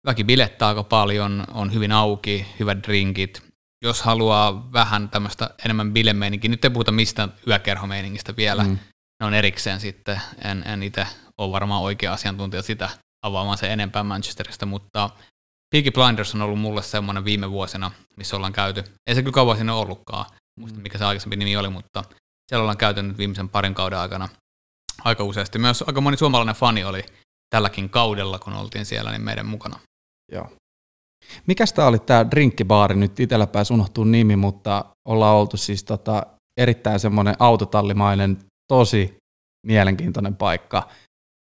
väki 0.07 0.25
bilettää 0.25 0.69
aika 0.69 0.83
paljon, 0.83 1.45
on 1.55 1.73
hyvin 1.73 1.93
auki, 1.93 2.47
hyvät 2.61 2.83
drinkit. 2.83 3.54
Jos 3.85 4.03
haluaa 4.03 4.73
vähän 4.73 5.09
tämmöistä 5.09 5.51
enemmän 5.65 5.93
bilemeininkiä, 5.93 6.51
nyt 6.51 6.65
ei 6.65 6.71
puhuta 6.71 6.93
mistään 6.93 7.33
yökerhomeiningistä 7.49 8.37
vielä, 8.37 8.65
mm. 8.65 8.79
ne 9.21 9.27
on 9.27 9.35
erikseen 9.35 9.81
sitten, 9.81 10.21
en, 10.45 10.63
en 10.67 10.83
itse 10.83 11.07
ole 11.39 11.53
varmaan 11.53 11.83
oikea 11.83 12.13
asiantuntija 12.13 12.63
sitä 12.63 12.89
avaamaan 13.23 13.59
se 13.59 13.73
enempää 13.73 14.05
Manchesterista, 14.05 14.67
mutta 14.67 15.11
Peaky 15.75 15.91
Blinders 15.91 16.35
on 16.35 16.43
ollut 16.43 16.61
mulle 16.61 16.83
semmoinen 16.83 17.25
viime 17.25 17.51
vuosina, 17.51 17.91
missä 18.17 18.37
ollaan 18.37 18.53
käyty. 18.53 18.85
Ei 19.07 19.15
se 19.15 19.23
kyllä 19.23 19.35
kauan 19.35 19.57
sinne 19.57 19.73
ollutkaan, 19.73 20.27
muista 20.59 20.81
mikä 20.81 20.99
se 20.99 21.05
aikaisempi 21.05 21.37
nimi 21.37 21.57
oli, 21.57 21.69
mutta 21.69 22.05
siellä 22.49 22.63
ollaan 22.63 22.77
käyty 22.77 23.03
nyt 23.03 23.19
viimeisen 23.19 23.49
parin 23.49 23.75
kauden 23.75 23.99
aikana 23.99 24.29
aika 25.05 25.25
useasti. 25.25 25.59
Myös 25.59 25.85
aika 25.87 26.01
moni 26.01 26.17
suomalainen 26.17 26.55
fani 26.55 26.85
oli 26.85 27.05
tälläkin 27.51 27.91
kaudella, 27.91 28.39
kun 28.39 28.53
oltiin 28.53 28.87
siellä, 28.87 29.11
niin 29.11 29.23
meidän 29.23 29.47
mukana. 29.47 29.79
Joo. 30.33 30.53
Mikäs 31.47 31.73
tämä 31.73 31.89
oli 31.89 31.99
tämä 31.99 32.31
drinkkibaari? 32.31 32.95
Nyt 32.95 33.21
itsellä 33.21 33.47
pääsi 33.47 33.75
unohtuu 33.75 34.05
nimi, 34.05 34.37
mutta 34.37 34.85
ollaan 35.09 35.37
oltu 35.37 35.57
siis 35.57 35.85
tota, 35.85 36.27
erittäin 36.61 37.01
semmoinen 37.01 37.35
autotallimainen, 37.39 38.39
tosi 38.69 39.17
mielenkiintoinen 39.67 40.37
paikka. 40.37 40.89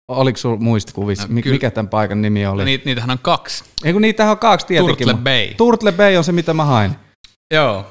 Oliko 0.09 0.39
sinulla 0.39 0.61
muistikuvissa, 0.61 1.29
no, 1.29 1.35
mikä 1.35 1.71
tämän 1.71 1.89
paikan 1.89 2.23
nimi 2.23 2.47
oli? 2.47 2.63
No, 2.63 2.65
niitä, 2.65 2.85
niitähän 2.85 3.11
on 3.11 3.19
kaksi. 3.19 3.65
Ei 3.85 3.93
kun 3.93 4.03
niitähän 4.03 4.31
on 4.31 4.39
kaksi 4.39 4.67
tietenkin. 4.67 5.09
Turtle 5.09 5.23
Bay. 5.23 5.55
Turtle 5.57 5.93
Bay 5.93 6.17
on 6.17 6.25
se, 6.25 6.33
mitä 6.33 6.55
mä 6.55 6.65
hain. 6.65 6.97
Joo. 7.55 7.87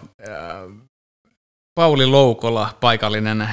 Pauli 1.75 2.05
Loukola, 2.05 2.77
paikallinen 2.81 3.49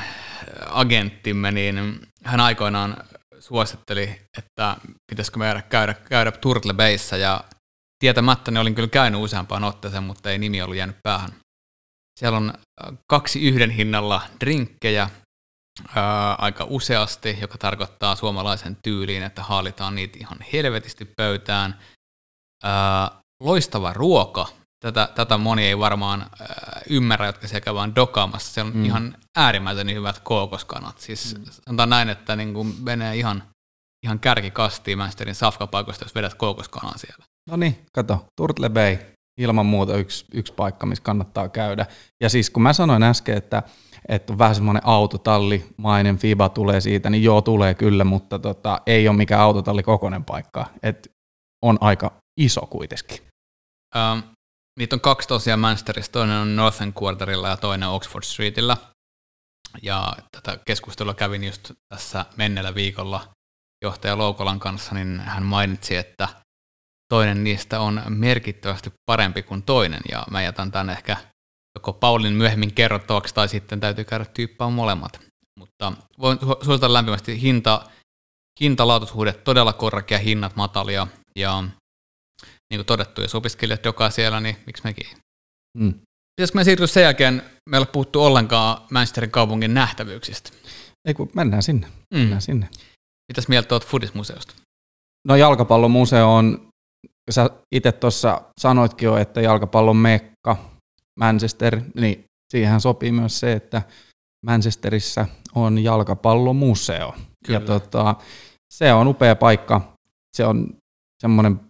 agenttimme, 0.66 1.50
niin 1.50 2.00
hän 2.24 2.40
aikoinaan 2.40 2.96
suositteli, 3.38 4.20
että 4.38 4.76
pitäisikö 5.10 5.38
meidän 5.38 5.62
käydä, 5.68 5.94
käydä 5.94 6.32
Turtle 6.32 6.72
Bayssä 6.72 7.16
ja 7.16 7.44
tietämättä 7.98 8.50
ne 8.50 8.60
olin 8.60 8.74
kyllä 8.74 8.88
käynyt 8.88 9.20
useampaan 9.20 9.64
otteeseen, 9.64 10.02
mutta 10.02 10.30
ei 10.30 10.38
nimi 10.38 10.62
ollut 10.62 10.76
jäänyt 10.76 10.96
päähän. 11.02 11.30
Siellä 12.18 12.36
on 12.36 12.52
kaksi 13.10 13.48
yhden 13.48 13.70
hinnalla 13.70 14.22
drinkkejä, 14.40 15.10
ää, 15.94 16.34
aika 16.34 16.64
useasti, 16.64 17.38
joka 17.40 17.58
tarkoittaa 17.58 18.16
suomalaisen 18.16 18.76
tyyliin, 18.82 19.22
että 19.22 19.42
haalitaan 19.42 19.94
niitä 19.94 20.18
ihan 20.20 20.38
helvetisti 20.52 21.04
pöytään. 21.16 21.78
Ää, 22.64 23.10
loistava 23.42 23.92
ruoka. 23.92 24.46
Tätä, 24.84 25.08
tätä 25.14 25.38
moni 25.38 25.64
ei 25.64 25.78
varmaan 25.78 26.20
ää, 26.20 26.82
ymmärrä, 26.90 27.26
jotka 27.26 27.48
siellä 27.48 27.74
vaan 27.74 27.94
dokaamassa. 27.94 28.52
Se 28.54 28.62
on 28.62 28.76
mm. 28.76 28.84
ihan 28.84 29.16
äärimmäisen 29.36 29.94
hyvät 29.94 30.20
kookoskanat. 30.20 30.98
Siis 30.98 31.38
mm. 31.38 31.44
sanotaan 31.44 31.90
näin, 31.90 32.08
että 32.08 32.36
niin 32.36 32.54
kuin 32.54 32.74
menee 32.80 33.16
ihan, 33.16 33.42
ihan 34.04 34.20
kärkikastiin 34.20 34.98
Manchesterin 34.98 35.34
safkapaikoista, 35.34 36.04
jos 36.04 36.14
vedät 36.14 36.34
kookoskanan 36.34 36.98
siellä. 36.98 37.24
No 37.48 37.56
niin, 37.56 37.86
kato, 37.92 38.26
Turtle 38.36 38.68
Bay, 38.68 38.96
ilman 39.40 39.66
muuta 39.66 39.96
yksi, 39.96 40.24
yksi 40.34 40.52
paikka, 40.52 40.86
missä 40.86 41.04
kannattaa 41.04 41.48
käydä. 41.48 41.86
Ja 42.22 42.28
siis 42.28 42.50
kun 42.50 42.62
mä 42.62 42.72
sanoin 42.72 43.02
äsken, 43.02 43.36
että 43.36 43.62
että 44.08 44.32
on 44.32 44.38
vähän 44.38 44.54
semmoinen 44.54 44.86
autotallimainen 44.86 46.18
FIBA 46.18 46.48
tulee 46.48 46.80
siitä, 46.80 47.10
niin 47.10 47.22
joo, 47.22 47.42
tulee 47.42 47.74
kyllä, 47.74 48.04
mutta 48.04 48.38
tota, 48.38 48.80
ei 48.86 49.08
ole 49.08 49.16
mikään 49.16 49.40
autotalli 49.40 49.82
kokoinen 49.82 50.24
paikka. 50.24 50.66
Et 50.82 51.12
on 51.62 51.78
aika 51.80 52.12
iso 52.40 52.60
kuitenkin. 52.60 53.18
Um, 53.96 54.22
niitä 54.78 54.96
on 54.96 55.00
kaksi 55.00 55.28
tosiaan 55.28 55.60
Manchesterissa, 55.60 56.12
toinen 56.12 56.36
on 56.36 56.56
Northern 56.56 56.92
Quarterilla 57.02 57.48
ja 57.48 57.56
toinen 57.56 57.88
Oxford 57.88 58.24
Streetillä. 58.24 58.76
Ja 59.82 60.12
tätä 60.32 60.58
keskustelua 60.66 61.14
kävin 61.14 61.44
just 61.44 61.72
tässä 61.88 62.24
menneellä 62.36 62.74
viikolla 62.74 63.28
johtaja 63.84 64.18
Loukolan 64.18 64.60
kanssa, 64.60 64.94
niin 64.94 65.20
hän 65.20 65.42
mainitsi, 65.42 65.96
että 65.96 66.28
toinen 67.08 67.44
niistä 67.44 67.80
on 67.80 68.02
merkittävästi 68.08 68.92
parempi 69.06 69.42
kuin 69.42 69.62
toinen, 69.62 70.00
ja 70.10 70.26
mä 70.30 70.42
jätän 70.42 70.72
tämän 70.72 70.90
ehkä 70.90 71.16
joko 71.74 71.92
Paulin 71.92 72.32
myöhemmin 72.32 72.74
kerrottavaksi 72.74 73.34
tai 73.34 73.48
sitten 73.48 73.80
täytyy 73.80 74.04
käydä 74.04 74.24
tyyppää 74.24 74.70
molemmat. 74.70 75.20
Mutta 75.58 75.92
voin 76.18 76.38
suositella 76.40 76.92
lämpimästi 76.92 77.40
hinta, 77.40 77.86
hintalaatuisuudet 78.60 79.44
todella 79.44 79.72
korkea, 79.72 80.18
hinnat 80.18 80.56
matalia 80.56 81.06
ja 81.36 81.62
niin 82.70 82.78
kuin 82.78 82.86
todettu, 82.86 83.22
jos 83.22 83.34
opiskelijat 83.34 83.84
joka 83.84 84.10
siellä, 84.10 84.40
niin 84.40 84.56
miksi 84.66 84.82
mekin? 84.84 85.06
Mm. 85.78 85.94
Pitäisikö 86.36 86.58
me 86.58 86.64
siirtyä 86.64 86.86
sen 86.86 87.02
jälkeen, 87.02 87.42
me 87.70 87.78
ei 87.78 87.84
puhuttu 87.92 88.24
ollenkaan 88.24 88.86
Manchesterin 88.90 89.30
kaupungin 89.30 89.74
nähtävyyksistä. 89.74 90.50
Ei 91.04 91.14
kun 91.14 91.30
mennään 91.34 91.62
sinne. 91.62 91.86
Mm. 91.86 92.18
Mennään 92.18 92.42
sinne. 92.42 92.68
Mitäs 93.28 93.48
mieltä 93.48 93.74
olet 93.74 93.86
Fudismuseosta? 93.86 94.54
No 95.28 95.36
jalkapallomuseo 95.36 96.34
on, 96.34 96.67
sä 97.28 97.50
itse 97.74 97.92
tuossa 97.92 98.42
sanoitkin 98.60 99.06
jo, 99.06 99.16
että 99.16 99.40
jalkapallon 99.40 99.96
mekka, 99.96 100.56
Manchester, 101.20 101.80
niin 101.94 102.24
siihen 102.50 102.80
sopii 102.80 103.12
myös 103.12 103.40
se, 103.40 103.52
että 103.52 103.82
Manchesterissa 104.46 105.26
on 105.54 105.84
jalkapallomuseo. 105.84 107.14
Kyllä. 107.46 107.60
Ja 107.60 107.66
tota, 107.66 108.14
se 108.70 108.92
on 108.92 109.08
upea 109.08 109.36
paikka. 109.36 109.92
Se 110.36 110.44
on 110.44 110.76
semmoinen 111.22 111.60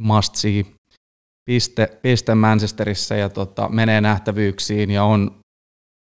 must 0.00 0.34
see 0.34 0.66
piste, 1.50 1.98
piste 2.02 2.34
Manchesterissa 2.34 3.14
ja 3.14 3.28
tota, 3.28 3.68
menee 3.68 4.00
nähtävyyksiin 4.00 4.90
ja 4.90 5.04
on, 5.04 5.40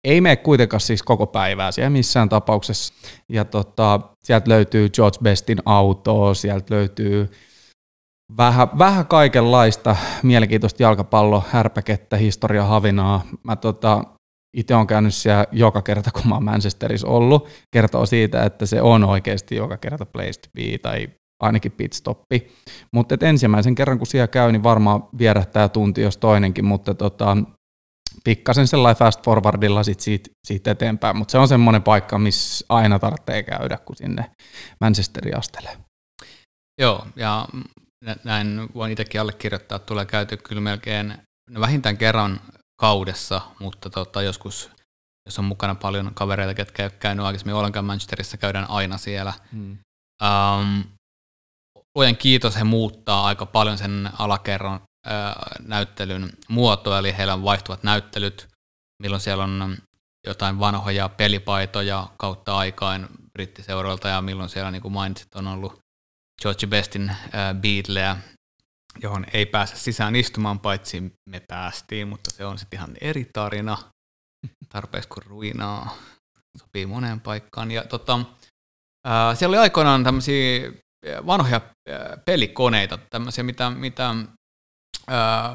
ei 0.04 0.20
mene 0.20 0.36
kuitenkaan 0.36 0.80
siis 0.80 1.02
koko 1.02 1.26
päivää 1.26 1.72
siellä 1.72 1.90
missään 1.90 2.28
tapauksessa. 2.28 2.94
Ja 3.28 3.44
tota, 3.44 4.00
sieltä 4.24 4.50
löytyy 4.50 4.88
George 4.88 5.18
Bestin 5.22 5.58
auto, 5.64 6.34
sieltä 6.34 6.74
löytyy 6.74 7.30
vähän, 8.36 8.68
vähän 8.78 9.06
kaikenlaista 9.06 9.96
mielenkiintoista 10.22 10.82
jalkapallo, 10.82 11.44
härpäkettä, 11.50 12.16
historia, 12.16 12.64
havinaa. 12.64 13.22
Mä 13.42 13.56
tota, 13.56 14.04
itse 14.56 14.74
on 14.74 14.86
käynyt 14.86 15.14
siellä 15.14 15.44
joka 15.52 15.82
kerta, 15.82 16.10
kun 16.10 16.28
mä 16.28 16.34
oon 16.34 16.44
Manchesterissa 16.44 17.08
ollut. 17.08 17.48
Kertoo 17.74 18.06
siitä, 18.06 18.44
että 18.44 18.66
se 18.66 18.82
on 18.82 19.04
oikeasti 19.04 19.56
joka 19.56 19.76
kerta 19.76 20.06
place 20.06 20.40
to 20.40 20.48
be 20.54 20.78
tai 20.78 21.08
ainakin 21.42 21.72
pitstoppi. 21.72 22.52
Mutta 22.92 23.16
ensimmäisen 23.20 23.74
kerran, 23.74 23.98
kun 23.98 24.06
siellä 24.06 24.28
käy, 24.28 24.52
niin 24.52 24.62
varmaan 24.62 25.08
vierähtää 25.18 25.68
tunti, 25.68 26.00
jos 26.00 26.16
toinenkin, 26.16 26.64
mutta 26.64 26.94
tota, 26.94 27.36
pikkasen 28.24 28.66
sellainen 28.66 28.98
fast 28.98 29.24
forwardilla 29.24 29.82
sit 29.82 30.00
siitä, 30.00 30.30
siitä 30.46 30.70
eteenpäin, 30.70 31.16
mutta 31.16 31.32
se 31.32 31.38
on 31.38 31.48
semmoinen 31.48 31.82
paikka, 31.82 32.18
missä 32.18 32.66
aina 32.68 32.98
tarvitsee 32.98 33.42
käydä, 33.42 33.78
kun 33.78 33.96
sinne 33.96 34.30
Manchesterin 34.80 35.38
astelee. 35.38 35.76
Joo, 36.80 37.06
ja 37.16 37.48
näin 38.24 38.68
voin 38.74 38.92
itsekin 38.92 39.20
allekirjoittaa, 39.20 39.76
että 39.76 39.86
tulee 39.86 40.06
käyty 40.06 40.36
kyllä 40.36 40.60
melkein 40.60 41.14
no 41.50 41.60
vähintään 41.60 41.96
kerran 41.96 42.40
kaudessa, 42.80 43.40
mutta 43.58 43.90
tota, 43.90 44.22
joskus, 44.22 44.70
jos 45.26 45.38
on 45.38 45.44
mukana 45.44 45.74
paljon 45.74 46.14
kavereita, 46.14 46.54
ketkä 46.54 46.82
ei 46.82 46.86
ole 46.86 46.98
käynyt 47.00 47.26
aikaisemmin 47.26 47.54
ollenkaan 47.54 47.84
Manchesterissa, 47.84 48.36
käydään 48.36 48.70
aina 48.70 48.98
siellä. 48.98 49.32
Mm. 49.52 49.78
Um, 50.22 50.84
luojan 51.94 52.16
kiitos, 52.16 52.56
he 52.56 52.64
muuttaa 52.64 53.26
aika 53.26 53.46
paljon 53.46 53.78
sen 53.78 54.10
alakerran 54.18 54.80
äh, 55.06 55.34
näyttelyn 55.66 56.32
muotoa, 56.48 56.98
eli 56.98 57.16
heillä 57.16 57.34
on 57.34 57.42
vaihtuvat 57.42 57.82
näyttelyt, 57.82 58.48
milloin 59.02 59.20
siellä 59.20 59.44
on 59.44 59.78
jotain 60.26 60.58
vanhoja 60.58 61.08
pelipaitoja 61.08 62.08
kautta 62.16 62.58
aikain 62.58 63.08
brittiseuroilta, 63.32 64.08
ja 64.08 64.22
milloin 64.22 64.48
siellä, 64.48 64.70
niin 64.70 64.82
kuin 64.82 64.92
mainitsit, 64.92 65.34
on 65.34 65.46
ollut 65.46 65.78
George 66.42 66.66
Bestin 66.66 67.10
äh, 67.10 67.16
Beatleä, 67.60 68.16
johon 69.02 69.26
ei 69.32 69.46
pääse 69.46 69.76
sisään 69.76 70.16
istumaan, 70.16 70.60
paitsi 70.60 71.12
me 71.30 71.40
päästiin, 71.48 72.08
mutta 72.08 72.30
se 72.30 72.44
on 72.44 72.58
sitten 72.58 72.78
ihan 72.78 72.96
eri 73.00 73.26
tarina, 73.32 73.78
tarpeeksi 74.68 75.08
kuin 75.08 75.26
ruinaa, 75.26 75.96
sopii 76.58 76.86
moneen 76.86 77.20
paikkaan. 77.20 77.70
Ja 77.70 77.84
tota, 77.84 78.20
ää, 79.06 79.34
siellä 79.34 79.54
oli 79.54 79.58
aikoinaan 79.58 80.04
tämmöisiä 80.04 80.72
vanhoja 81.26 81.60
pelikoneita, 82.24 82.98
tämmöisiä 83.10 83.44
mitä, 83.44 83.70
mitä 83.70 84.14
ää, 85.08 85.52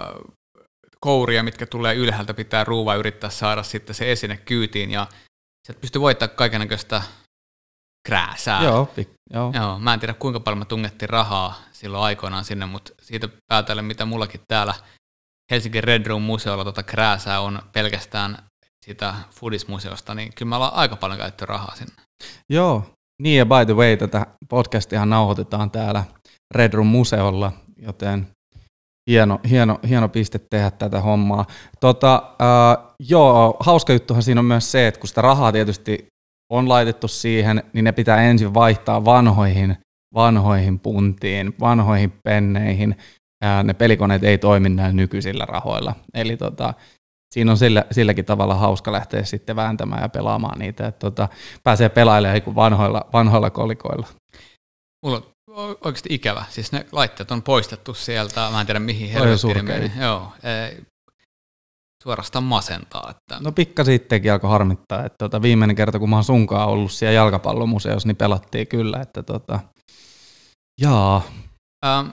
kouria, 1.00 1.44
mitkä 1.44 1.66
tulee 1.66 1.96
ylhäältä, 1.96 2.34
pitää 2.34 2.64
ruuva 2.64 2.96
yrittää 2.96 3.30
saada 3.30 3.64
sitten 3.64 3.96
se 3.96 4.12
esine 4.12 4.38
kyytiin, 4.38 4.92
ja 4.92 5.08
sieltä 5.68 5.82
pystyy 5.82 6.02
voittamaan 6.02 6.36
kaikenlaista 6.36 7.02
krääsää. 8.08 8.64
Joo, 8.64 8.90
pik- 9.00 9.14
joo. 9.34 9.52
Joo, 9.56 9.80
mä 9.80 9.94
en 9.94 10.00
tiedä 10.00 10.14
kuinka 10.14 10.40
paljon 10.40 10.60
mä 10.60 10.66
tungettiin 10.66 11.10
rahaa 11.10 11.56
silloin 11.72 12.04
aikoinaan 12.04 12.44
sinne, 12.44 12.66
mutta 12.66 12.92
siitä 13.02 13.30
päätellen, 13.48 13.86
mitä 13.86 14.06
mullakin 14.06 14.42
täällä 14.48 14.74
Helsingin 15.52 15.84
Red 15.84 16.06
Room 16.06 16.22
museolla 16.22 16.64
tota 16.64 16.84
krääsää 16.84 17.42
on 17.42 17.62
pelkästään 17.72 18.38
sitä 18.86 19.14
Foodis-museosta, 19.32 20.16
niin 20.16 20.34
kyllä 20.36 20.50
me 20.50 20.56
ollaan 20.56 20.74
aika 20.74 20.96
paljon 20.96 21.20
käytetty 21.20 21.46
rahaa 21.46 21.76
sinne. 21.76 21.94
Joo, 22.50 22.86
niin 23.22 23.38
ja 23.38 23.46
by 23.46 23.66
the 23.66 23.76
way, 23.76 23.98
tätä 23.98 24.28
podcastihan 24.50 25.10
nauhoitetaan 25.10 25.72
täällä 25.72 26.04
Red 26.56 26.74
Room 26.74 26.88
museolla, 26.88 27.52
joten 27.78 28.28
hieno, 29.10 29.40
hieno, 29.50 29.80
hieno 29.88 30.10
piste 30.10 30.40
tehdä 30.50 30.72
tätä 30.72 31.02
hommaa. 31.02 31.46
Tota, 31.80 32.24
äh, 32.42 32.96
joo, 33.00 33.58
hauska 33.60 33.94
juttuhan 33.94 34.24
siinä 34.24 34.40
on 34.40 34.46
myös 34.46 34.72
se, 34.72 34.88
että 34.88 35.00
kun 35.00 35.08
sitä 35.08 35.22
rahaa 35.22 35.52
tietysti 35.52 36.13
on 36.50 36.70
laitettu 36.70 37.08
siihen, 37.08 37.64
niin 37.74 37.86
ne 37.86 37.92
pitää 37.92 38.22
ensin 38.22 38.54
vaihtaa 38.54 39.06
vanhoihin, 39.06 39.78
vanhoihin 40.14 40.80
puntiin, 40.80 41.54
vanhoihin 41.60 42.14
penneihin. 42.24 42.96
Ää, 43.44 43.64
ne 43.64 43.74
pelikoneet 43.74 44.24
ei 44.24 44.38
toimi 44.38 44.70
näillä 44.70 44.94
nykyisillä 44.94 45.46
rahoilla. 45.46 45.96
Eli 46.14 46.38
tota, 46.38 46.74
siinä 47.34 47.52
on 47.52 47.58
sillä, 47.58 47.86
silläkin 47.92 48.26
tavalla 48.26 48.56
hauska 48.56 48.92
lähteä 48.92 49.24
sitten 49.24 49.56
vääntämään 49.56 50.02
ja 50.02 50.10
pelaamaan 50.10 50.60
niitä, 50.60 50.88
että 50.88 51.00
tota, 51.00 51.30
pääsee 51.64 51.90
pelailemaan 51.90 52.56
vanhoilla, 52.56 53.06
vanhoilla 53.14 53.50
kolikoilla. 53.50 54.08
Mulla 55.06 55.18
on 55.18 55.76
oikeasti 55.84 56.10
ikävä. 56.12 56.46
Siis 56.50 56.72
ne 56.72 56.86
laitteet 56.92 57.32
on 57.32 57.42
poistettu 57.42 57.94
sieltä, 57.94 58.50
mä 58.52 58.60
en 58.62 58.66
tiedä 58.66 58.80
mihin 58.80 59.10
helvettiin. 59.10 59.92
Joo, 60.02 60.32
suorastaan 62.04 62.44
masentaa. 62.44 63.10
Että... 63.10 63.40
No 63.40 63.52
pikka 63.52 63.84
sittenkin 63.84 64.32
alkoi 64.34 64.50
harmittaa, 64.50 65.06
että 65.06 65.18
tota, 65.18 65.42
viimeinen 65.42 65.76
kerta 65.76 66.00
kun 66.00 66.10
mä 66.10 66.16
oon 66.16 66.24
sunkaan 66.24 66.70
ollut 66.70 66.92
siellä 66.92 67.14
jalkapallomuseossa, 67.14 68.08
niin 68.08 68.16
pelattiin 68.16 68.68
kyllä, 68.68 69.02
että 69.02 69.24
tota, 69.24 69.60
jaa. 70.82 71.24
Ähm, 71.86 72.08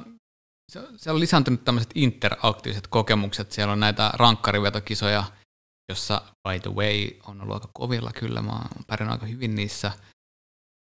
siellä 0.71 1.17
on 1.17 1.21
lisääntynyt 1.21 1.65
tämmöiset 1.65 1.91
interaktiiviset 1.95 2.87
kokemukset, 2.87 3.53
siellä 3.53 3.73
on 3.73 3.81
näitä 3.81 4.11
rankkarivetokisoja, 4.15 5.25
jossa 5.89 6.23
by 6.49 6.61
the 6.61 6.75
way 6.75 7.09
on 7.27 7.43
ollut 7.43 7.55
aika 7.55 7.69
kovilla 7.73 8.11
kyllä, 8.13 8.43
mä 8.43 8.53
oon 8.53 8.85
pärjännyt 8.87 9.13
aika 9.13 9.27
hyvin 9.27 9.55
niissä, 9.55 9.93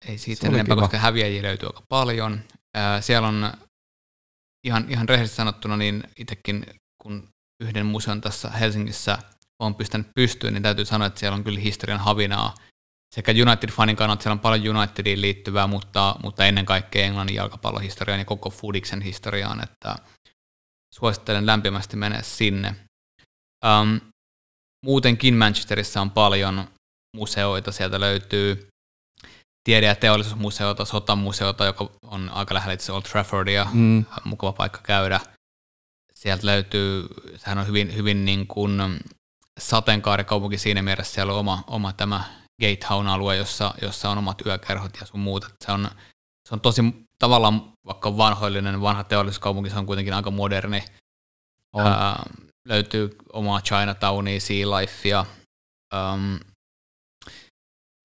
ei 0.07 0.17
siitä 0.17 0.47
enempää, 0.47 0.75
koska 0.75 0.97
häviäjiä 0.97 1.43
löytyy 1.43 1.67
aika 1.67 1.83
paljon. 1.89 2.39
Äh, 2.77 3.03
siellä 3.03 3.27
on 3.27 3.53
ihan, 4.67 4.85
ihan 4.89 5.09
rehellisesti 5.09 5.37
sanottuna, 5.37 5.77
niin 5.77 6.03
itsekin 6.17 6.65
kun 7.03 7.27
yhden 7.59 7.85
museon 7.85 8.21
tässä 8.21 8.49
Helsingissä 8.49 9.17
on 9.59 9.75
pystynyt 9.75 10.07
pystyyn, 10.15 10.53
niin 10.53 10.63
täytyy 10.63 10.85
sanoa, 10.85 11.07
että 11.07 11.19
siellä 11.19 11.35
on 11.35 11.43
kyllä 11.43 11.59
historian 11.59 11.99
havinaa. 11.99 12.55
Sekä 13.15 13.31
United-fanin 13.31 13.95
kannalta 13.95 14.23
siellä 14.23 14.33
on 14.33 14.39
paljon 14.39 14.77
Unitediin 14.77 15.21
liittyvää, 15.21 15.67
mutta, 15.67 16.15
mutta 16.23 16.45
ennen 16.45 16.65
kaikkea 16.65 17.05
Englannin 17.05 17.35
jalkapallohistoriaan 17.35 18.19
ja 18.19 18.25
koko 18.25 18.49
Foodiksen 18.49 19.01
historiaan, 19.01 19.63
että 19.63 19.95
suosittelen 20.93 21.45
lämpimästi 21.45 21.97
mennä 21.97 22.21
sinne. 22.21 22.75
Um, 23.65 24.01
muutenkin 24.85 25.35
Manchesterissa 25.35 26.01
on 26.01 26.11
paljon 26.11 26.67
museoita, 27.15 27.71
sieltä 27.71 27.99
löytyy 27.99 28.67
tiede- 29.63 29.87
ja 29.87 29.95
teollisuusmuseota, 29.95 30.85
sotamuseota, 30.85 31.65
joka 31.65 31.89
on 32.03 32.29
aika 32.29 32.53
lähellä 32.53 32.73
itse 32.73 32.91
Old 32.91 33.01
Traffordia, 33.01 33.67
mm. 33.73 34.05
mukava 34.23 34.53
paikka 34.53 34.79
käydä– 34.83 35.19
sieltä 36.19 36.45
löytyy, 36.45 37.07
sehän 37.35 37.57
on 37.57 37.67
hyvin, 37.67 37.95
hyvin 37.95 38.25
niin 38.25 38.47
kuin 38.47 38.99
sateenkaarikaupunki 39.59 40.57
siinä 40.57 40.81
mielessä, 40.81 41.13
siellä 41.13 41.33
on 41.33 41.39
oma, 41.39 41.63
oma 41.67 41.93
tämä 41.93 42.23
Gatetown-alue, 42.61 43.35
jossa, 43.35 43.73
jossa 43.81 44.09
on 44.09 44.17
omat 44.17 44.45
yökerhot 44.45 44.97
ja 45.01 45.05
sun 45.05 45.19
muuta. 45.19 45.49
Se 45.65 45.71
on, 45.71 45.89
se 46.47 46.55
on 46.55 46.61
tosi 46.61 46.81
tavallaan, 47.19 47.71
vaikka 47.85 48.17
vanhoillinen 48.17 48.81
vanha 48.81 49.03
teollisuuskaupunki, 49.03 49.69
se 49.69 49.79
on 49.79 49.85
kuitenkin 49.85 50.13
aika 50.13 50.31
moderni. 50.31 50.83
On. 51.73 51.87
Ää, 51.87 52.23
löytyy 52.67 53.15
omaa 53.33 53.61
Chinatownia, 53.61 54.39
Sea 54.39 54.69
Lifea. 54.69 55.25
Um, 55.93 56.39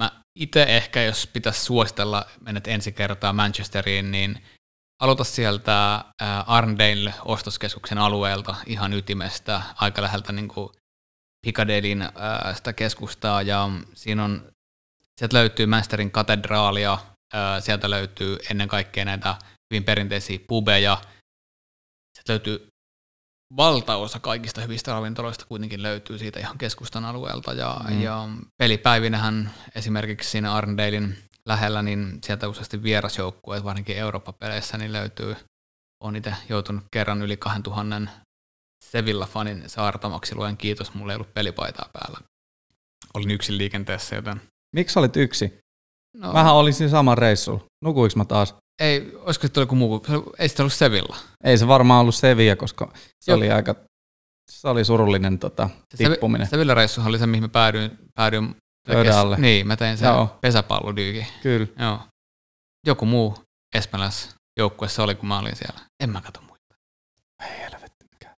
mä 0.03 0.23
itse 0.39 0.63
ehkä, 0.63 1.03
jos 1.03 1.27
pitäisi 1.27 1.61
suositella, 1.61 2.27
menet 2.41 2.69
ensi 2.69 2.93
kertaa 2.93 3.33
Manchesteriin, 3.33 4.11
niin 4.11 4.43
Aloita 5.01 5.25
sieltä 5.25 6.05
Arndale-ostoskeskuksen 6.47 7.99
alueelta 7.99 8.55
ihan 8.67 8.93
ytimestä, 8.93 9.63
aika 9.75 10.03
läheltä 10.03 10.33
niin 10.33 10.49
kuin 10.49 10.69
Piccadillyn 11.47 12.09
sitä 12.55 12.73
keskustaa, 12.73 13.43
ja 13.43 13.71
siinä 13.95 14.25
on, 14.25 14.51
sieltä 15.19 15.37
löytyy 15.37 15.67
Manchesterin 15.67 16.11
katedraalia, 16.11 16.99
sieltä 17.61 17.91
löytyy 17.91 18.39
ennen 18.51 18.69
kaikkea 18.69 19.05
näitä 19.05 19.37
hyvin 19.71 19.85
perinteisiä 19.85 20.39
pubeja, 20.49 20.99
sieltä 22.15 22.33
löytyy 22.33 22.69
valtaosa 23.57 24.21
kaikista 24.21 24.61
hyvistä 24.61 24.93
ravintoloista 24.93 25.47
kuitenkin 25.47 25.83
löytyy 25.83 26.19
siitä 26.19 26.41
ihan 26.41 26.59
keskustan 26.59 27.05
alueelta, 27.05 27.53
ja, 27.53 27.81
mm. 27.89 28.03
ja 28.03 28.29
pelipäivinähän 28.59 29.51
esimerkiksi 29.75 30.31
siinä 30.31 30.55
Arndalein 30.55 31.24
lähellä, 31.49 31.83
niin 31.83 32.19
sieltä 32.25 32.49
useasti 32.49 32.83
vierasjoukkueet, 32.83 33.65
varsinkin 33.65 33.97
Eurooppa-peleissä, 33.97 34.79
niin 34.79 34.93
löytyy. 34.93 35.37
Olen 36.01 36.17
itse 36.17 36.35
joutunut 36.49 36.85
kerran 36.91 37.23
yli 37.23 37.37
2000 37.37 38.01
Sevilla-fanin 38.85 39.63
saartamaksi. 39.67 40.35
Luen 40.35 40.57
kiitos, 40.57 40.95
mulla 40.95 41.13
ei 41.13 41.17
ollut 41.17 41.35
pelipaitaa 41.35 41.89
päällä. 41.93 42.19
Olin 43.15 43.31
yksin 43.31 43.59
liikenteessä, 43.59 44.17
joten... 44.17 44.41
Miksi 44.75 44.99
olit 44.99 45.17
yksi? 45.17 45.59
No, 46.17 46.33
Vähän 46.33 46.55
olin 46.55 46.75
siinä 46.75 46.91
saman 46.91 47.19
reissulla. 47.19 47.65
Nukuinko 47.85 48.17
mä 48.17 48.25
taas? 48.25 48.55
Ei, 48.79 49.13
olisiko 49.17 49.47
se 49.55 49.61
joku 49.61 49.75
muu? 49.75 50.03
Ei 50.39 50.49
sitä 50.49 50.63
ollut 50.63 50.73
Sevilla. 50.73 51.17
Ei 51.45 51.59
se 51.59 51.69
varmaan 51.69 52.01
ollut 52.01 52.15
Sevilla, 52.15 52.57
koska 52.57 52.93
se 53.21 53.33
Joo. 53.33 53.37
oli 53.37 53.51
aika 53.51 53.75
se 54.51 54.69
oli 54.69 54.85
surullinen 54.85 55.39
tota, 55.39 55.71
tippuminen. 55.97 56.47
Sevilla-reissuhan 56.47 57.09
oli 57.09 57.19
se, 57.19 57.27
mihin 57.27 57.45
mä 57.45 57.49
päädyin, 57.49 57.99
päädyin 58.15 58.57
Pöydän 58.89 59.19
alle. 59.19 59.37
Niin, 59.37 59.67
mä 59.67 59.77
tein 59.77 59.99
sen 59.99 60.07
Joo. 60.07 60.39
pesäpallodyykin. 60.41 61.27
Kyllä. 61.43 61.67
Joo. 61.79 62.01
Joku 62.87 63.07
muu 63.07 63.39
espanjalais 63.75 64.37
joukkueessa 64.59 65.03
oli, 65.03 65.15
kun 65.15 65.29
mä 65.29 65.39
olin 65.39 65.57
siellä. 65.57 65.81
En 66.01 66.11
mä 66.11 66.21
kato 66.21 66.41
muita. 66.41 66.75
Ei 67.43 67.59
helvetti 67.59 68.05
mikä. 68.13 68.37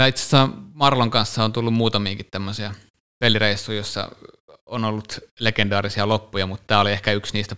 Mä 0.00 0.06
itse 0.06 0.20
asiassa 0.20 0.48
Marlon 0.74 1.10
kanssa 1.10 1.44
on 1.44 1.52
tullut 1.52 1.74
muutamiakin 1.74 2.26
tämmöisiä 2.30 2.74
pelireissuja, 3.20 3.78
jossa 3.78 4.08
on 4.66 4.84
ollut 4.84 5.18
legendaarisia 5.40 6.08
loppuja, 6.08 6.46
mutta 6.46 6.64
tämä 6.66 6.80
oli 6.80 6.92
ehkä 6.92 7.12
yksi 7.12 7.32
niistä 7.32 7.56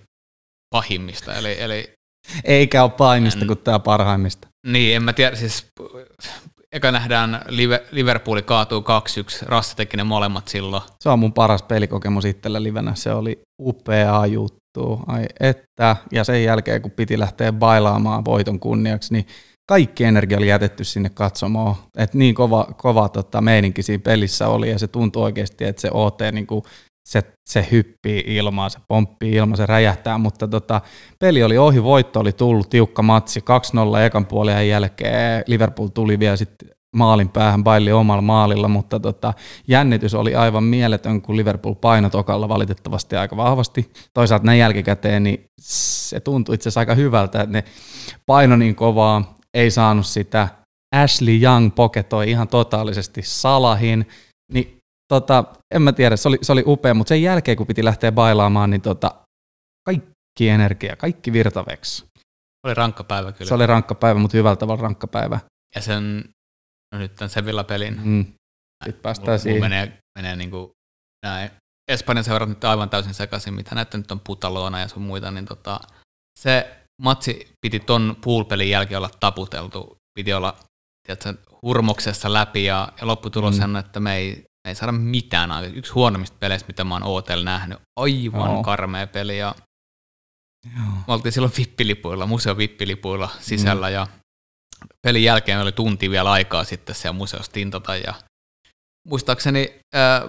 pahimmista. 0.71 1.35
Eli, 1.35 1.61
eli 1.61 1.95
Eikä 2.45 2.83
ole 2.83 2.91
pahimmista 2.91 3.47
kuin 3.47 3.59
tämä 3.59 3.79
parhaimmista. 3.79 4.49
Niin, 4.67 4.97
en 4.97 5.03
mä 5.03 5.13
tiedä, 5.13 5.37
siis 5.37 5.67
eka 6.73 6.93
nähdään 6.93 7.41
Liverpooli 7.91 8.43
kaatuu 8.43 8.81
2-1, 8.81 9.47
Rassi 9.47 9.77
teki 9.77 9.97
ne 9.97 10.05
molemmat 10.05 10.49
silloin. 10.49 10.83
Se 11.01 11.09
on 11.09 11.19
mun 11.19 11.33
paras 11.33 11.63
pelikokemus 11.63 12.25
itsellä 12.25 12.63
livenä, 12.63 12.95
se 12.95 13.13
oli 13.13 13.41
upea 13.61 14.27
juttu, 14.27 15.01
ai 15.07 15.27
että, 15.41 15.97
ja 16.13 16.25
sen 16.25 16.45
jälkeen 16.45 16.83
kun 16.83 16.91
piti 16.91 17.19
lähteä 17.19 17.53
bailaamaan 17.53 18.25
voiton 18.25 18.61
kunniaksi, 18.61 19.13
niin 19.13 19.27
kaikki 19.69 20.05
energia 20.05 20.39
oli 20.39 20.49
jätetty 20.49 20.85
sinne 20.85 21.11
katsomaan, 21.15 21.75
että 21.99 22.19
niin 22.19 22.35
kova, 22.35 22.69
kova 22.77 23.09
tota, 23.09 23.41
meininki 23.41 23.83
siinä 23.83 24.03
pelissä 24.05 24.49
oli, 24.49 24.71
ja 24.71 24.79
se 24.79 24.89
tuntui 24.89 25.23
oikeasti, 25.23 25.65
että 25.65 25.83
se 25.83 25.91
OT 25.93 26.19
niin 26.33 26.47
kuin 26.47 26.65
se, 27.09 27.23
se 27.49 27.69
hyppii 27.71 28.25
ilmaa, 28.27 28.69
se 28.69 28.79
pomppii 28.89 29.33
ilmaa, 29.33 29.57
se 29.57 29.67
räjähtää, 29.67 30.19
mutta 30.19 30.49
tota, 30.49 30.81
peli 31.19 31.43
oli 31.43 31.59
ohi, 31.59 31.83
voitto 31.83 32.21
oli 32.21 32.33
tullut, 32.33 32.71
tiukka 32.71 33.03
matsi, 33.03 33.41
2-0 33.41 33.99
ekan 34.07 34.27
puolen 34.27 34.69
jälkeen, 34.69 35.45
Liverpool 35.47 35.89
tuli 35.89 36.19
vielä 36.19 36.37
sitten 36.37 36.69
maalin 36.97 37.29
päähän 37.29 37.65
baili 37.65 37.93
omalla 37.93 38.23
maalilla, 38.23 38.69
mutta 38.69 39.01
tota, 39.01 39.35
jännitys 39.69 40.15
oli 40.15 40.35
aivan 40.35 40.65
mieletön, 40.65 41.23
kun 41.23 41.37
Liverpool 41.37 41.75
paino 41.75 42.11
tokalla 42.11 42.49
valitettavasti 42.49 43.17
aika 43.17 43.37
vahvasti. 43.37 43.93
Toisaalta 44.15 44.47
näin 44.47 44.59
jälkikäteen, 44.59 45.23
niin 45.23 45.45
se 45.61 46.21
tuntui 46.21 46.55
itse 46.55 46.69
asiassa 46.69 46.81
aika 46.81 46.95
hyvältä, 46.95 47.41
että 47.41 47.53
ne 47.53 47.65
paino 48.27 48.57
niin 48.57 48.75
kovaa, 48.75 49.35
ei 49.55 49.71
saanut 49.71 50.07
sitä. 50.07 50.49
Ashley 50.95 51.43
Young 51.43 51.75
poketoi 51.75 52.31
ihan 52.31 52.49
totaalisesti 52.49 53.23
Salahin, 53.25 54.09
niin 54.53 54.82
tota, 55.09 55.45
en 55.75 55.83
mä 55.83 55.93
tiedä, 55.93 56.17
se 56.17 56.29
oli, 56.29 56.39
se 56.43 56.53
oli 56.53 56.63
upea, 56.67 56.95
mutta 56.95 57.09
sen 57.09 57.23
jälkeen 57.23 57.57
kun 57.57 57.67
piti 57.67 57.85
lähteä 57.85 58.13
bailaamaan, 58.13 58.71
niin 58.71 58.81
tota, 58.81 59.11
kaikki 59.85 60.49
energia, 60.49 60.97
kaikki 60.97 61.33
virtaveksi. 61.33 62.05
Oli 62.67 62.75
rankka 62.75 63.05
päivä 63.05 63.33
kyllä. 63.33 63.49
Se 63.49 63.55
oli 63.55 63.67
rankka 63.67 63.95
päivä, 63.95 64.21
mutta 64.21 64.37
hyvällä 64.37 64.57
tavalla 64.57 64.83
rankka 64.83 65.07
päivä. 65.07 65.41
Ja 65.75 65.81
sen, 65.81 66.25
no 66.95 66.99
nyt 66.99 67.15
tämän 67.15 67.31
Sevilla-pelin. 67.31 68.01
Mm. 68.05 68.25
Sitten 68.85 69.03
päästään 69.03 69.39
siihen. 69.39 69.61
menee, 69.61 69.99
menee 70.19 70.37
niin 70.37 70.51
kuin 70.51 70.71
näin. 71.27 71.51
Espanjan 71.89 72.25
seurat 72.25 72.49
nyt 72.49 72.65
aivan 72.65 72.91
täysin 72.91 73.15
sekaisin, 73.15 73.55
mitä 73.55 73.75
näette 73.75 73.99
nyt 73.99 74.11
on 74.11 74.21
Putalona 74.21 74.81
ja 74.81 74.89
sun 74.89 75.03
muita, 75.03 75.31
niin 75.31 75.47
tota, 75.47 75.81
se 76.39 76.77
matsi 77.03 77.53
piti 77.61 77.81
ton 77.81 78.17
poolpelin 78.25 78.71
jälkeen 78.71 78.99
olla 78.99 79.11
taputeltu, 79.21 79.97
piti 80.15 80.33
olla 80.33 80.57
tiedätkö, 81.07 81.35
hurmoksessa 81.63 82.33
läpi 82.33 82.65
ja, 82.65 82.93
ja 83.01 83.07
lopputulos 83.07 83.59
mm. 83.59 83.65
on, 83.65 83.77
että 83.77 84.01
me 84.01 84.17
ei, 84.17 84.45
ei 84.69 84.75
saada 84.75 84.93
mitään 84.93 85.51
aikaa. 85.51 85.77
Yksi 85.77 85.93
huonommista 85.93 86.37
peleistä, 86.41 86.67
mitä 86.67 86.85
mä 86.85 86.95
oon 86.95 87.03
OTL 87.03 87.43
nähnyt. 87.43 87.79
Aivan 88.01 88.51
Joo. 88.51 88.63
karmea 88.63 89.07
peli 89.07 89.39
ja 89.39 89.55
Joo. 90.77 90.87
me 91.07 91.13
oltiin 91.13 91.33
silloin 91.33 91.53
vippilipuilla, 91.59 92.27
museo 92.27 92.57
vippilipuilla 92.57 93.29
sisällä 93.41 93.87
mm. 93.87 93.95
ja 93.95 94.07
pelin 95.07 95.25
jälkeen 95.25 95.61
oli 95.61 95.73
tunti 95.73 96.11
vielä 96.11 96.33
aikaa 96.33 96.65
sitten 96.65 96.95
siellä 96.95 97.13
museossa 97.13 97.53
tintata 97.53 97.97
ja 97.97 98.15
muistaakseni 99.09 99.79
ää, 99.95 100.29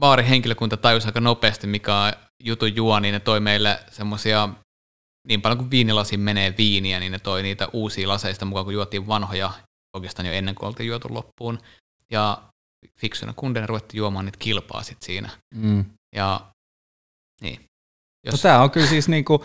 baarin 0.00 0.26
henkilökunta 0.26 0.76
tajusi 0.76 1.06
aika 1.06 1.20
nopeasti, 1.20 1.66
mikä 1.66 1.96
on 1.96 2.12
jutun 2.44 2.76
juo, 2.76 3.00
niin 3.00 3.12
ne 3.12 3.20
toi 3.20 3.40
meille 3.40 3.80
semmoisia, 3.90 4.48
niin 5.28 5.42
paljon 5.42 5.58
kuin 5.58 5.70
viinilasiin 5.70 6.20
menee 6.20 6.54
viiniä, 6.58 7.00
niin 7.00 7.12
ne 7.12 7.18
toi 7.18 7.42
niitä 7.42 7.68
uusia 7.72 8.08
laseista 8.08 8.44
mukaan, 8.44 8.64
kun 8.64 8.74
juotiin 8.74 9.06
vanhoja 9.06 9.52
oikeastaan 9.96 10.26
jo 10.26 10.32
ennen 10.32 10.54
kuin 10.54 10.66
oltiin 10.66 10.88
juotu 10.88 11.08
loppuun. 11.10 11.58
Ja 12.10 12.42
fiksuna 12.98 13.32
kundena 13.32 13.66
ruvettiin 13.66 13.98
juomaan 13.98 14.24
niitä 14.24 14.38
kilpaa 14.38 14.82
sit 14.82 15.02
siinä. 15.02 15.30
Mm. 15.54 15.84
Ja 16.16 16.40
niin. 17.40 17.60
Jos... 18.26 18.32
No, 18.32 18.38
tämä 18.42 18.62
on 18.62 18.70
kyllä 18.70 18.86
siis 18.86 19.08
niinku, 19.08 19.44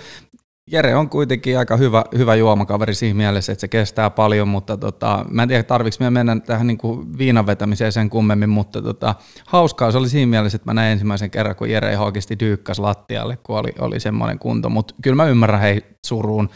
Jere 0.71 0.95
on 0.95 1.09
kuitenkin 1.09 1.57
aika 1.57 1.77
hyvä, 1.77 2.03
hyvä 2.17 2.35
juomakaveri 2.35 2.95
siinä 2.95 3.17
mielessä, 3.17 3.51
että 3.51 3.61
se 3.61 3.67
kestää 3.67 4.09
paljon, 4.09 4.47
mutta 4.47 4.77
tota, 4.77 5.25
mä 5.29 5.43
en 5.43 5.47
tiedä, 5.47 5.63
tarvitsen 5.63 6.05
me 6.05 6.09
mennä 6.09 6.39
tähän 6.39 6.67
niin 6.67 6.77
kuin 6.77 7.17
viinan 7.17 7.45
vetämiseen 7.45 7.91
sen 7.91 8.09
kummemmin, 8.09 8.49
mutta 8.49 8.81
tota, 8.81 9.15
hauskaa 9.47 9.91
se 9.91 9.97
oli 9.97 10.09
siinä 10.09 10.29
mielessä, 10.29 10.55
että 10.55 10.65
mä 10.65 10.73
näin 10.73 10.91
ensimmäisen 10.91 11.31
kerran, 11.31 11.55
kun 11.55 11.69
Jere 11.69 11.91
ihan 11.91 12.05
oikeasti 12.05 12.39
dyykkäsi 12.39 12.81
lattialle, 12.81 13.37
kun 13.37 13.57
oli, 13.57 13.69
oli 13.79 13.99
semmoinen 13.99 14.39
kunto, 14.39 14.69
mutta 14.69 14.95
kyllä 15.01 15.15
mä 15.15 15.25
ymmärrän 15.25 15.61
hei 15.61 15.81
suruun, 16.07 16.49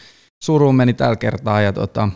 suruun 0.43 0.75
meni 0.75 0.93
tällä 0.93 1.15
kertaa 1.15 1.61
ja 1.61 1.73
tota, 1.73 2.09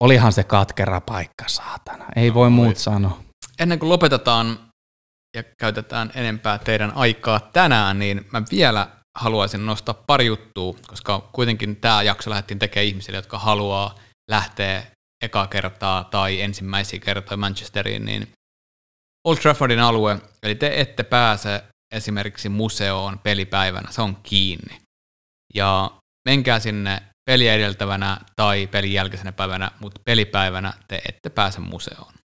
olihan 0.00 0.32
se 0.32 0.44
katkera 0.44 1.00
paikka, 1.00 1.44
saatana, 1.46 2.04
ei 2.16 2.28
no, 2.28 2.34
voi 2.34 2.50
muut 2.50 2.76
sanoa. 2.76 3.29
Ennen 3.60 3.78
kuin 3.78 3.88
lopetetaan 3.88 4.70
ja 5.36 5.42
käytetään 5.58 6.10
enempää 6.14 6.58
teidän 6.58 6.92
aikaa 6.94 7.40
tänään, 7.40 7.98
niin 7.98 8.26
mä 8.32 8.42
vielä 8.50 8.88
haluaisin 9.18 9.66
nostaa 9.66 9.94
pari 10.06 10.26
juttua, 10.26 10.74
koska 10.86 11.20
kuitenkin 11.32 11.76
tämä 11.76 12.02
jakso 12.02 12.30
lähdettiin 12.30 12.58
tekemään 12.58 12.86
ihmisille, 12.86 13.18
jotka 13.18 13.38
haluaa 13.38 13.98
lähteä 14.30 14.86
ekaa 15.24 15.46
kertaa 15.46 16.04
tai 16.04 16.40
ensimmäisiä 16.40 17.00
kertoja 17.00 17.36
Manchesteriin, 17.36 18.04
niin 18.04 18.28
Old 19.26 19.36
Traffordin 19.36 19.80
alue, 19.80 20.18
eli 20.42 20.54
te 20.54 20.80
ette 20.80 21.02
pääse 21.02 21.64
esimerkiksi 21.94 22.48
museoon 22.48 23.18
pelipäivänä, 23.18 23.90
se 23.90 24.02
on 24.02 24.16
kiinni. 24.16 24.78
Ja 25.54 25.90
menkää 26.28 26.60
sinne 26.60 27.02
peliä 27.30 27.54
edeltävänä 27.54 28.20
tai 28.36 28.66
pelin 28.66 28.92
jälkeisenä 28.92 29.32
päivänä, 29.32 29.70
mutta 29.80 30.00
pelipäivänä 30.04 30.72
te 30.88 31.02
ette 31.08 31.30
pääse 31.30 31.60
museoon. 31.60 32.19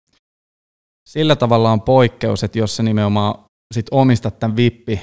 Sillä 1.08 1.36
tavalla 1.36 1.72
on 1.72 1.80
poikkeus, 1.80 2.44
että 2.44 2.58
jos 2.58 2.76
sä 2.76 2.82
nimenomaan 2.82 3.34
sit 3.74 3.86
omistat 3.90 4.38
tämän 4.38 4.56
vippi 4.56 5.00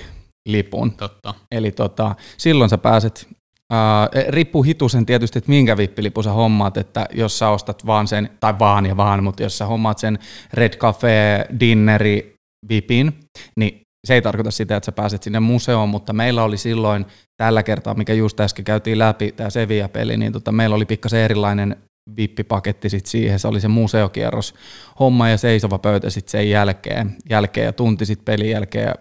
lipun. 0.49 0.91
Totta. 0.91 1.33
Eli 1.51 1.71
tota, 1.71 2.15
silloin 2.37 2.69
sä 2.69 2.77
pääset, 2.77 3.27
ää, 3.69 4.09
riippuu 4.27 4.63
hitusen 4.63 5.05
tietysti, 5.05 5.39
että 5.39 5.49
minkä 5.49 5.77
vippilipun 5.77 6.23
sä 6.23 6.31
hommaat, 6.31 6.77
että 6.77 7.05
jos 7.13 7.39
sä 7.39 7.49
ostat 7.49 7.85
vaan 7.85 8.07
sen, 8.07 8.29
tai 8.39 8.59
vaan 8.59 8.85
ja 8.85 8.97
vaan, 8.97 9.23
mutta 9.23 9.43
jos 9.43 9.57
sä 9.57 9.65
hommaat 9.65 9.97
sen 9.97 10.19
Red 10.53 10.73
Cafe 10.77 11.45
Dinneri 11.59 12.35
vipin, 12.69 13.19
niin 13.55 13.81
se 14.07 14.13
ei 14.13 14.21
tarkoita 14.21 14.51
sitä, 14.51 14.75
että 14.75 14.85
sä 14.85 14.91
pääset 14.91 15.23
sinne 15.23 15.39
museoon, 15.39 15.89
mutta 15.89 16.13
meillä 16.13 16.43
oli 16.43 16.57
silloin 16.57 17.05
tällä 17.37 17.63
kertaa, 17.63 17.93
mikä 17.93 18.13
just 18.13 18.39
äsken 18.39 18.65
käytiin 18.65 18.99
läpi, 18.99 19.31
tämä 19.31 19.49
Sevilla-peli, 19.49 20.17
niin 20.17 20.33
tota, 20.33 20.51
meillä 20.51 20.75
oli 20.75 20.85
pikkasen 20.85 21.19
erilainen 21.19 21.77
vippipaketti 22.16 22.89
sit 22.89 23.05
siihen, 23.05 23.39
se 23.39 23.47
oli 23.47 23.62
se 23.62 23.68
museokierros 23.68 24.55
homma 24.99 25.30
ja 25.30 25.38
seisova 25.38 25.80
pöytä 25.80 26.10
sitten 26.10 26.32
sen 26.32 26.49
jälkeen, 26.49 27.18
jälkeen 27.30 27.66
ja 27.66 27.74
tunti 27.74 28.05
sitten 28.05 28.26
pelin 28.26 28.49
jälkeen 28.49 28.88
ja 28.88 28.95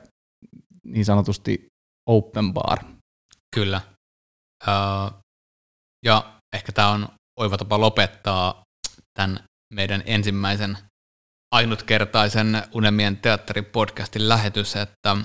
niin 0.85 1.05
sanotusti 1.05 1.67
open 2.09 2.53
bar. 2.53 2.79
Kyllä. 3.55 3.81
Uh, 4.67 5.19
ja 6.05 6.33
ehkä 6.55 6.73
tämä 6.73 6.91
on 6.91 7.09
oiva 7.41 7.59
tapa 7.59 7.81
lopettaa 7.81 8.63
tämän 9.15 9.41
meidän 9.75 10.03
ensimmäisen 10.07 10.79
ainutkertaisen 11.55 12.63
Unemien 12.75 13.17
teatteripodcastin 13.17 14.29
lähetys, 14.29 14.77
että 14.77 15.17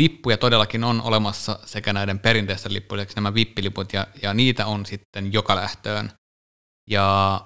lippuja 0.00 0.36
todellakin 0.36 0.84
on 0.84 1.02
olemassa 1.02 1.58
sekä 1.64 1.92
näiden 1.92 2.18
perinteisten 2.18 2.72
lippujen, 2.72 3.06
nämä 3.16 3.34
vippiliput, 3.34 3.92
ja, 3.92 4.06
ja 4.22 4.34
niitä 4.34 4.66
on 4.66 4.86
sitten 4.86 5.32
joka 5.32 5.56
lähtöön. 5.56 6.12
Ja 6.90 7.40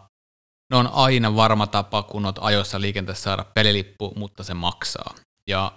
ne 0.71 0.77
on 0.77 0.91
aina 0.93 1.37
varma 1.37 1.67
tapa, 1.67 2.03
kun 2.03 2.25
olet 2.25 2.37
ajoissa 2.41 2.81
liikenteessä 2.81 3.23
saada 3.23 3.45
pelilippu, 3.55 4.13
mutta 4.17 4.45
se 4.45 4.55
maksaa. 4.55 5.15
Ja 5.47 5.73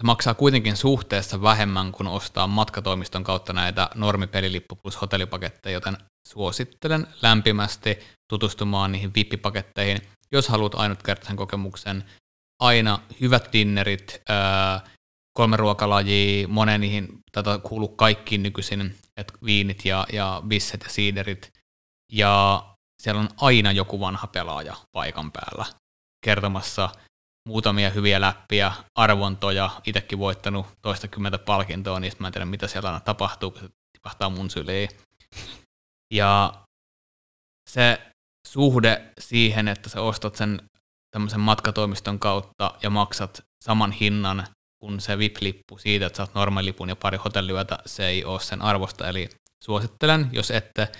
se 0.00 0.04
maksaa 0.04 0.34
kuitenkin 0.34 0.76
suhteessa 0.76 1.42
vähemmän 1.42 1.92
kuin 1.92 2.06
ostaa 2.06 2.46
matkatoimiston 2.46 3.24
kautta 3.24 3.52
näitä 3.52 3.90
normipelilippu 3.94 4.76
plus 4.76 5.00
hotellipaketteja, 5.00 5.74
joten 5.74 5.96
suosittelen 6.28 7.06
lämpimästi 7.22 7.98
tutustumaan 8.28 8.92
niihin 8.92 9.12
VIP-paketteihin, 9.14 10.02
jos 10.32 10.48
haluat 10.48 10.74
ainutkertaisen 10.74 11.36
kokemuksen. 11.36 12.04
Aina 12.60 12.98
hyvät 13.20 13.52
dinnerit, 13.52 14.22
kolme 15.36 15.56
ruokalajia, 15.56 16.48
monen 16.48 16.80
niihin, 16.80 17.18
tätä 17.32 17.58
kuuluu 17.58 17.88
kaikkiin 17.88 18.42
nykyisin, 18.42 18.94
että 19.16 19.34
viinit 19.44 19.84
ja, 19.84 20.06
ja 20.12 20.42
bisset 20.46 20.82
ja 20.82 20.88
siiderit. 20.88 21.52
Ja 22.12 22.64
siellä 23.02 23.20
on 23.20 23.28
aina 23.36 23.72
joku 23.72 24.00
vanha 24.00 24.26
pelaaja 24.26 24.76
paikan 24.92 25.32
päällä 25.32 25.64
kertomassa 26.24 26.90
muutamia 27.48 27.90
hyviä 27.90 28.20
läppiä, 28.20 28.72
arvontoja, 28.94 29.70
itsekin 29.86 30.18
voittanut 30.18 30.66
toistakymmentä 30.82 31.38
palkintoa, 31.38 32.00
niin 32.00 32.12
mä 32.18 32.26
en 32.26 32.32
tiedä 32.32 32.44
mitä 32.44 32.68
siellä 32.68 32.88
aina 32.88 33.00
tapahtuu, 33.00 33.50
kun 33.50 33.60
se 33.60 33.68
tipahtaa 33.92 34.30
mun 34.30 34.50
syliin. 34.50 34.88
Ja 36.14 36.54
se 37.70 38.12
suhde 38.46 39.12
siihen, 39.20 39.68
että 39.68 39.88
sä 39.88 40.00
ostat 40.00 40.36
sen 40.36 40.62
tämmöisen 41.10 41.40
matkatoimiston 41.40 42.18
kautta 42.18 42.74
ja 42.82 42.90
maksat 42.90 43.42
saman 43.64 43.92
hinnan 43.92 44.46
kuin 44.82 45.00
se 45.00 45.18
VIP-lippu 45.18 45.78
siitä, 45.78 46.06
että 46.06 46.16
saat 46.16 46.34
normaalilipun 46.34 46.88
ja 46.88 46.96
pari 46.96 47.18
hotelliyötä, 47.18 47.78
se 47.86 48.06
ei 48.06 48.24
ole 48.24 48.40
sen 48.40 48.62
arvosta. 48.62 49.08
Eli 49.08 49.28
suosittelen, 49.64 50.28
jos 50.32 50.50
ette 50.50 50.92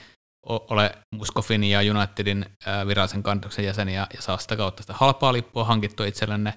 ole 0.47 0.99
Muskofin 1.14 1.64
ja 1.64 1.80
Unitedin 1.97 2.47
virallisen 2.86 3.22
kannatuksen 3.22 3.64
jäseniä 3.64 4.07
ja 4.14 4.22
saa 4.22 4.38
sitä 4.38 4.57
kautta 4.57 4.82
sitä 4.82 4.95
halpaa 4.97 5.32
lippua 5.32 5.64
hankittua 5.64 6.07
itsellenne, 6.07 6.55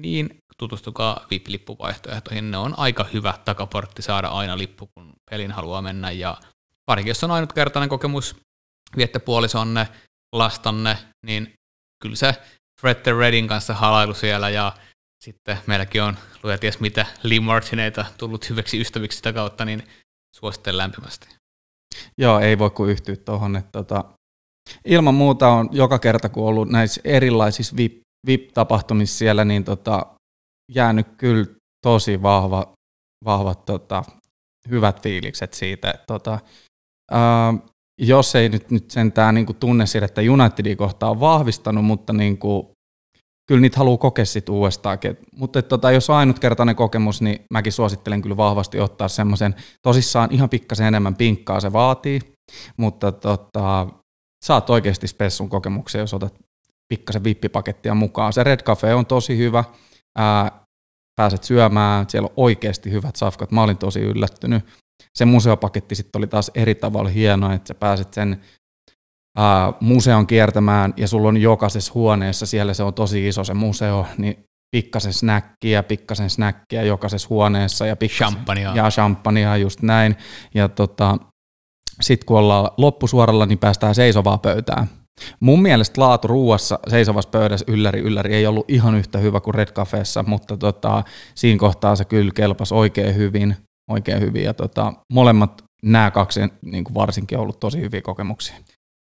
niin 0.00 0.38
tutustukaa 0.58 1.26
VIP-lippuvaihtoehtoihin. 1.30 2.50
Ne 2.50 2.56
on 2.56 2.74
aika 2.78 3.04
hyvä 3.12 3.38
takaportti 3.44 4.02
saada 4.02 4.28
aina 4.28 4.58
lippu, 4.58 4.90
kun 4.94 5.12
pelin 5.30 5.52
haluaa 5.52 5.82
mennä. 5.82 6.10
Ja 6.10 6.36
varsinkin 6.86 7.10
jos 7.10 7.24
on 7.24 7.30
ainutkertainen 7.30 7.88
kokemus, 7.88 8.36
viette 8.96 9.18
puolisonne, 9.18 9.88
lastanne, 10.32 10.98
niin 11.26 11.54
kyllä 12.02 12.16
se 12.16 12.34
Fred 12.80 12.94
the 12.94 13.12
Redin 13.12 13.48
kanssa 13.48 13.74
halailu 13.74 14.14
siellä 14.14 14.50
ja 14.50 14.72
sitten 15.24 15.58
meilläkin 15.66 16.02
on 16.02 16.16
luja 16.42 16.58
ties 16.58 16.80
mitä 16.80 17.06
Lee 17.22 17.40
Martineita 17.40 18.04
tullut 18.18 18.50
hyväksi 18.50 18.80
ystäviksi 18.80 19.16
sitä 19.16 19.32
kautta, 19.32 19.64
niin 19.64 19.88
suosittelen 20.36 20.78
lämpimästi. 20.78 21.39
Joo, 22.18 22.40
ei 22.40 22.58
voi 22.58 22.70
kuin 22.70 22.90
yhtyä 22.90 23.16
tuohon. 23.16 23.62
Tota, 23.72 24.04
ilman 24.84 25.14
muuta 25.14 25.48
on 25.48 25.68
joka 25.72 25.98
kerta, 25.98 26.28
kun 26.28 26.46
ollut 26.46 26.68
näissä 26.68 27.00
erilaisissa 27.04 27.76
VIP, 27.76 28.00
VIP-tapahtumissa 28.26 29.18
siellä, 29.18 29.44
niin 29.44 29.64
tota, 29.64 30.06
jäänyt 30.72 31.06
kyllä 31.16 31.46
tosi 31.82 32.22
vahva, 32.22 32.72
vahvat 33.24 33.64
tota, 33.64 34.04
hyvät 34.70 35.02
fiilikset 35.02 35.54
siitä. 35.54 35.90
Että, 35.90 36.04
tota, 36.06 36.38
ää, 37.10 37.54
jos 38.00 38.34
ei 38.34 38.48
nyt, 38.48 38.70
nyt 38.70 38.90
sentään 38.90 39.34
niin 39.34 39.56
tunne 39.60 39.84
että 40.04 40.20
Unitedin 40.30 40.76
kohtaa 40.76 41.10
on 41.10 41.20
vahvistanut, 41.20 41.84
mutta 41.84 42.12
niin 42.12 42.38
kuin, 42.38 42.66
kyllä 43.50 43.60
niitä 43.60 43.78
haluaa 43.78 43.98
kokea 43.98 44.24
sitten 44.24 44.54
uudestaan. 44.54 44.98
Mutta 45.36 45.62
tota, 45.62 45.90
jos 45.90 46.10
on 46.10 46.16
ainutkertainen 46.16 46.76
kokemus, 46.76 47.22
niin 47.22 47.44
mäkin 47.50 47.72
suosittelen 47.72 48.22
kyllä 48.22 48.36
vahvasti 48.36 48.80
ottaa 48.80 49.08
semmoisen, 49.08 49.54
tosissaan 49.82 50.28
ihan 50.32 50.48
pikkasen 50.48 50.86
enemmän 50.86 51.14
pinkkaa 51.14 51.60
se 51.60 51.72
vaatii, 51.72 52.20
mutta 52.76 53.12
tota, 53.12 53.86
saat 54.44 54.70
oikeasti 54.70 55.08
spessun 55.08 55.48
kokemuksia, 55.48 56.00
jos 56.00 56.14
otat 56.14 56.34
pikkasen 56.88 57.24
vippipakettia 57.24 57.94
mukaan. 57.94 58.32
Se 58.32 58.44
Red 58.44 58.60
Cafe 58.60 58.94
on 58.94 59.06
tosi 59.06 59.38
hyvä, 59.38 59.64
ää, 60.18 60.60
pääset 61.16 61.44
syömään, 61.44 62.10
siellä 62.10 62.26
on 62.26 62.34
oikeasti 62.36 62.90
hyvät 62.90 63.16
safkat, 63.16 63.50
mä 63.50 63.62
olin 63.62 63.78
tosi 63.78 64.00
yllättynyt. 64.00 64.64
Se 65.14 65.24
museopaketti 65.24 65.94
sitten 65.94 66.18
oli 66.18 66.26
taas 66.26 66.50
eri 66.54 66.74
tavalla 66.74 67.10
hieno, 67.10 67.52
että 67.52 67.68
sä 67.68 67.74
pääset 67.74 68.14
sen 68.14 68.40
ää, 69.36 69.72
museon 69.80 70.26
kiertämään 70.26 70.94
ja 70.96 71.08
sulla 71.08 71.28
on 71.28 71.36
jokaisessa 71.36 71.92
huoneessa, 71.94 72.46
siellä 72.46 72.74
se 72.74 72.82
on 72.82 72.94
tosi 72.94 73.28
iso 73.28 73.44
se 73.44 73.54
museo, 73.54 74.06
niin 74.18 74.44
pikkasen 74.76 75.12
snäkkiä, 75.12 75.82
pikkasen 75.82 76.30
snäkkiä 76.30 76.82
jokaisessa 76.82 77.28
huoneessa 77.30 77.86
ja 77.86 77.96
pikkasen, 77.96 78.34
champagnea. 78.34 78.74
Ja 78.74 78.90
champagnea, 78.90 79.56
just 79.56 79.82
näin. 79.82 80.16
Ja 80.54 80.68
tota, 80.68 81.18
sitten 82.00 82.26
kun 82.26 82.38
ollaan 82.38 82.70
loppusuoralla, 82.76 83.46
niin 83.46 83.58
päästään 83.58 83.94
seisovaa 83.94 84.38
pöytään. 84.38 84.86
Mun 85.40 85.62
mielestä 85.62 86.00
laatu 86.00 86.28
ruuassa 86.28 86.78
seisovassa 86.88 87.30
pöydässä 87.30 87.66
ylläri 87.68 88.00
ylläri 88.00 88.34
ei 88.34 88.46
ollut 88.46 88.70
ihan 88.70 88.94
yhtä 88.94 89.18
hyvä 89.18 89.40
kuin 89.40 89.54
Red 89.54 89.68
Cafeessa, 89.68 90.22
mutta 90.22 90.56
tota, 90.56 91.04
siinä 91.34 91.58
kohtaa 91.58 91.96
se 91.96 92.04
kyllä 92.04 92.30
kelpasi 92.34 92.74
oikein 92.74 93.14
hyvin, 93.14 93.56
oikein 93.90 94.20
hyvin 94.20 94.44
ja 94.44 94.54
tota, 94.54 94.92
molemmat 95.12 95.64
nämä 95.82 96.10
kaksi 96.10 96.40
niin 96.62 96.84
kuin 96.84 96.94
varsinkin 96.94 97.38
on 97.38 97.42
ollut 97.42 97.60
tosi 97.60 97.80
hyviä 97.80 98.02
kokemuksia. 98.02 98.56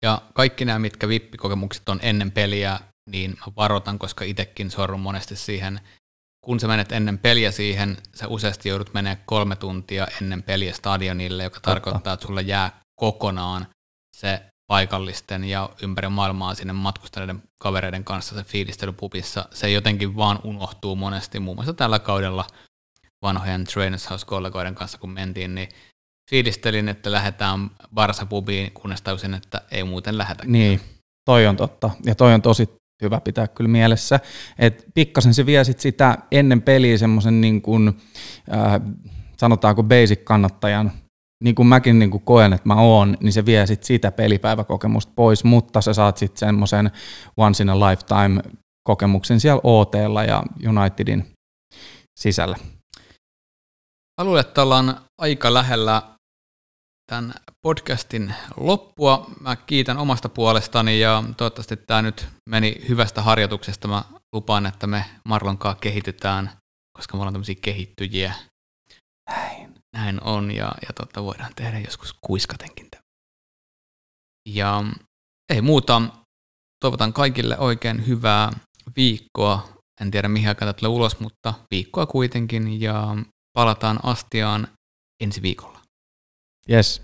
Ja 0.03 0.23
kaikki 0.35 0.65
nämä, 0.65 0.79
mitkä 0.79 1.09
vippikokemukset 1.09 1.89
on 1.89 2.01
ennen 2.03 2.31
peliä, 2.31 2.81
niin 3.11 3.31
mä 3.31 3.53
varoitan, 3.57 3.99
koska 3.99 4.25
itsekin 4.25 4.71
sorrun 4.71 5.01
monesti 5.01 5.37
siihen, 5.37 5.81
kun 6.45 6.61
sä 6.61 6.67
menet 6.67 6.93
ennen 6.93 7.19
peliä 7.19 7.51
siihen, 7.51 7.97
sä 8.15 8.29
useasti 8.29 8.69
joudut 8.69 8.95
menemään 8.95 9.23
kolme 9.27 9.57
tuntia 9.57 10.07
ennen 10.23 10.43
peliä 10.43 10.73
stadionille, 10.73 11.43
joka 11.43 11.55
Totta. 11.55 11.71
tarkoittaa, 11.71 12.13
että 12.13 12.27
sulla 12.27 12.41
jää 12.41 12.81
kokonaan 13.01 13.67
se 14.17 14.43
paikallisten 14.67 15.45
ja 15.45 15.71
ympäri 15.83 16.09
maailmaa 16.09 16.55
sinne 16.55 16.73
matkustaneiden 16.73 17.43
kavereiden 17.61 18.05
kanssa 18.05 18.35
se 18.35 18.45
fiilistelypupissa. 18.45 19.45
Se 19.53 19.71
jotenkin 19.71 20.17
vaan 20.17 20.39
unohtuu 20.45 20.97
monesti, 20.97 21.41
muun 21.41 21.57
muassa 21.57 21.73
tällä 21.73 21.99
kaudella 21.99 22.47
vanhojen 23.23 23.65
Trainers 23.65 24.11
House-kollegoiden 24.11 24.75
kanssa, 24.75 24.99
kun 24.99 25.11
mentiin, 25.11 25.55
niin 25.55 25.69
fiilistelin, 26.31 26.89
että 26.89 27.13
lähdetään 27.13 27.71
Barsa-pubiin, 27.95 28.73
kunnes 28.73 29.03
täysin, 29.03 29.35
että 29.35 29.61
ei 29.71 29.85
muuten 29.85 30.19
lähetä. 30.19 30.43
Niin, 30.47 30.81
toi 31.25 31.47
on 31.47 31.57
totta. 31.57 31.91
Ja 32.05 32.15
toi 32.15 32.35
on 32.35 32.43
tosi 32.43 32.69
hyvä 33.03 33.21
pitää 33.21 33.49
kyllä 33.49 33.69
mielessä. 33.69 34.21
Et 34.59 34.85
pikkasen 34.95 35.35
se 35.35 35.47
vie 35.47 35.65
sit 35.65 35.81
sitä 35.81 36.19
ennen 36.33 36.63
peliä 36.63 36.99
semmoisen 36.99 37.41
niin 37.41 37.63
kuin, 37.63 37.89
äh, 38.53 38.81
sanotaanko 39.37 39.83
basic-kannattajan 39.83 40.93
niin 41.45 41.55
kuin 41.55 41.67
mäkin 41.67 41.99
niin 41.99 42.11
kuin 42.11 42.23
koen, 42.23 42.53
että 42.53 42.69
mä 42.69 42.75
oon, 42.75 43.17
niin 43.21 43.33
se 43.33 43.47
vie 43.47 43.67
sit 43.67 43.85
sitä 43.85 44.13
pelipäiväkokemusta 44.13 45.13
pois, 45.17 45.45
mutta 45.45 45.81
sä 45.81 45.95
saat 45.95 46.17
sitten 46.17 46.39
semmoisen 46.39 46.91
once 47.37 47.63
in 47.63 47.71
a 47.71 47.81
lifetime 47.81 48.43
kokemuksen 48.85 49.41
siellä 49.41 49.61
OTlla 49.65 50.25
ja 50.25 50.43
Unitedin 50.69 51.27
sisällä. 52.21 52.57
Mä 54.21 54.25
luulen, 54.25 54.41
että 54.41 54.63
ollaan 54.63 55.01
aika 55.21 55.55
lähellä 55.55 56.03
tämän 57.09 57.35
podcastin 57.63 58.35
loppua. 58.57 59.31
Mä 59.41 59.57
kiitän 59.57 59.99
omasta 59.99 60.29
puolestani 60.29 61.01
ja 61.01 61.25
toivottavasti 61.37 61.77
tämä 61.77 62.03
nyt 62.03 62.29
meni 62.49 62.85
hyvästä 62.89 63.23
harjoituksesta. 63.23 63.89
Mä 63.89 64.05
lupaan, 64.33 64.67
että 64.67 64.87
me 64.87 65.05
Marlonkaan 65.25 65.77
kehitytään, 65.77 66.51
koska 66.97 67.17
me 67.17 67.21
ollaan 67.21 67.35
tämmöisiä 67.35 67.55
kehittyjiä. 67.63 68.35
Näin. 69.31 69.75
Näin 69.97 70.23
on 70.23 70.51
ja, 70.51 70.73
ja 70.83 70.93
totta, 70.97 71.23
voidaan 71.23 71.55
tehdä 71.57 71.79
joskus 71.79 72.15
kuiskatenkin. 72.21 72.89
Ja 74.49 74.85
ei 75.53 75.63
muuta. 75.63 76.03
Toivotan 76.85 77.13
kaikille 77.13 77.59
oikein 77.59 78.07
hyvää 78.07 78.53
viikkoa. 78.97 79.69
En 80.01 80.11
tiedä 80.11 80.29
mihin 80.29 80.49
aikaan 80.49 80.75
tulee 80.75 80.95
ulos, 80.95 81.21
mutta 81.21 81.55
viikkoa 81.71 82.07
kuitenkin 82.07 82.81
ja 82.81 83.17
palataan 83.53 84.01
astiaan 84.03 84.69
ensi 85.23 85.43
viikolla. 85.43 85.78
Yes. 86.69 87.01